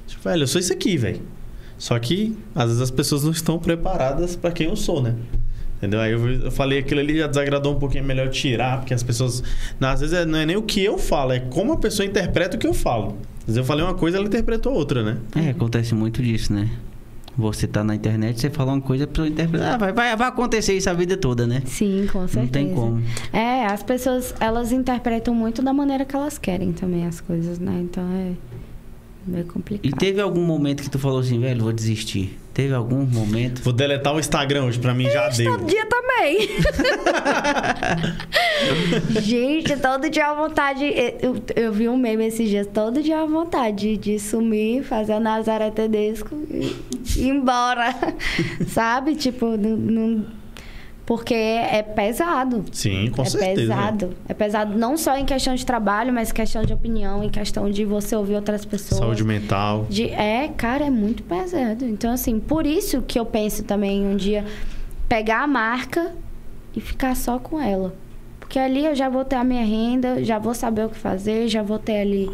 [0.06, 1.20] Tipo, velho, eu sou isso aqui, velho.
[1.82, 5.16] Só que às vezes as pessoas não estão preparadas para quem eu sou, né?
[5.78, 5.98] Entendeu?
[5.98, 9.42] Aí eu, falei aquilo ali já desagradou um pouquinho, é melhor tirar, porque as pessoas.
[9.80, 12.06] Não, às vezes é- não é nem o que eu falo, é como a pessoa
[12.06, 13.18] interpreta o que eu falo.
[13.40, 15.16] Às vezes eu falei uma coisa, ela interpretou outra, né?
[15.34, 16.70] É, acontece muito disso, né?
[17.36, 19.74] Você tá na internet, você fala uma coisa, a pessoa interpreta.
[19.74, 21.64] Ah, vai, vai, vai acontecer isso a vida toda, né?
[21.66, 22.42] Sim, com certeza.
[22.42, 23.02] Não tem como.
[23.32, 27.76] É, as pessoas, elas interpretam muito da maneira que elas querem também as coisas, né?
[27.82, 28.34] Então é
[29.26, 29.86] meio complicado.
[29.86, 32.38] E teve algum momento que tu falou assim, velho, vou desistir?
[32.52, 33.62] Teve algum momento?
[33.62, 35.56] Vou deletar o Instagram hoje, pra mim já deu.
[35.56, 36.48] Todo dia também.
[39.22, 40.84] Gente, todo dia à vontade.
[41.20, 45.20] Eu, eu vi um meme esses dias, todo dia à vontade de sumir, fazer o
[45.20, 46.76] Nazaré Tedesco e
[47.16, 47.94] ir embora.
[48.68, 49.14] Sabe?
[49.16, 50.41] Tipo, não, não-
[51.12, 52.64] porque é pesado.
[52.72, 53.54] Sim, com é certeza.
[53.54, 54.16] pesado.
[54.26, 57.84] É pesado não só em questão de trabalho, mas questão de opinião, em questão de
[57.84, 58.98] você ouvir outras pessoas.
[58.98, 59.84] Saúde mental.
[59.90, 61.84] De- é, cara, é muito pesado.
[61.84, 64.42] Então, assim, por isso que eu penso também um dia
[65.06, 66.12] pegar a marca
[66.74, 67.94] e ficar só com ela.
[68.40, 71.46] Porque ali eu já vou ter a minha renda, já vou saber o que fazer,
[71.46, 72.30] já vou ter ali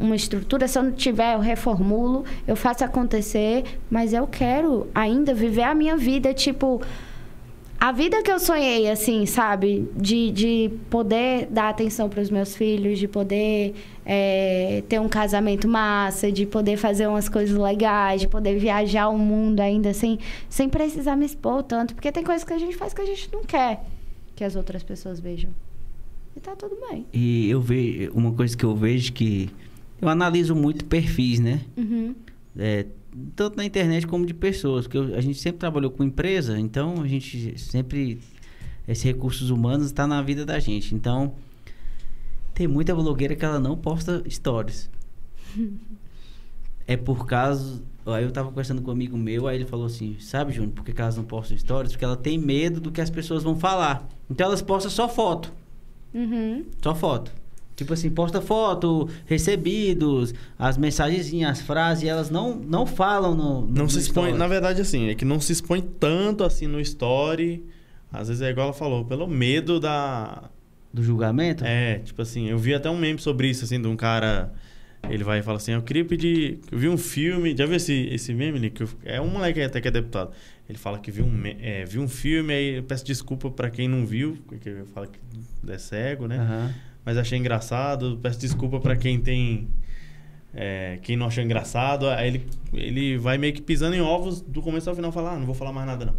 [0.00, 0.66] uma estrutura.
[0.66, 5.72] Se eu não tiver, eu reformulo, eu faço acontecer, mas eu quero ainda viver a
[5.72, 6.82] minha vida, tipo.
[7.78, 9.88] A vida que eu sonhei, assim, sabe?
[9.94, 13.74] De, de poder dar atenção para os meus filhos, de poder
[14.04, 19.18] é, ter um casamento massa, de poder fazer umas coisas legais, de poder viajar o
[19.18, 21.94] mundo ainda assim, sem precisar me expor tanto.
[21.94, 23.84] Porque tem coisas que a gente faz que a gente não quer
[24.36, 25.50] que as outras pessoas vejam.
[26.36, 27.06] E tá tudo bem.
[27.12, 29.48] E eu vejo, uma coisa que eu vejo que
[30.00, 31.62] eu analiso muito perfis, né?
[31.76, 32.14] Uhum.
[32.58, 32.84] É,
[33.34, 37.06] tanto na internet como de pessoas, porque a gente sempre trabalhou com empresa, então a
[37.06, 38.20] gente sempre
[38.86, 40.94] esses recursos humanos está na vida da gente.
[40.94, 41.34] Então
[42.54, 44.90] tem muita blogueira que ela não posta stories.
[46.86, 50.16] é por causa, aí eu tava conversando com um amigo meu, aí ele falou assim:
[50.20, 51.92] "Sabe, Júnior, por que que elas não postam stories?
[51.92, 54.08] Porque ela tem medo do que as pessoas vão falar.
[54.30, 55.52] Então elas postam só foto.
[56.14, 56.64] Uhum.
[56.82, 57.32] Só foto.
[57.76, 63.68] Tipo assim, posta foto, recebidos, as mensagenzinhas, as frases, elas não, não falam no, no
[63.68, 64.38] Não se expõe, story.
[64.38, 67.62] na verdade, assim, é que não se expõe tanto assim no story.
[68.10, 70.44] Às vezes é igual ela falou, pelo medo da.
[70.90, 71.64] Do julgamento?
[71.66, 74.54] É, tipo assim, eu vi até um meme sobre isso, assim, de um cara.
[75.10, 76.58] Ele vai e fala assim: Eu queria pedir.
[76.72, 77.54] Eu vi um filme.
[77.54, 78.82] Já viu esse, esse meme, Nick?
[79.04, 80.30] É um moleque até que é deputado.
[80.68, 83.86] Ele fala que viu um, é, viu um filme, aí eu peço desculpa pra quem
[83.86, 85.18] não viu, porque ele fala que
[85.70, 86.38] é cego, né?
[86.38, 86.74] Aham.
[87.06, 88.18] Mas achei engraçado.
[88.20, 89.68] Peço desculpa pra quem tem.
[90.52, 92.08] é, quem não achou engraçado.
[92.10, 95.38] Aí ele, ele vai meio que pisando em ovos do começo ao final falar: ah,
[95.38, 96.14] não vou falar mais nada, não.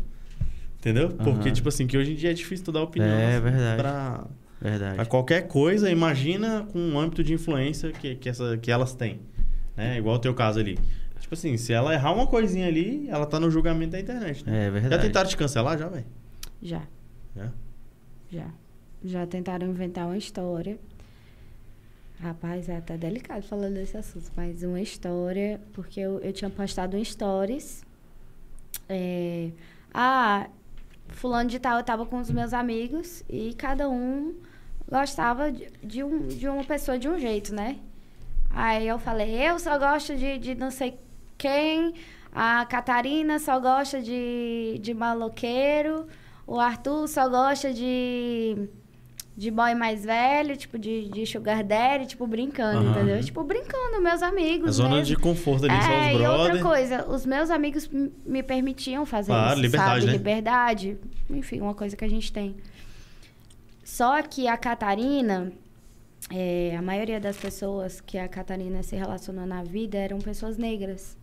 [0.79, 1.09] Entendeu?
[1.09, 3.09] Porque, tipo assim, que hoje em dia é difícil tu dar opinião.
[3.09, 3.81] É, assim, verdade.
[3.81, 4.27] Pra,
[4.61, 4.95] Verdade.
[4.95, 9.19] pra qualquer coisa, imagina com um âmbito de influência que, que, essa, que elas têm.
[9.75, 9.97] Né?
[9.97, 10.79] Igual o teu caso ali.
[11.19, 14.45] Tipo assim, se ela errar uma coisinha ali, ela tá no julgamento da internet.
[14.45, 14.67] Né?
[14.67, 14.95] É verdade.
[14.95, 16.05] Já tentaram te cancelar, já, velho?
[16.61, 16.83] Já.
[17.35, 17.51] Já?
[18.31, 18.45] Já.
[19.03, 20.77] Já tentaram inventar uma história.
[22.19, 26.97] Rapaz, é até delicado falando desse assunto, mas uma história, porque eu, eu tinha postado
[26.97, 27.83] um stories.
[28.89, 29.51] É,
[29.93, 30.47] ah,
[31.09, 34.35] fulano de tal, eu tava com os meus amigos e cada um
[34.89, 37.77] gostava de, de, um, de uma pessoa de um jeito, né?
[38.49, 40.97] Aí eu falei, eu só gosto de, de não sei
[41.37, 41.93] quem,
[42.31, 46.07] a Catarina só gosta de, de maloqueiro,
[46.45, 48.69] o Arthur só gosta de,
[49.37, 52.89] de boy mais velho, tipo, de, de sugar daddy, tipo, brincando, Aham.
[52.91, 53.23] entendeu?
[53.23, 55.05] Tipo, brincando, meus amigos A zona mesmo.
[55.05, 57.87] de conforto ali, só É, os e outra coisa, os meus amigos
[58.25, 60.05] me permitiam fazer Claro, isso, liberdade, sabe?
[60.07, 60.11] né?
[60.13, 60.97] Liberdade,
[61.29, 62.55] enfim, uma coisa que a gente tem.
[63.83, 65.51] Só que a Catarina,
[66.31, 71.15] é, a maioria das pessoas que a Catarina se relacionou na vida eram pessoas negras.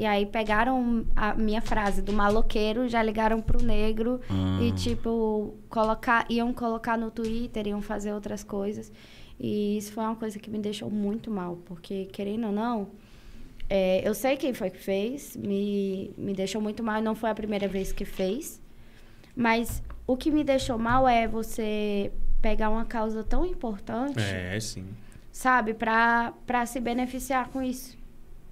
[0.00, 4.18] E aí pegaram a minha frase do maloqueiro, já ligaram pro negro
[4.62, 8.90] e tipo colocar, iam colocar no Twitter, iam fazer outras coisas.
[9.38, 12.88] E isso foi uma coisa que me deixou muito mal, porque querendo ou não,
[13.68, 17.34] é, eu sei quem foi que fez, me, me deixou muito mal, não foi a
[17.34, 18.58] primeira vez que fez.
[19.36, 22.10] Mas o que me deixou mal é você
[22.40, 24.86] pegar uma causa tão importante É, sim.
[25.30, 27.98] sabe, pra, pra se beneficiar com isso.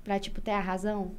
[0.05, 1.13] Pra, tipo, ter a razão.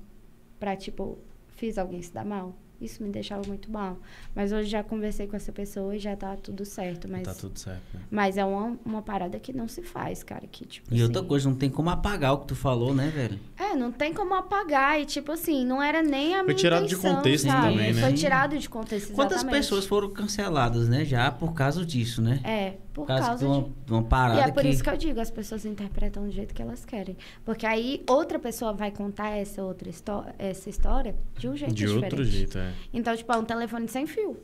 [0.59, 1.17] Pra, tipo,
[1.55, 2.55] fiz alguém se dar mal.
[2.81, 3.97] Isso me deixava muito mal.
[4.33, 7.09] Mas hoje já conversei com essa pessoa e já tá tudo certo.
[7.11, 7.99] Mas, Tá tudo certo, né?
[8.09, 10.47] mas é uma, uma parada que não se faz, cara.
[10.49, 13.09] Que, tipo, E outra assim, coisa, não tem como apagar o que tu falou, né,
[13.13, 13.37] velho?
[13.57, 14.97] É, não tem como apagar.
[15.01, 17.69] E, tipo assim, não era nem a Foi minha tirado de intenção, contexto sabe?
[17.73, 18.01] também, né?
[18.01, 19.61] Foi tirado de contexto, Quantas exatamente.
[19.61, 22.39] pessoas foram canceladas, né, já por causa disso, né?
[22.45, 24.69] É, Por causa, causa de uma, de- de uma parada E é por que...
[24.69, 27.15] isso que eu digo, as pessoas interpretam do jeito que elas querem.
[27.45, 31.85] Porque aí outra pessoa vai contar essa outra histó essa história de um jeito De
[31.85, 32.03] diferente.
[32.03, 32.73] outro jeito, é.
[32.93, 34.37] Então, tipo, é um telefone sem fio.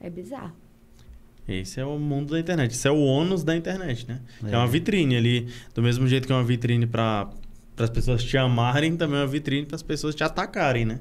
[0.00, 0.52] É bizarro.
[1.48, 2.72] Esse é o mundo da internet.
[2.72, 4.20] Esse é o ônus da internet, né?
[4.44, 4.56] É, É.
[4.58, 5.48] uma vitrine ali.
[5.74, 7.30] Do mesmo jeito que é uma vitrine para
[7.78, 11.00] as pessoas te amarem, também é uma vitrine para as pessoas te atacarem, né?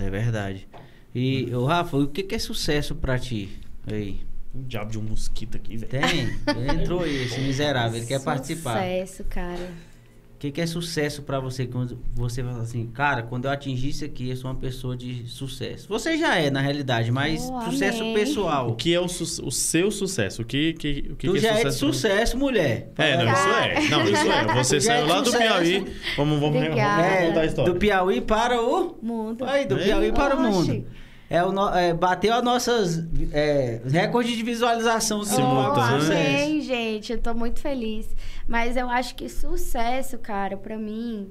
[0.00, 0.66] É verdade.
[1.14, 3.56] E, ô Rafa, o que, que é sucesso pra ti?
[3.86, 4.20] Aí.
[4.54, 5.90] Um diabo de um mosquito aqui, velho.
[5.90, 6.28] Tem?
[6.80, 8.74] Entrou aí, esse miserável, ele quer participar.
[8.74, 9.94] Sucesso, cara.
[10.34, 13.88] O que, que é sucesso pra você quando você fala assim, cara, quando eu atingir
[13.88, 15.88] isso aqui, eu sou uma pessoa de sucesso.
[15.88, 18.12] Você já é, na realidade, mas Oh, sucesso amém.
[18.14, 18.74] O pessoal.
[18.76, 20.42] que é o, su- o seu sucesso?
[20.42, 22.92] O que, que, o que, tu que já é de sucesso, mulher.
[22.98, 23.88] É, não, isso é.
[23.88, 24.54] Não, isso é.
[24.54, 25.42] Você Já é saiu lá do sucesso.
[25.48, 25.78] Piauí.
[26.16, 26.78] Vamos, vamos, vamos.
[26.78, 27.72] É, contar a história.
[27.72, 28.98] do Piauí para o...
[29.00, 29.44] Mundo.
[29.46, 30.86] Aí, do Piauí para o mundo.
[31.34, 36.08] É, o no- é, bateu as nossas é, recordes de visualização do Simultâneas.
[36.08, 37.12] Oh, amém, gente.
[37.12, 38.06] Eu tô muito feliz.
[38.46, 41.30] Mas eu acho que sucesso, cara, pra mim,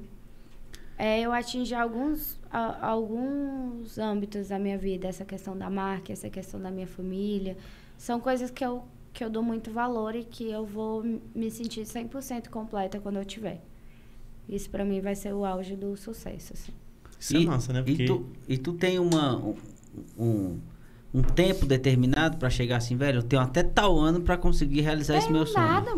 [0.98, 5.08] é eu atingir alguns, a- alguns âmbitos da minha vida.
[5.08, 7.56] Essa questão da marca, essa questão da minha família.
[7.96, 11.02] São coisas que eu, que eu dou muito valor e que eu vou
[11.34, 13.60] me sentir 100% completa quando eu tiver.
[14.48, 16.72] Isso pra mim vai ser o auge do sucesso, assim.
[17.18, 17.80] Isso é massa, né?
[17.82, 19.54] Porque E tu, e tu tem uma,
[20.18, 20.60] um,
[21.12, 25.16] um, tempo determinado pra chegar assim, velho, eu tenho até tal ano pra conseguir realizar
[25.18, 25.66] esse meu sonho.
[25.66, 25.90] Nada.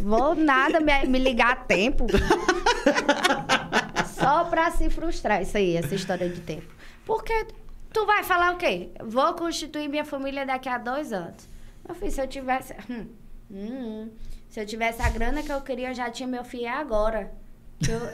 [0.00, 2.06] Vou nada me, me ligar a tempo.
[4.18, 6.66] Só pra se frustrar, isso aí, essa história de tempo.
[7.04, 7.46] Porque
[7.92, 8.90] tu vai falar o quê?
[9.04, 11.48] Vou constituir minha família daqui a dois anos.
[11.86, 12.74] Meu filho, se eu tivesse.
[12.90, 13.06] hum,
[13.50, 14.10] hum,
[14.48, 17.32] se eu tivesse a grana que eu queria, eu já tinha meu filho agora.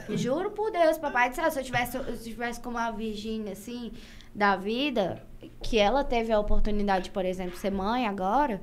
[0.07, 2.91] Eu juro por Deus, papai do céu, se eu tivesse, se eu tivesse como a
[2.91, 3.91] Virgínia, assim,
[4.35, 5.25] da vida,
[5.63, 8.61] que ela teve a oportunidade, por exemplo, de ser mãe agora,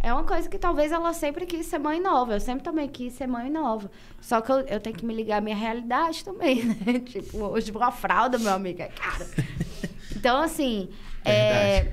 [0.00, 2.34] é uma coisa que talvez ela sempre quis ser mãe nova.
[2.34, 3.90] Eu sempre também quis ser mãe nova.
[4.20, 7.00] Só que eu, eu tenho que me ligar à minha realidade também, né?
[7.00, 9.26] tipo, hoje uma fralda, meu amigo, é caro.
[10.16, 10.88] Então, assim,
[11.26, 11.92] é,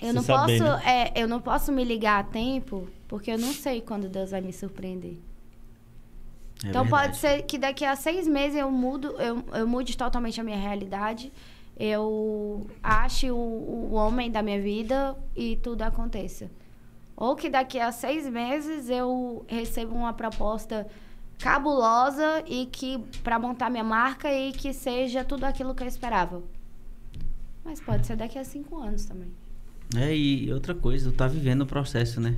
[0.00, 0.82] eu, não posso, né?
[0.84, 4.40] é, eu não posso me ligar a tempo, porque eu não sei quando Deus vai
[4.40, 5.18] me surpreender.
[6.64, 6.90] É então verdade.
[6.90, 10.56] pode ser que daqui a seis meses eu mudo, eu, eu mude totalmente a minha
[10.56, 11.30] realidade.
[11.78, 16.50] Eu ache o, o homem da minha vida e tudo aconteça.
[17.16, 20.86] Ou que daqui a seis meses eu receba uma proposta
[21.38, 26.42] cabulosa e que para montar minha marca e que seja tudo aquilo que eu esperava.
[27.64, 29.28] Mas pode ser daqui a cinco anos também.
[29.96, 32.36] É, e outra coisa, tu tá vivendo o processo, né?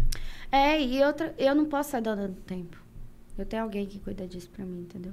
[0.51, 2.81] É, e outra, eu não posso sair dando tempo.
[3.37, 5.13] Eu tenho alguém que cuida disso pra mim, entendeu?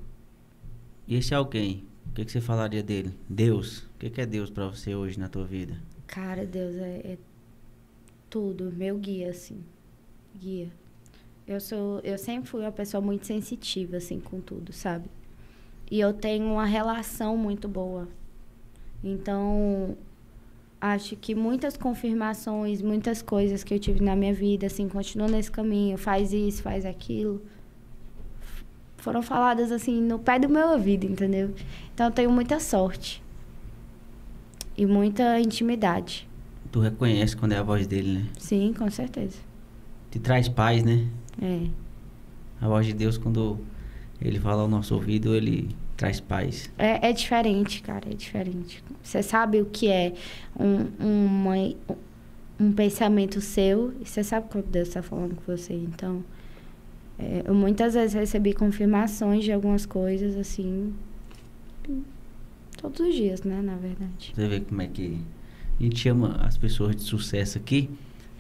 [1.08, 3.14] E esse alguém, o que, que você falaria dele?
[3.28, 3.89] Deus.
[4.00, 5.76] O que, que é Deus pra você hoje na tua vida?
[6.08, 7.18] Cara, Deus é, é
[8.30, 9.62] tudo, meu guia, assim.
[10.34, 10.70] Guia.
[11.46, 15.10] Eu sou, eu sempre fui uma pessoa muito sensitiva, assim, com tudo, sabe?
[15.92, 18.08] E eu tenho uma relação muito boa.
[19.04, 19.98] Então,
[20.80, 25.52] acho que muitas confirmações, muitas coisas que eu tive na minha vida, assim, continua nesse
[25.52, 27.42] caminho, faz isso, faz aquilo,
[28.96, 31.54] foram faladas, assim, no pé do meu ouvido, entendeu?
[31.94, 33.22] Então, eu tenho muita sorte.
[34.80, 36.26] E muita intimidade.
[36.72, 38.26] Tu reconhece quando é a voz dele, né?
[38.38, 39.38] Sim, com certeza.
[40.10, 41.06] Te traz paz, né?
[41.42, 41.68] É.
[42.62, 43.60] A voz de Deus, quando
[44.22, 46.72] ele fala ao nosso ouvido, ele traz paz.
[46.78, 48.82] É, é diferente, cara, é diferente.
[49.04, 50.14] Você sabe o que é
[50.58, 51.56] um, uma,
[52.58, 55.74] um pensamento seu e você sabe quando Deus está falando com você.
[55.74, 56.24] Então,
[57.18, 60.94] é, eu muitas vezes recebi confirmações de algumas coisas, assim,
[62.82, 64.32] todos os dias, né, na verdade.
[64.34, 65.20] Você vê como é que
[65.80, 67.90] a gente chama as pessoas de sucesso aqui.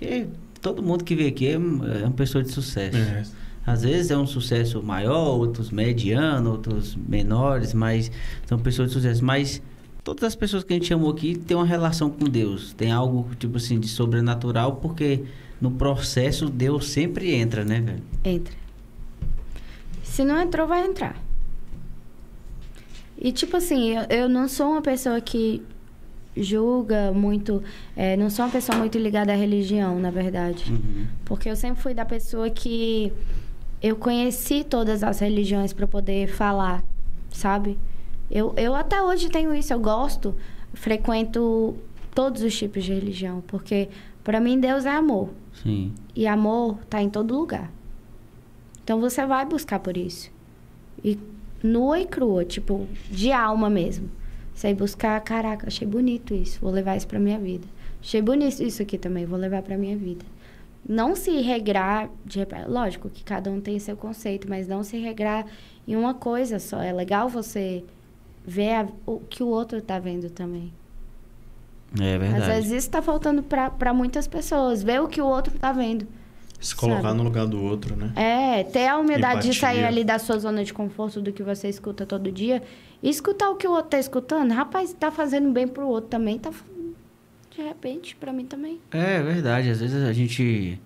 [0.02, 0.28] E
[0.62, 2.98] todo mundo que vem aqui é, é uma pessoa de sucesso.
[2.98, 3.24] É.
[3.66, 8.12] Às vezes é um sucesso maior, outros mediano, outros menores, mas
[8.46, 9.24] são pessoas de sucesso.
[9.24, 9.62] Mas
[10.04, 12.74] todas as pessoas que a gente chamou aqui têm uma relação com Deus.
[12.74, 15.24] Tem algo, tipo assim, de sobrenatural, porque
[15.62, 18.04] no processo Deus sempre entra, né, velho?
[18.24, 18.54] Entra.
[20.02, 21.29] Se não entrou, vai entrar.
[23.22, 25.62] E tipo assim, eu, eu não sou uma pessoa que
[26.38, 27.62] julga muito,
[27.96, 30.72] é, não sou uma pessoa muito ligada à religião, na verdade.
[30.72, 31.06] Uhum.
[31.26, 33.12] Porque eu sempre fui da pessoa que
[33.82, 36.82] eu conheci todas as religiões para poder falar,
[37.30, 37.78] sabe?
[38.32, 40.34] Eu, eu até hoje tenho isso, eu gosto,
[40.74, 41.76] frequento
[42.16, 43.90] todos os tipos de religião, porque
[44.24, 45.30] para mim Deus é amor.
[45.62, 45.94] Sim.
[46.16, 47.70] E amor tá em todo lugar.
[48.84, 50.32] Então você vai buscar por isso.
[51.04, 51.18] E
[51.64, 54.10] nua e crua, tipo, de alma mesmo.
[54.62, 57.66] Vai buscar, caraca, achei bonito isso, vou levar isso pra minha vida.
[58.02, 60.26] Achei bonito isso aqui também, vou levar pra minha vida.
[60.88, 65.46] não se regrar, de, lógico que cada um tem seu conceito, mas não se regrar
[65.88, 66.82] em uma coisa só.
[66.82, 67.84] É legal você
[68.46, 70.72] ver a- o que o outro tá vendo também.
[72.00, 72.46] É Às verdade.
[72.46, 76.08] vezes isso tá faltando pra muitas pessoas, ver o que o outro tá vendo.
[76.60, 77.18] Se colocar Sabe?
[77.18, 78.12] no lugar do outro, né?
[78.16, 79.62] É, ter a humildade de Empatia.
[79.62, 82.62] sair ali da sua zona de conforto do que você escuta todo dia
[83.02, 84.52] e escutar o que o outro tá escutando.
[84.52, 86.52] Rapaz, tá fazendo bem pro outro também, tá
[87.56, 88.80] de repente pra mim também.
[88.92, 90.80] É verdade, às vezes a gente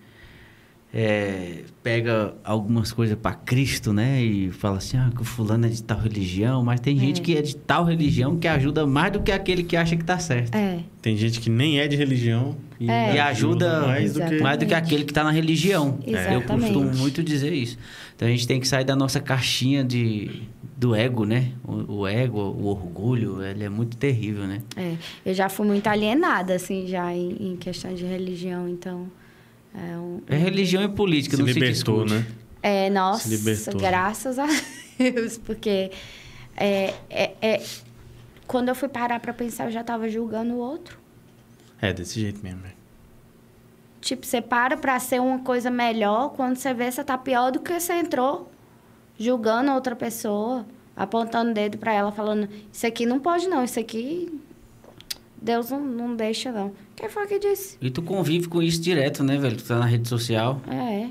[0.95, 4.21] é, pega algumas coisas pra Cristo, né?
[4.21, 7.23] E fala assim, ah, que o fulano é de tal religião, mas tem gente É.
[7.23, 10.19] que é de tal religião que ajuda mais do que aquele que acha que tá
[10.19, 10.53] certo.
[10.55, 10.79] É.
[11.01, 13.15] Tem gente que nem é de religião e, É.
[13.15, 14.39] E ajuda mais do que...
[14.39, 15.97] Mais do que aquele que tá na religião.
[16.05, 17.77] Eu costumo muito dizer isso.
[18.15, 20.43] Então a gente tem que sair da nossa caixinha de,
[20.77, 21.53] do ego, né?
[21.63, 24.61] O, o ego, o orgulho, ele é muito terrível, né?
[24.77, 24.93] É,
[25.25, 29.07] eu já fui muito alienada, assim, já em, em questão de religião, então...
[29.73, 32.13] É, um, É religião e política, Se não libertou, se discute.
[32.13, 32.25] né?
[32.61, 33.79] é nossa, Se libertou.
[33.81, 34.45] graças a
[34.97, 35.91] Deus, porque
[36.55, 37.63] é, é, é-
[38.47, 40.97] quando eu fui parar pra pensar, eu já tava julgando o outro.
[41.81, 42.73] É, desse jeito mesmo, velho.
[43.99, 47.59] Tipo, você para pra ser uma coisa melhor, quando você vê, você tá pior do
[47.59, 48.51] que você entrou.
[49.17, 53.79] Julgando outra pessoa, apontando o dedo pra ela, falando: Isso aqui não pode, não, isso
[53.79, 54.39] aqui.
[55.41, 56.73] Deus não, não deixa, não.
[56.95, 57.77] Quem foi que disse?
[57.81, 59.57] E tu convive com isso direto, né, velho?
[59.57, 60.61] Tu tá na rede social.
[60.69, 61.09] É.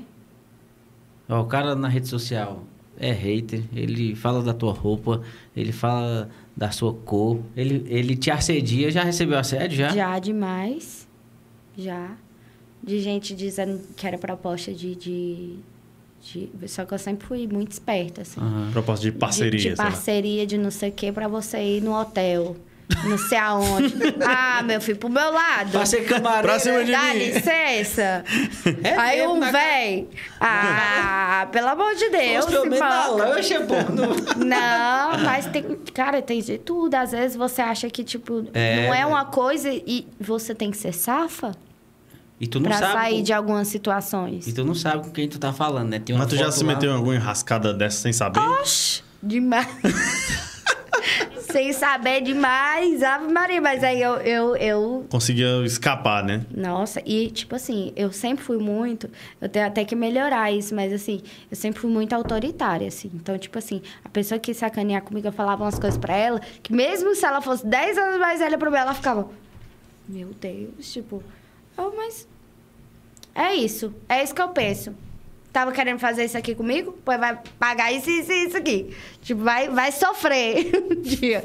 [1.29, 2.63] Ó, o cara na rede social
[2.97, 5.21] é hater, ele fala da tua roupa,
[5.55, 8.89] ele fala da sua cor, ele, ele te assedia.
[8.91, 9.77] Já recebeu assédio?
[9.77, 9.89] Já?
[9.89, 11.07] Já demais.
[11.77, 12.11] Já.
[12.81, 15.55] De gente dizendo que era proposta de, de,
[16.21, 18.39] de- Só que eu sempre fui muito esperta, assim.
[18.41, 18.69] Aham.
[18.71, 21.93] Proposta de parceria, De, de parceria de não sei o que pra você ir no
[21.99, 22.55] hotel.
[23.05, 23.93] Não sei aonde.
[24.25, 25.71] ah, meu filho, pro meu lado.
[25.71, 26.43] Pra ser camareiro.
[26.47, 27.19] Pra cima de Dá mim.
[27.19, 28.23] licença.
[28.83, 30.07] É Aí um na véi.
[30.39, 32.45] Ah, pelo amor de Deus.
[32.45, 33.73] Pelo menos na lancha, pô.
[33.91, 34.13] no-
[34.45, 35.63] Não, mas tem.
[35.93, 36.93] Cara, tem de tudo.
[36.95, 39.07] Às vezes você acha que, tipo, É, não é velho.
[39.09, 41.51] uma coisa e você tem que ser safa
[42.39, 42.93] E tu não pra sabe.
[42.93, 44.47] sair com- de algumas situações.
[44.47, 46.01] E tu não sabe com quem tu tá falando, né?
[46.17, 48.39] Mas tu já se lá- meteu em alguma enrascada dessa sem saber?
[48.39, 49.67] Oxi, demais.
[51.53, 53.03] Sem saber demais.
[53.03, 56.43] Ave Maria, mas aí eu, eu, eu Conseguia escapar, né?
[56.49, 59.07] Nossa, e tipo assim, eu sempre fui muito.
[59.39, 61.21] Eu tenho até que melhorar isso, mas assim,
[61.51, 63.11] eu sempre fui muito autoritária, assim.
[63.13, 66.73] Então, tipo assim, a pessoa que sacanear comigo, eu falava umas coisas pra ela, que
[66.73, 69.29] mesmo se ela fosse 10 anos mais velha pra mim, ela ficava.
[70.09, 71.21] Meu Deus, tipo.
[71.77, 72.27] Oh, mas.
[73.35, 73.93] É isso.
[74.09, 74.95] É isso que eu penso.
[75.53, 76.97] Tava querendo fazer isso aqui comigo?
[77.05, 78.91] Pois vai pagar isso, isso e isso aqui.
[79.21, 81.43] Tipo, vai, vai sofrer um dia.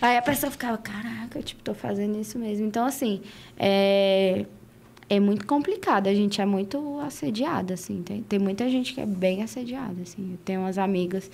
[0.00, 2.64] Aí a pessoa ficava, caraca, tipo, tô fazendo isso mesmo.
[2.64, 3.20] Então, assim,
[3.58, 4.46] é,
[5.10, 6.06] é muito complicado.
[6.06, 8.00] A gente é muito assediada, assim.
[8.00, 10.30] Tem, tem muita gente que é bem assediada, assim.
[10.30, 11.28] Eu tenho umas amigas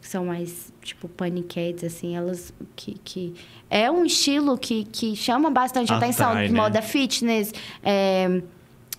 [0.00, 2.16] que são mais, tipo, paniquetes, assim.
[2.16, 2.96] Elas que...
[3.04, 3.34] que
[3.70, 6.34] é um estilo que, que chama bastante Atrai, atenção.
[6.34, 6.48] Né?
[6.48, 7.52] moda fitness,
[7.84, 8.42] é,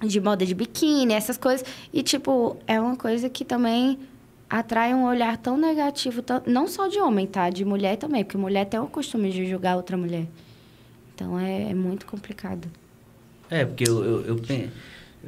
[0.06, 1.66] de moda de biquíni, essas coisas.
[1.94, 3.98] E, tipo, é uma coisa que também
[4.50, 7.50] atrai um olhar tão negativo, tão- não só de homem, tá?
[7.50, 10.26] De mulher também, porque mulher tem o costume de julgar outra mulher.
[11.14, 12.68] Então é, é muito complicado.
[13.50, 14.36] É, porque eu, eu, eu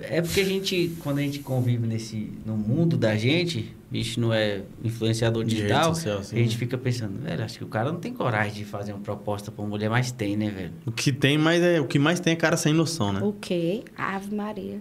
[0.03, 4.19] É porque a gente, quando a gente convive nesse, no mundo da gente, a gente
[4.19, 6.35] não é influenciador digital, social, sim.
[6.35, 9.01] a gente fica pensando, velho, acho que o cara não tem coragem de fazer uma
[9.01, 10.73] proposta pra uma mulher, mas tem, né, velho?
[10.85, 13.21] O que tem mais é o que mais tem é cara sem noção, né?
[13.23, 13.83] O quê?
[13.97, 14.79] Ave Maria.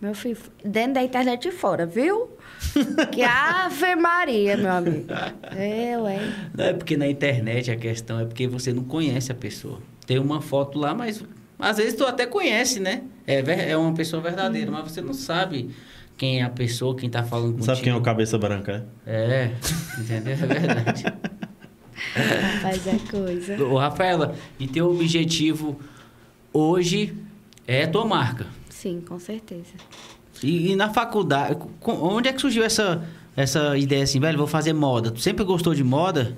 [0.00, 2.28] Meu filho, dentro da internet e fora, viu?
[3.10, 5.06] que Ave Maria, meu amigo.
[5.52, 6.20] Eu, hein?
[6.54, 9.80] Não é porque na internet a questão é porque você não conhece a pessoa.
[10.06, 11.24] Tem uma foto lá, mas
[11.58, 13.02] às vezes tu até conhece, né?
[13.26, 15.70] É, é uma pessoa verdadeira, mas você não sabe
[16.16, 17.66] quem é a pessoa, quem tá falando contigo.
[17.66, 18.84] Sabe quem é o cabeça branca, né?
[19.06, 19.50] É,
[19.98, 20.32] entendeu?
[20.32, 21.04] É verdade.
[22.62, 23.62] Mas é coisa.
[23.64, 25.80] Ô, Rafaela, e teu objetivo
[26.52, 27.14] hoje
[27.66, 28.46] é a tua marca.
[28.68, 29.74] Sim, com certeza.
[30.42, 34.72] E, e na faculdade, onde é que surgiu essa, essa ideia assim, velho, vou fazer
[34.72, 35.10] moda?
[35.10, 36.36] Tu sempre gostou de moda?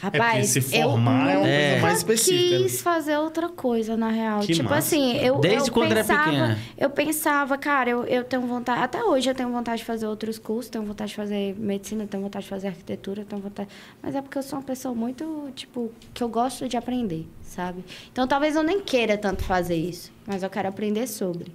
[0.00, 2.62] Rapaz, se formar é eu uma coisa nunca mais específica, né?
[2.64, 4.40] quis fazer outra coisa, na real.
[4.40, 4.78] Que tipo massa.
[4.78, 6.58] assim, eu, Desde eu quando era pensava, pequena?
[6.76, 10.38] eu pensava, cara, eu, eu tenho vontade, até hoje eu tenho vontade de fazer outros
[10.38, 13.68] cursos, tenho vontade de fazer medicina, tenho vontade de fazer arquitetura, tenho vontade,
[14.02, 17.84] mas é porque eu sou uma pessoa muito, tipo, que eu gosto de aprender, sabe?
[18.12, 21.52] Então talvez eu nem queira tanto fazer isso, mas eu quero aprender sobre.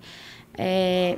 [0.57, 1.15] É,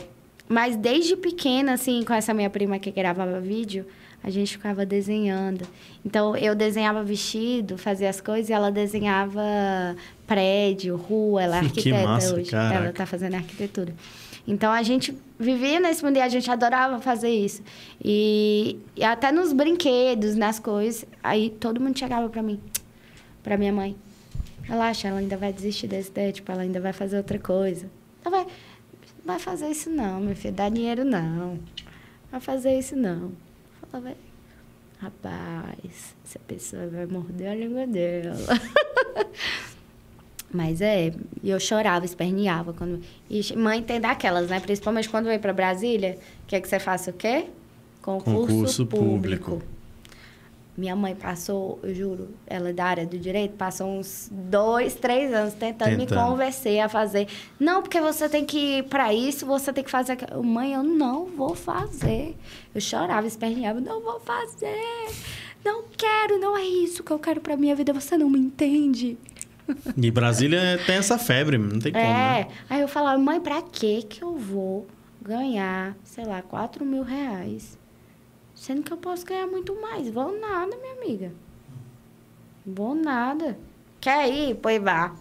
[0.50, 3.86] mas desde pequena, assim, com essa minha prima que gravava vídeo,
[4.24, 5.68] a gente ficava desenhando.
[6.06, 9.42] Então, eu desenhava vestido, fazia as coisas, e ela desenhava
[10.28, 12.52] prédio, rua, ela é arquiteta massa, hoje.
[12.52, 12.76] caraca.
[12.76, 13.94] Ela tá fazendo arquitetura.
[14.48, 17.62] Então a gente vivia nesse mundo e a gente adorava fazer isso.
[18.04, 22.60] E, e até nos brinquedos, nas coisas, aí todo mundo chegava pra mim,
[23.44, 23.96] pra minha mãe.
[24.64, 27.88] Relaxa, ela ainda vai desistir desse ideia, tipo, ela ainda vai fazer outra coisa.
[28.24, 28.48] Ela vai,
[29.26, 31.60] vai fazer isso não, meu filho, dá dinheiro não.
[32.32, 33.32] Vai fazer isso não.
[33.94, 34.16] Ela vai,
[35.00, 38.38] rapaz, essa pessoa vai morder a língua dela.
[40.54, 41.14] Mas é,
[41.44, 42.74] eu chorava, esperneava.
[42.74, 43.02] Quando...
[43.30, 44.60] E mãe tem daquelas, né?
[44.60, 47.46] Principalmente quando vem para Brasília, quer que você faça o quê?
[48.02, 49.52] Concurso, Concurso público.
[49.52, 49.81] público.
[50.82, 55.32] Minha mãe passou, eu juro, ela é da área do direito, passou uns dois, três
[55.32, 56.28] anos tentando, me Tentando.
[56.30, 57.28] convencer a fazer.
[57.60, 60.14] Não, porque você tem que ir para isso, você tem que fazer.
[60.14, 62.36] aquilo." Mãe, eu não vou fazer.
[62.74, 64.76] Eu chorava, esperneava, não vou fazer.
[65.64, 69.20] Não quero, não é isso que eu quero para minha vida, você não me entende.
[69.96, 72.48] E Brasília tem essa febre, não tem como, É, né?
[72.68, 74.88] aí eu falava, mãe, pra que que eu vou
[75.22, 77.78] ganhar, sei lá, 4 mil reais?
[78.62, 80.08] Sendo que eu posso ganhar muito mais.
[80.12, 81.32] Vou nada, minha amiga.
[82.64, 83.58] Vou nada.
[84.00, 84.56] Quer ir?
[84.62, 85.16] Pois vá.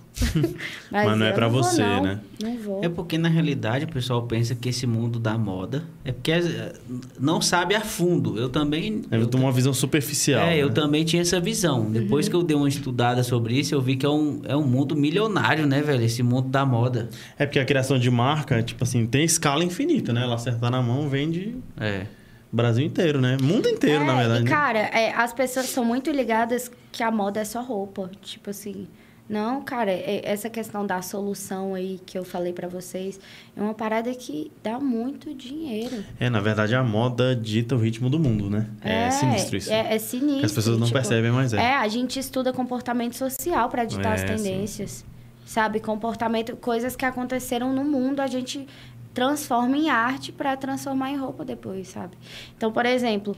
[0.92, 2.02] Mas não é eu pra vou, você, não.
[2.02, 2.20] né?
[2.42, 2.84] Não vou.
[2.84, 6.74] É porque na realidade o pessoal pensa que esse mundo da moda é porque eh,
[7.18, 8.38] não sabe a fundo.
[8.38, 9.00] Eu também.
[9.10, 10.42] É eu uma visão superficial.
[10.46, 10.74] É, eu né?
[10.74, 11.90] também tinha essa visão.
[11.90, 12.30] Depois Uhum.
[12.30, 14.94] que eu dei uma estudada sobre isso, eu vi que é um, é um mundo
[14.94, 16.04] milionário, né, velho?
[16.04, 17.08] Esse mundo da moda.
[17.38, 20.24] É porque a criação de marca, tipo assim, tem escala infinita, né?
[20.24, 22.19] Ela acertar na mão vende É.
[22.52, 23.36] Brasil inteiro, né?
[23.40, 24.40] Mundo inteiro, É, na verdade.
[24.40, 24.50] E, né?
[24.50, 28.10] cara, é, as pessoas são muito ligadas que a moda é só roupa.
[28.22, 28.86] Tipo assim.
[29.28, 33.20] Não, cara, é- essa questão da solução aí que eu falei pra vocês
[33.56, 36.04] é uma parada que dá muito dinheiro.
[36.18, 38.66] É, na verdade, a moda dita o ritmo do mundo, né?
[38.82, 39.72] É, sinistro isso.
[39.72, 40.46] É, é sinistro.
[40.46, 41.58] As pessoas não tipo, percebem, mas é.
[41.58, 44.42] É, a gente estuda comportamento social pra ditar as É, sim.
[44.42, 45.04] tendências.
[45.46, 45.78] Sabe?
[45.80, 48.66] Comportamento, coisas que aconteceram no mundo, a gente
[49.14, 52.16] transforma em arte pra transformar em roupa depois, sabe?
[52.56, 53.36] Então, por exemplo,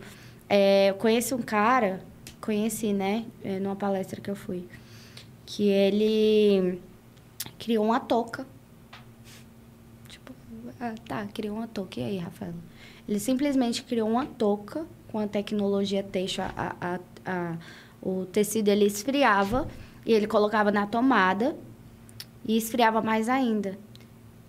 [0.48, 2.00] é, eu conheci um cara,
[2.40, 4.66] conheci, né, é, numa palestra que eu fui,
[5.46, 6.80] que ele
[7.58, 8.46] criou uma touca.
[10.08, 10.32] Tipo,
[10.80, 12.00] ah, tá, criou uma touca.
[12.00, 12.54] E aí, Rafael?
[13.08, 16.44] Ele simplesmente criou uma touca com a tecnologia têxtil.
[16.44, 17.56] A, a, a-
[18.00, 19.68] o tecido ele esfriava
[20.04, 21.56] e ele colocava na tomada
[22.44, 23.78] e esfriava mais ainda.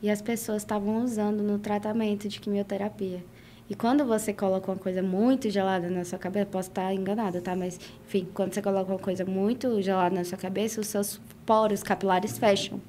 [0.04, 3.24] E as pessoas estavam usando no tratamento de quimioterapia.
[3.70, 7.56] E quando você coloca uma coisa muito gelada na sua cabeça, posso estar enganada, tá?
[7.56, 11.82] Mas, enfim, quando você coloca uma coisa muito gelada na sua cabeça, os seus poros
[11.82, 12.82] capilares fecham.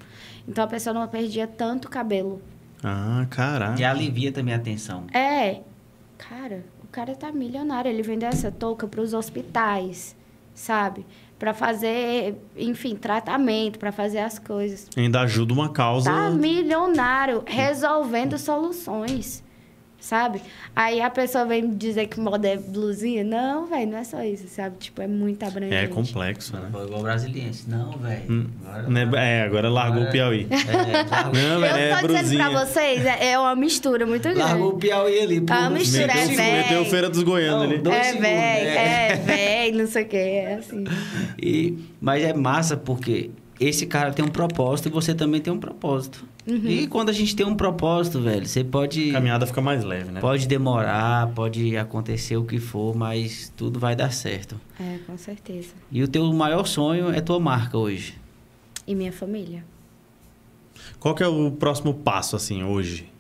[0.49, 2.43] Então a pessoa não perdia tanto cabelo.
[2.83, 3.81] Ah, caraca.
[3.81, 5.07] E alivia também a tensão.
[5.15, 5.61] É,
[6.19, 7.89] cara, o cara tá milionário.
[7.89, 10.17] Ele vendeu essa touca para os hospitais,
[10.53, 11.07] sabe?
[11.45, 14.89] Para fazer, enfim, tratamento, para fazer as coisas.
[14.97, 16.11] Ainda ajuda uma causa.
[16.11, 19.45] Tá milionário, resolvendo soluções,
[20.05, 20.41] sabe?
[20.77, 23.25] Aí a pessoa vem dizer que moda é blusinha.
[23.25, 24.77] Não, velho, não é só isso, sabe?
[24.79, 25.75] Tipo, é muito abrangente.
[25.75, 26.69] É complexo, né?
[26.71, 27.69] Foi igual brasiliense.
[27.69, 28.23] Não, velho.
[28.31, 29.11] Hum, Agora- né?
[29.17, 30.47] É, agora largou o Piauí.
[30.51, 32.51] É, largou, Não, velho, é Eu tô dizendo brusinha.
[32.51, 34.39] pra vocês, é é uma mistura muito grande.
[34.41, 35.41] largou o Piauí ali.
[35.41, 36.57] por uns mistura, é velho.
[36.59, 37.79] Meteu Feira dos Goianos Não, ali.
[37.79, 39.09] dois é, velho, é.
[39.13, 40.85] é, velho, não sei o que, é assim.
[41.41, 45.59] E, mas é massa porque esse cara tem um propósito e você também tem um
[45.59, 46.27] propósito.
[46.47, 46.67] Uhum.
[46.67, 49.11] E quando a gente tem um propósito, velho, você pode.
[49.11, 50.21] A caminhada fica mais leve, né?
[50.21, 54.61] Pode demorar, pode acontecer o que for, mas tudo vai dar certo.
[54.79, 55.71] É, com certeza.
[55.91, 58.19] E o teu maior sonho é tua marca hoje.
[58.87, 59.65] E minha família.
[61.01, 63.14] Qual que é o próximo passo, assim, hoje?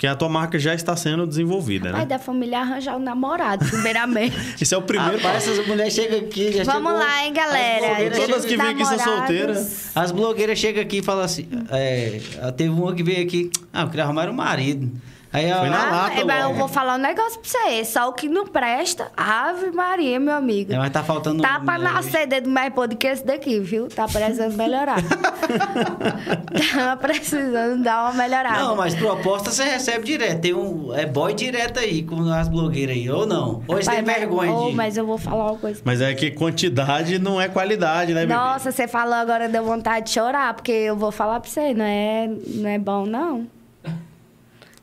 [0.00, 2.06] Porque a tua marca já está sendo desenvolvida, Pai né?
[2.06, 4.34] da família arranjar um namorado, primeiramente.
[4.58, 5.50] Esse é o primeiro Rapaz, passo.
[5.50, 7.86] essas mulheres chegam aqui, já Vamos chegou- lá, hein, galera.
[7.86, 9.90] As blogueiras, Dia Todas que vêm aqui são solteiras.
[9.94, 11.46] As blogueiras chegam aqui e falam assim.
[11.70, 12.18] É,
[12.56, 13.50] teve uma que veio aqui.
[13.70, 14.90] Ah, eu queria arrumar um marido.
[15.32, 17.84] Aí Foi na Ah, lata é, mas eu vou falar um negócio pra você.
[17.84, 20.72] Só o que não presta, Ave Maria, meu amigo.
[20.72, 23.86] É, mas tá faltando Tá um pra nascer dentro mais podre que esse daqui, viu?
[23.88, 24.96] Tá precisando melhorar.
[26.74, 28.58] tá precisando dar uma melhorada.
[28.58, 30.40] Não, mas proposta você recebe direto.
[30.40, 30.92] Tem um.
[30.94, 33.62] É boy direto aí com as blogueiras aí, ou não?
[33.68, 34.74] Ou você tem vergonha Ô, de.
[34.74, 35.80] mas eu vou falar uma coisa.
[35.84, 38.34] Mas é que quantidade não é qualidade, né, bebê?
[38.34, 41.84] Nossa, você falou agora, deu vontade de chorar, porque eu vou falar pra você, não
[41.84, 43.46] é, não é bom, não.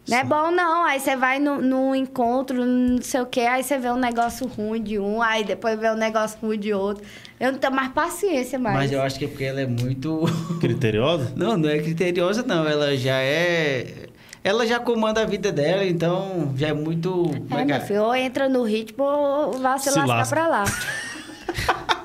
[0.07, 0.85] Não é bom, não.
[0.85, 4.47] Aí você vai no, no encontro, não sei o quê, aí você vê um negócio
[4.47, 7.03] ruim de um, aí depois vê um negócio ruim de outro.
[7.39, 8.75] Eu não tenho mais paciência mais.
[8.75, 10.23] Mas eu acho que é porque ela é muito.
[10.61, 11.31] Criteriosa?
[11.35, 12.67] Não, não é criteriosa, não.
[12.67, 14.05] Ela já é.
[14.43, 17.11] Ela já comanda a vida dela, então já é muito.
[17.49, 20.35] como É, que meu filho, ou entra no ritmo ou vai se, Se lascar lasca.
[20.35, 20.63] pra lá.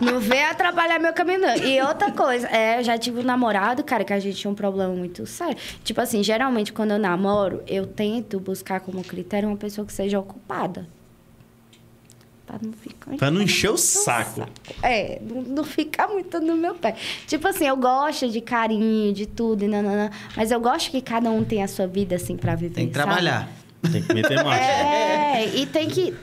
[0.00, 1.56] Não vem atrapalhar meu caminho, não.
[1.56, 4.54] E outra coisa, é, eu já tive um namorado, cara, que a gente tinha um
[4.54, 5.56] problema muito sério.
[5.84, 10.18] Tipo assim, geralmente quando eu namoro, eu tento buscar como critério uma pessoa que seja
[10.18, 10.88] ocupada.
[12.44, 13.16] Pra não ficar.
[13.16, 14.48] Pra não encher o muito saco.
[14.82, 16.96] É, não, não ficar muito no meu pé.
[17.26, 21.30] Tipo assim, eu gosto de carinho, de tudo, e nananã, mas eu gosto que cada
[21.30, 22.74] um tenha a sua vida, assim, pra viver.
[22.74, 23.06] Tem que sabe?
[23.06, 23.48] trabalhar.
[23.90, 24.64] Tem que meter marcha.
[24.64, 26.14] É, e tem que,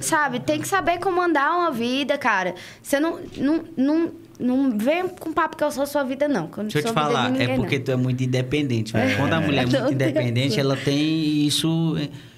[0.00, 2.54] sabe, tem que saber comandar uma vida, cara.
[2.82, 6.46] Você não, não, não, não vem com papo que eu sou sua vida, não.
[6.46, 7.84] que eu não Deixa eu te falar, ninguém, é porque não.
[7.84, 8.92] tu é muito independente.
[8.92, 9.12] velho.
[9.12, 9.16] É.
[9.16, 11.96] Quando a mulher é muito independente, ela tem isso.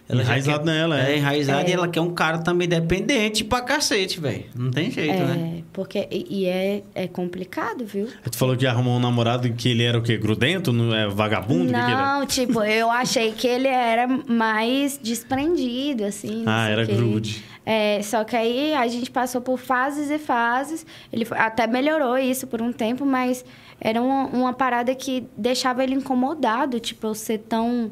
[0.08, 1.12] Ela Enraizado quer- nela, é.
[1.12, 1.70] É, enraizado É.
[1.70, 4.44] e ela quer um cara também dependente pra cacete, velho.
[4.56, 5.58] Não tem jeito, né?
[5.58, 8.08] É, porque, e, e é, é complicado, viu?
[8.30, 10.16] Tu falou que arrumou um namorado que ele era o quê?
[10.16, 10.72] Grudento?
[10.72, 11.64] Não é vagabundo?
[11.64, 11.90] O que que?
[11.90, 16.42] Não, tipo, eu achei que ele era mais desprendido, assim.
[16.44, 17.44] não Ah, sei era grude.
[17.66, 20.86] É, só que aí a gente passou por fases e fases.
[21.12, 23.44] Ele foi- até melhorou isso por um tempo, mas
[23.78, 27.90] era uma, uma parada que deixava ele incomodado, tipo, eu ser tão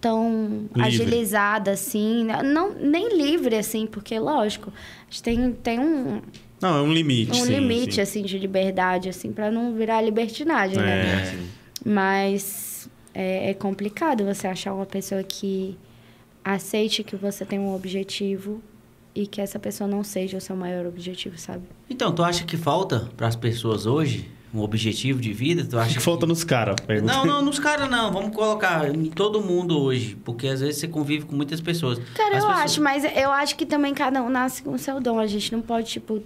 [0.00, 0.82] tão Livre.
[0.82, 6.22] agilizada assim, não nem livre assim, porque lógico, a gente tem tem um,
[6.60, 7.32] Não, é um limite.
[7.32, 8.00] um sim, limite sim.
[8.00, 11.22] assim de liberdade assim para não virar libertinagem, né?
[11.22, 11.48] É, sim.
[11.84, 15.76] Mas é, é complicado você achar uma pessoa que
[16.44, 18.62] aceite que você tem um objetivo
[19.14, 21.64] e que essa pessoa não seja o seu maior objetivo, sabe?
[21.88, 25.64] Então, tu acha que falta pras pessoas hoje um objetivo de vida?
[25.64, 26.76] Tu acha que falta nos caras?
[27.04, 28.10] Não, não, nos caras não.
[28.12, 30.16] Vamos colocar em todo mundo hoje.
[30.24, 31.98] Porque às vezes você convive com muitas pessoas.
[32.14, 34.78] Cara, As eu pessoas- acho, mas eu acho que também cada um nasce com o
[34.78, 35.18] seu dom.
[35.20, 36.20] A gente não pode, tipo,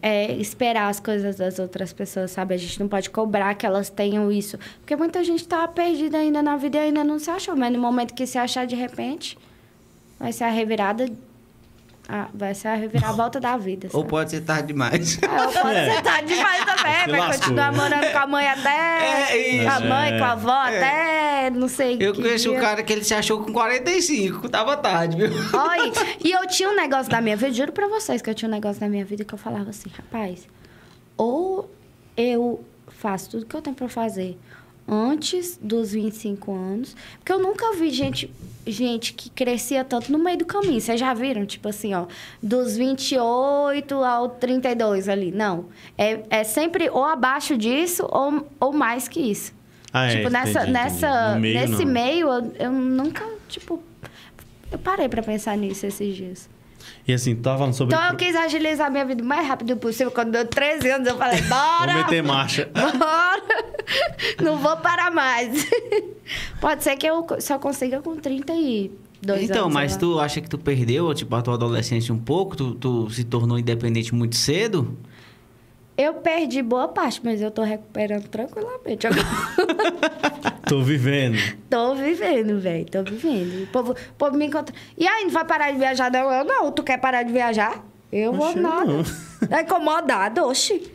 [0.00, 2.54] é, esperar as coisas das outras pessoas, sabe?
[2.54, 4.56] A gente não pode cobrar que elas tenham isso.
[4.80, 7.56] Porque muita gente tá perdida ainda na vida e ainda não se achou.
[7.56, 9.36] Mas no momento que se achar de repente,
[10.18, 11.10] vai ser a revirada.
[12.08, 13.88] A- vai ser a reviravolta da vida.
[13.92, 14.10] Ou sabe?
[14.10, 15.18] pode ser tarde demais.
[15.22, 15.94] Ah, pode É.
[15.94, 16.94] ser tarde demais também.
[17.04, 17.38] Se Vai lascou.
[17.40, 19.32] continuar morando com a mãe até.
[19.32, 19.64] É, isso.
[19.64, 20.18] com a mãe, É.
[20.18, 21.50] com a avó até.
[21.50, 21.96] Não sei.
[22.00, 22.60] Eu que conheci um dia.
[22.60, 24.48] cara que ele se achou com 45.
[24.48, 25.30] Tava tarde, viu?
[25.52, 25.92] Olha,
[26.24, 28.52] e eu tinha um negócio da minha vida, juro pra vocês que eu tinha um
[28.52, 30.46] negócio da minha vida que eu falava assim, rapaz,
[31.16, 31.70] ou
[32.16, 34.38] eu faço tudo que eu tenho pra fazer
[34.88, 38.32] antes dos 25 anos, porque eu nunca vi gente,
[38.66, 40.80] gente que crescia tanto no meio do caminho.
[40.80, 41.44] Vocês já viram?
[41.44, 42.06] Tipo assim, ó,
[42.42, 45.32] dos 28 ao 32 ali.
[45.32, 45.66] Não.
[45.98, 49.52] É, é sempre ou abaixo disso ou, ou mais que isso.
[49.92, 50.72] Ah, é, tipo, nessa, entendi, entendi.
[50.72, 51.92] nessa, No meio, nesse não.
[51.92, 53.82] meio, eu, eu nunca, tipo...
[54.70, 56.55] Eu parei pra pensar nisso esses dias.
[57.06, 57.94] E assim, tu tava falando sobre.
[57.94, 60.10] Então eu quis agilizar minha vida o mais rápido possível.
[60.10, 61.92] Quando deu 13 anos, eu falei, bora!
[61.92, 62.70] Vou meter marcha.
[62.74, 63.42] Bora!
[64.42, 65.68] Não vou parar mais.
[66.60, 68.90] Pode ser que eu só consiga com 32
[69.28, 69.42] anos.
[69.42, 72.56] Então, mas tu acha que tu perdeu, tipo, a tua adolescência um pouco?
[72.56, 74.96] Tu, tu se tornou independente muito cedo?
[75.96, 79.06] Eu perdi boa parte, mas eu tô recuperando tranquilamente.
[79.06, 79.24] agora.
[80.68, 81.38] Tô vivendo.
[81.70, 82.84] tô vivendo, velho.
[82.86, 83.62] Tô vivendo.
[83.62, 84.74] O povo, o povo me encontra.
[84.98, 86.10] E aí, não vai parar de viajar?
[86.10, 86.72] Não, eu não.
[86.72, 87.84] Tu quer parar de viajar?
[88.12, 88.84] Eu vou nada.
[88.84, 89.04] não.
[89.48, 90.90] Tá incomodado, oxi.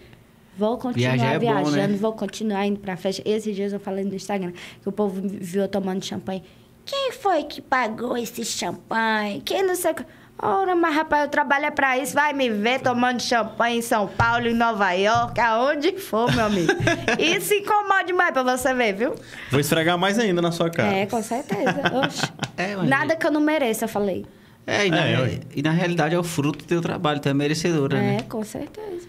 [0.57, 1.97] Vou continuar Viajar é bom, viajando, né?
[1.97, 3.23] vou continuar indo pra festa.
[3.25, 4.51] Esses dias eu falei no Instagram
[4.81, 6.43] que o povo me viu eu tomando champanhe.
[6.85, 9.41] Quem foi que pagou esse champanhe?
[9.41, 10.05] Quem não sei o que.
[10.41, 12.13] Ora, mas rapaz, eu trabalho pra isso.
[12.15, 16.71] Vai me ver tomando champanhe em São Paulo, em Nova York, aonde for, meu amigo.
[17.19, 19.13] Isso incomoda demais pra você ver, viu?
[19.51, 20.91] Vou esfregar mais ainda na sua cara.
[20.95, 21.81] É, com certeza.
[21.93, 22.31] Oxe.
[22.57, 24.25] É, Nada que eu não mereça, eu falei.
[24.65, 25.39] É, e na, É, ué.
[25.55, 28.17] e na realidade é o fruto do teu trabalho, tu é merecedora, É, né?
[28.27, 29.07] com certeza.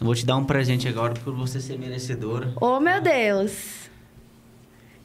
[0.00, 2.52] Eu vou te dar um presente agora por você ser merecedora.
[2.60, 3.83] Oh, meu Deus!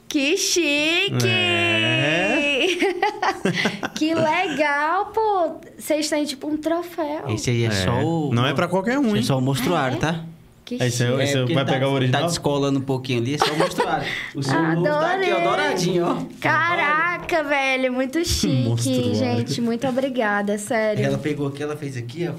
[0.10, 1.28] Que chique!
[1.28, 2.66] É.
[3.96, 5.58] que legal, pô!
[5.78, 7.26] Vocês têm tipo um troféu.
[7.30, 8.34] Esse aí é, É, só o.
[8.34, 9.20] não é pra qualquer um, Esse hein?
[9.20, 10.12] é só o mostruário, Ah, é?
[10.12, 10.26] tá?
[10.66, 12.22] Que Esse é porque vai tá- pegar o original?
[12.22, 14.08] Tá descolando um pouquinho ali, é só o mostruário.
[14.36, 15.44] O seu novo tá aqui, ó, Adorei.
[15.44, 16.18] douradinho, ó.
[16.40, 19.16] Caraca, velho, muito chique, Monstruário.
[19.16, 19.62] gente.
[19.62, 21.04] Muito obrigada, sério.
[21.06, 22.34] Ela pegou aqui, ela fez aqui, ó.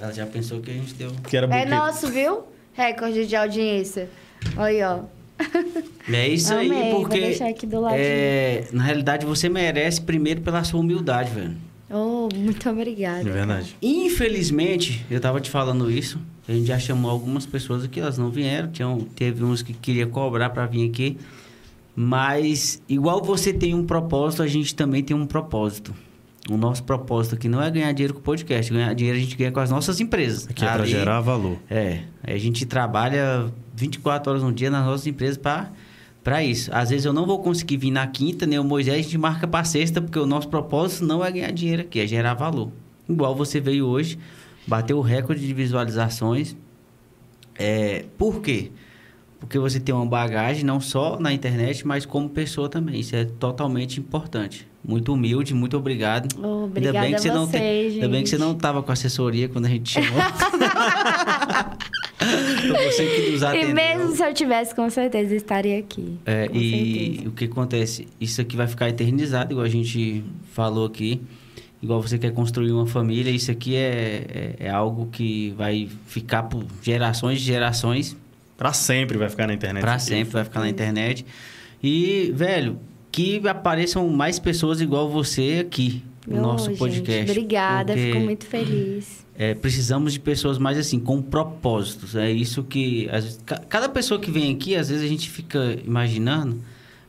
[0.00, 1.10] Ela já pensou que a gente deu.
[1.28, 2.42] Que era É nosso, viu?
[2.72, 4.08] Recorde de audiência.
[4.56, 5.21] Olha, ó.
[6.12, 7.20] É isso aí, Amei, vou porque.
[7.20, 8.00] deixar aqui do ladinho.
[8.02, 11.56] é, na realidade, você merece primeiro pela sua humildade, velho.
[11.90, 13.22] Oh, muito É obrigada.
[13.30, 13.76] verdade.
[13.82, 16.18] Infelizmente, eu tava te falando isso.
[16.48, 18.70] A gente já chamou algumas pessoas aqui, elas não vieram.
[18.72, 21.16] Tinham, teve uns que queria cobrar pra vir aqui.
[21.94, 25.94] Mas, igual você tem um propósito, a gente também tem um propósito.
[26.50, 28.72] O nosso propósito aqui não é ganhar dinheiro com o podcast.
[28.72, 30.48] Ganhar dinheiro a gente ganha com as nossas empresas.
[30.48, 31.56] Aqui é Ali- gerar valor.
[31.70, 35.70] É, a gente trabalha 24 horas no dia nas nossas empresas para
[36.24, 36.70] para isso.
[36.72, 39.46] Às vezes eu não vou conseguir vir na quinta, nem o Moisés, a gente marca
[39.46, 42.70] para sexta, porque o nosso propósito não é ganhar dinheiro aqui, é gerar valor.
[43.08, 44.16] Igual você veio hoje,
[44.66, 46.56] bateu o recorde de visualizações.
[47.58, 48.70] É, por quê?
[49.40, 53.00] Porque você tem uma bagagem não só na internet, mas como pessoa também.
[53.00, 54.68] Isso é totalmente importante.
[54.84, 56.28] Muito humilde, muito obrigado.
[56.42, 57.94] Oh, obrigada ainda bem que você, não você, tem, gente.
[57.96, 60.10] Ainda bem que você não estava com assessoria quando a gente chamou.
[62.22, 63.74] Foi você que nos E atendeu.
[63.74, 66.18] mesmo se eu tivesse, com certeza estaria aqui.
[66.24, 67.28] É, com e certeza.
[67.28, 68.08] o que acontece?
[68.20, 71.20] Isso aqui vai ficar eternizado, igual a gente falou aqui.
[71.82, 76.44] Igual você quer construir uma família, isso aqui é, é, é algo que vai ficar
[76.44, 78.16] por gerações e gerações.
[78.56, 79.84] Pra sempre vai ficar na internet.
[79.84, 80.02] Aqui.
[80.02, 81.26] sempre vai ficar na internet.
[81.82, 82.78] E, velho,
[83.12, 87.30] que apareçam mais pessoas igual você aqui no Oh, nosso gente, podcast.
[87.30, 89.24] Obrigada, fico muito feliz.
[89.36, 92.16] é, precisamos de pessoas mais assim, com propósitos.
[92.16, 93.08] É isso que.
[93.44, 96.60] ca- cada pessoa que vem aqui, às vezes a gente fica imaginando,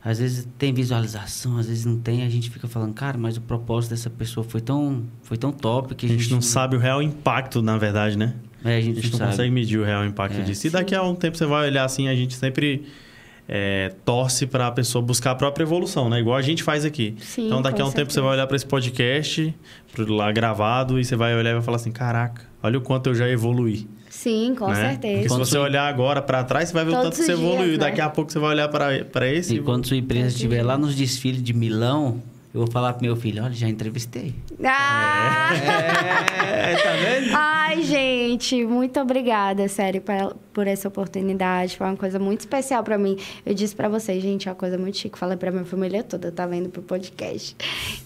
[0.04, 3.42] às vezes tem visualização, às vezes não tem, a gente fica falando, cara, mas o
[3.42, 7.02] propósito dessa pessoa foi tão, foi tão top que A gente não sabe o real
[7.02, 8.34] impacto, na verdade, né?
[8.66, 9.32] É, a A gente, gente não, não sabe.
[9.32, 10.42] consegue medir o real impacto É.
[10.42, 10.66] disso.
[10.68, 12.84] E daqui a um tempo você vai olhar assim, a gente sempre
[13.48, 16.20] é, torce para a pessoa buscar a própria evolução, né?
[16.20, 17.16] Igual a gente faz aqui.
[17.20, 18.22] Sim, então daqui a um tempo você certeza.
[18.22, 19.54] vai olhar para esse podcast,
[19.92, 23.08] pro lá gravado, e você vai olhar e vai falar assim: caraca, olha o quanto
[23.08, 23.88] eu já evoluí.
[24.10, 24.76] Sim, com né?
[24.76, 25.28] certeza.
[25.28, 27.36] Porque se você olhar agora para trás, você vai ver o Todos tanto que você
[27.36, 27.72] dias, evoluiu.
[27.74, 27.78] né?
[27.80, 29.56] Daqui a pouco você vai olhar para esse.
[29.56, 32.22] E quando sua empresa estiver lá nos desfiles de Milão,
[32.54, 34.36] eu vou falar pro meu filho, olha, já entrevistei.
[34.64, 35.50] Ah!
[36.44, 37.32] É, tá vendo?
[37.34, 41.76] Ai, gente, muito obrigada, sério, por, por essa oportunidade.
[41.76, 43.18] Foi uma coisa muito especial pra mim.
[43.44, 45.18] Eu disse pra vocês, gente, é uma coisa muito chique.
[45.18, 47.56] Falei pra minha família toda, tá vendo pro podcast.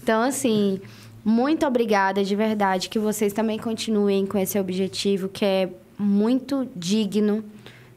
[0.02, 0.80] Então, assim,
[1.22, 2.88] muito obrigada, de verdade.
[2.88, 5.68] Que vocês também continuem com esse objetivo, que é
[5.98, 7.44] muito digno,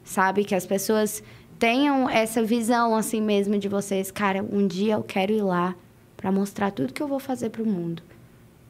[0.04, 0.44] sabe?
[0.44, 1.24] Que as pessoas
[1.58, 4.12] tenham essa visão, assim mesmo, de vocês.
[4.12, 5.76] Cara, um dia eu quero ir lá
[6.22, 8.02] pra mostrar tudo que eu vou fazer pro mundo.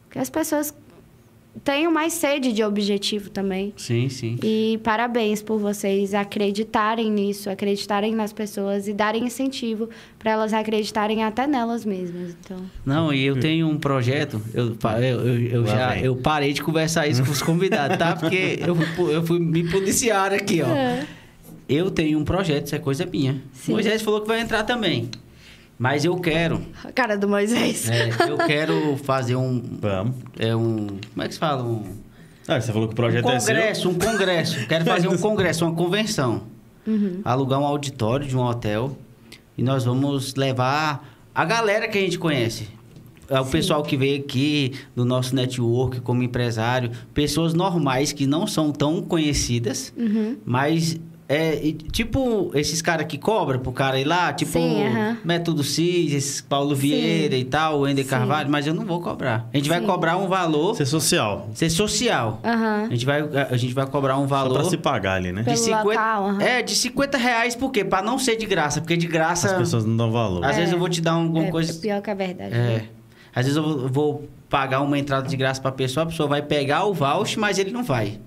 [0.09, 0.73] Que as pessoas
[1.65, 3.73] tenham mais sede de objetivo também.
[3.75, 4.37] Sim, sim.
[4.41, 11.23] E parabéns por vocês acreditarem nisso, acreditarem nas pessoas e darem incentivo para elas acreditarem
[11.25, 12.35] até nelas mesmas.
[12.39, 16.03] Então, Não, e eu tenho um projeto, eu, eu, eu, já vem.
[16.05, 18.15] eu parei de conversar isso com os convidados, tá?
[18.15, 20.67] Porque eu, fui- eu fui me policiar aqui, ó.
[21.67, 23.41] Eu tenho um projeto, isso é coisa minha.
[23.53, 23.73] Sim.
[23.73, 25.09] Moisés falou que vai entrar também.
[25.83, 27.89] Mas eu quero, a cara do Moisés.
[27.89, 30.15] é, eu quero fazer um, Vamos.
[30.37, 31.63] é um, como é que se fala?
[31.63, 31.83] Um,
[32.47, 33.55] Ah, você falou que o um projeto é seu.
[33.55, 34.67] congresso, um congresso.
[34.67, 36.43] Quero fazer um congresso, uma convenção.
[36.85, 37.21] Uhum.
[37.25, 38.95] Alugar um auditório de um hotel
[39.57, 42.67] e nós vamos levar a galera que a gente conhece.
[43.27, 48.45] É o pessoal que veio aqui do nosso network como empresário, pessoas normais que não
[48.45, 50.37] são tão conhecidas, Uhum.
[50.45, 50.99] mas
[51.33, 55.17] é e, tipo esses caras que cobram pro cara ir lá, tipo Sim, aham.
[55.23, 58.09] Método CIS, Paulo Vieira e tal, o Ender Sim.
[58.09, 59.47] Carvalho, mas eu não vou cobrar.
[59.53, 59.85] A gente vai Sim.
[59.85, 61.49] cobrar um valor, Ser social.
[61.53, 62.39] ser social.
[62.43, 62.87] Aham.
[62.87, 64.53] A gente vai, a gente vai cobrar um Só valor.
[64.59, 65.43] pra se pagar ali, né?
[65.43, 66.41] Pelo de 50, local, aham.
[66.41, 67.83] É, de 50 reais, por quê?
[67.85, 68.81] Pra não ser de graça.
[68.81, 70.43] Porque de graça, As pessoas não dão valor.
[70.43, 70.59] às É.
[70.59, 71.71] vezes eu vou te dar alguma É, coisa.
[71.71, 72.53] é pior que a verdade.
[72.53, 72.57] É.
[72.57, 72.83] né?
[73.33, 76.41] Às vezes eu vou, vou pagar uma entrada de graça pra pessoa, a pessoa vai
[76.41, 78.19] pegar o voucher, mas ele não vai.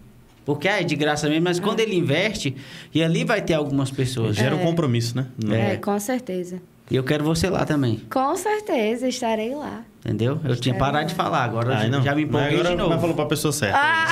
[0.45, 2.55] Porque ah, é de graça mesmo, mas quando ele investe,
[2.95, 4.37] e ali vai ter algumas pessoas.
[4.37, 4.63] Gera um É.
[4.63, 5.27] compromisso, né?
[5.43, 5.77] Não- É, É.
[5.77, 6.61] com certeza.
[6.91, 9.83] E eu quero você lá também, Com certeza, estarei lá.
[10.05, 10.39] entendeu?
[10.45, 12.03] Eu tinha parado de falar, agora Ai, não.
[12.03, 12.91] já me Mas empolguei agora de novo.
[12.91, 13.79] Mas falou pra pessoa certa.
[13.79, 14.09] Ah,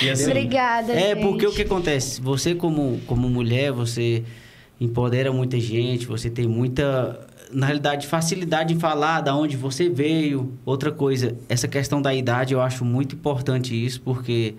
[0.00, 1.22] E assim, obrigada, É, gente.
[1.22, 2.20] porque o que acontece?
[2.20, 4.22] Você, como, como mulher, você
[4.80, 7.18] empodera muita gente, você tem muita,
[7.52, 10.52] na realidade, facilidade em falar da onde você veio.
[10.64, 14.54] Outra coisa, essa questão da idade, eu acho muito importante isso, porque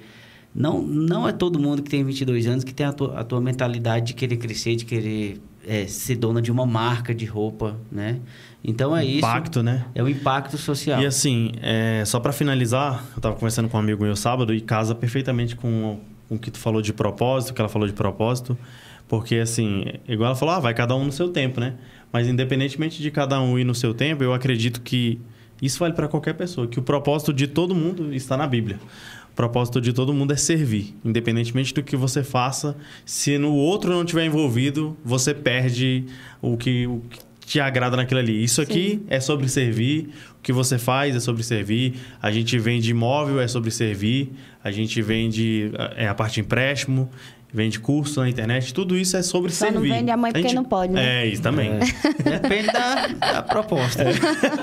[0.56, 3.42] não, não é todo mundo que tem 22 anos que tem a tua, a tua
[3.42, 8.22] mentalidade de querer crescer, de querer é, ser dona de uma marca de roupa, né?
[8.64, 9.18] Então é isso.
[9.18, 9.86] impacto, né?
[9.94, 11.02] É o impacto social.
[11.02, 14.62] E assim, é, só pra finalizar, eu tava conversando com um amigo meu sábado e
[14.62, 16.00] casa perfeitamente com,
[16.30, 18.58] com o que tu falou de propósito, que ela falou de propósito.
[19.10, 21.74] Porque assim, igual ela falou, ah, vai cada um no seu tempo, né?
[22.14, 25.20] Mas independentemente de cada um ir no seu tempo, eu acredito que
[25.62, 28.80] isso vale para qualquer pessoa, que o propósito de todo mundo está na Bíblia.
[29.36, 32.76] Propósito de todo mundo é servir, independentemente do que você faça.
[33.06, 36.06] Se no outro não tiver envolvido, você perde
[36.42, 38.44] o que, o que te agrada naquilo ali.
[38.44, 40.10] Isso aqui é sobre servir,
[40.40, 41.94] o que você faz é sobre servir.
[42.22, 44.32] A gente vende imóvel, é sobre servir.
[44.64, 47.10] A gente vende é, a parte de empréstimo,
[47.54, 48.74] vende curso na internet.
[48.74, 49.90] Tudo isso é sobre Só não servir.
[49.90, 51.24] vende a mãe porque não pode, né?
[51.24, 51.72] É, isso também.
[51.72, 54.04] É, depende da, da proposta.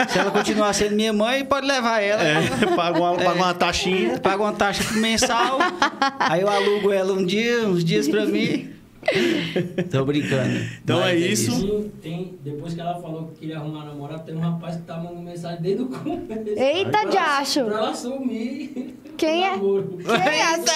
[0.09, 2.23] Se ela continuar sendo minha mãe, pode levar ela.
[2.23, 2.43] É,
[2.77, 4.19] paga uma, paga uma taxinha.
[4.19, 5.59] Paga uma taxa mensal,
[6.19, 8.71] aí eu alugo ela um dia, uns dias pra mim.
[9.91, 10.59] Tô brincando.
[10.85, 11.51] Então Mas é isso.
[11.53, 14.97] Sim, tem, depois que ela falou que queria arrumar namorado, tem um rapaz que tá
[14.97, 16.59] mandando mensagem desde o começo.
[16.59, 17.65] Eita, Pra ela- diacho.
[17.65, 18.95] Pra ela sumir.
[19.17, 19.51] Quem o é?
[19.51, 19.99] namoro.
[19.99, 20.53] Quem é?
[20.57, 20.73] Eita!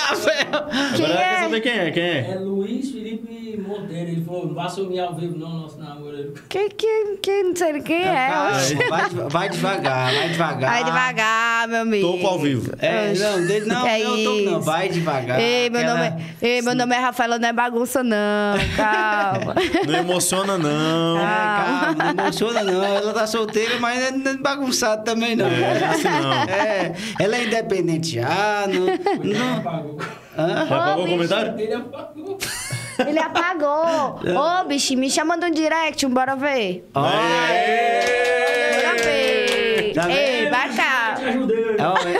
[0.96, 1.38] Quem Agora quer é?
[1.42, 1.90] saber quem é?
[1.90, 2.30] Quem é?
[2.32, 4.10] É Luiz Felipe Monteiro.
[4.10, 6.34] Ele falou: não vai sumir ao vivo, não, nosso namoro.
[6.48, 8.28] Quem, quem, quem, não sei quem é.
[8.90, 10.70] Vai, vai devagar, vai devagar.
[10.70, 12.12] Vai devagar, meu amigo.
[12.12, 12.72] Toco ao vivo.
[12.78, 15.40] É, não, dele, não, Que não, tô, não, vai devagar.
[15.40, 18.15] Ei, meu, Aquela- nome, é, ei, meu nome é Rafaela, não é bagunça, não.
[18.76, 19.54] Calma.
[19.86, 21.18] Não emociona, não.
[21.18, 21.94] É, Ah.
[21.96, 22.82] calma, não emociona não.
[22.84, 25.46] Ela tá solteira, mas não é- não é bagunçada também não.
[25.46, 26.32] É, assim não.
[26.44, 28.88] É, ela é independente já, não...
[29.24, 29.98] Ele não apagou.
[30.38, 30.62] hã?
[30.62, 31.54] Apagou o comentário?
[31.58, 32.38] Ele apagou.
[33.06, 34.20] Ele apagou.
[34.60, 36.88] Ô, bicho, me chama de um direct, bora ver.
[36.92, 37.10] Bora
[39.02, 39.92] ver.
[39.94, 40.50] Tá Ei, vendo?
[40.50, 41.14] vai cá.
[41.16, 41.64] Te ajudei.
[41.64, 41.65] Ó,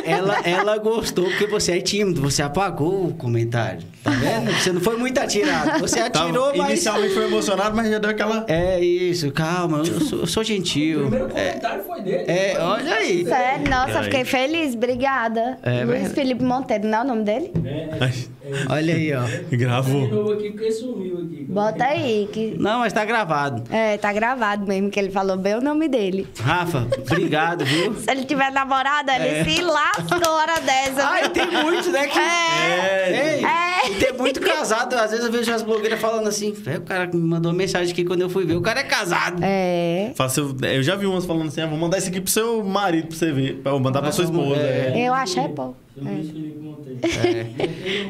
[0.05, 3.81] Ela, ela gostou porque você é tímido, você apagou o comentário.
[4.03, 4.53] Tá vendo?
[4.53, 5.81] Você não foi muito atirado.
[5.81, 6.71] Você Tava- atirou, mas.
[6.71, 8.45] Inicialmente foi emocionado, mas já deu aquela.
[8.49, 11.01] É isso, calma, eu sou, eu sou O gentil.
[11.03, 12.25] primeiro É, comentário foi dele.
[12.31, 13.25] é, olha aí.
[13.27, 14.75] Sério, nossa, fiquei feliz.
[14.75, 15.59] Obrigada.
[15.63, 17.53] É, Luiz mas- Felipe Monteiro, não é o nome dele?
[17.65, 18.73] É, é, é.
[18.73, 19.23] Olha aí, ó.
[19.57, 20.33] Gravou.
[20.33, 21.45] Aqui porque sumiu aqui.
[21.49, 22.55] Bota aí, que...
[22.59, 23.65] Não, mas tá gravado.
[23.73, 26.29] É, tá gravado mesmo, que ele falou bem o nome dele.
[26.41, 27.95] Rafa, obrigado, viu?
[27.95, 29.45] Se ele tiver namorada, ele É.
[29.55, 31.07] se lascou hora dessa.
[31.09, 32.07] Ai, tem muito, né?
[32.07, 32.19] Que...
[32.19, 33.41] É.
[33.43, 33.91] É.
[33.91, 34.95] e tem muito casado.
[34.95, 38.05] Às vezes eu vejo as blogueiras falando assim, "Vé, o cara me mandou mensagem aqui
[38.05, 38.57] quando eu fui ver.
[38.57, 39.41] O cara é casado.
[39.43, 40.13] É.
[40.29, 43.09] Seu- Eu já vi umas falando assim: ah, vou mandar isso aqui pro seu marido
[43.09, 43.55] pra você ver.
[43.63, 44.61] Pra eu mandar pra sua esposa.
[44.61, 44.93] É.
[44.97, 45.09] É.
[45.09, 45.75] Eu acho é bom.
[45.99, 46.03] É.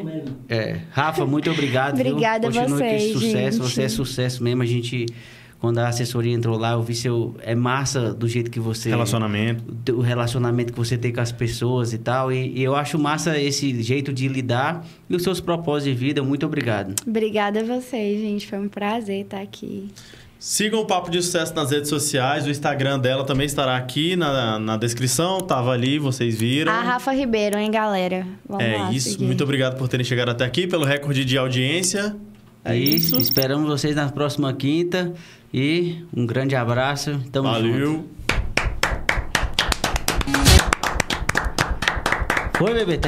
[0.05, 0.37] Mesmo.
[0.49, 0.81] É.
[0.91, 1.97] Rafa, muito obrigado.
[1.97, 2.07] viu?
[2.13, 3.21] Obrigada a vocês, sucesso.
[3.21, 3.57] gente.
[3.59, 4.63] Você é sucesso mesmo.
[4.63, 5.07] A gente,
[5.67, 7.35] quando a assessoria entrou lá, eu vi seu.
[7.41, 8.89] É massa do jeito que você.
[8.89, 9.65] Relacionamento.
[9.97, 12.33] o relacionamento que você tem com as pessoas e tal.
[12.33, 16.23] E, e eu acho massa esse jeito de lidar e os seus propósitos de vida.
[16.23, 16.95] Muito obrigado.
[17.05, 18.47] Obrigada a vocês, gente.
[18.47, 19.89] Foi um prazer estar aqui.
[20.39, 22.47] Sigam o Papo de Sucesso nas redes sociais.
[22.47, 25.41] O Instagram dela também estará aqui na, na descrição.
[25.41, 26.71] Tava ali, vocês viram.
[26.71, 28.25] A Rafa Ribeiro, hein, galera?
[28.49, 29.11] Vamos é lá, isso.
[29.11, 29.25] seguir.
[29.25, 32.15] Muito obrigado por terem chegado até aqui, pelo recorde de audiência.
[32.67, 33.17] É isso.
[33.21, 35.15] Esperamos vocês na próxima quinta.
[35.53, 37.21] E um grande abraço.
[37.33, 37.63] Tamo junto.
[37.63, 38.11] Valeu.
[42.59, 42.99] Foi, bebê?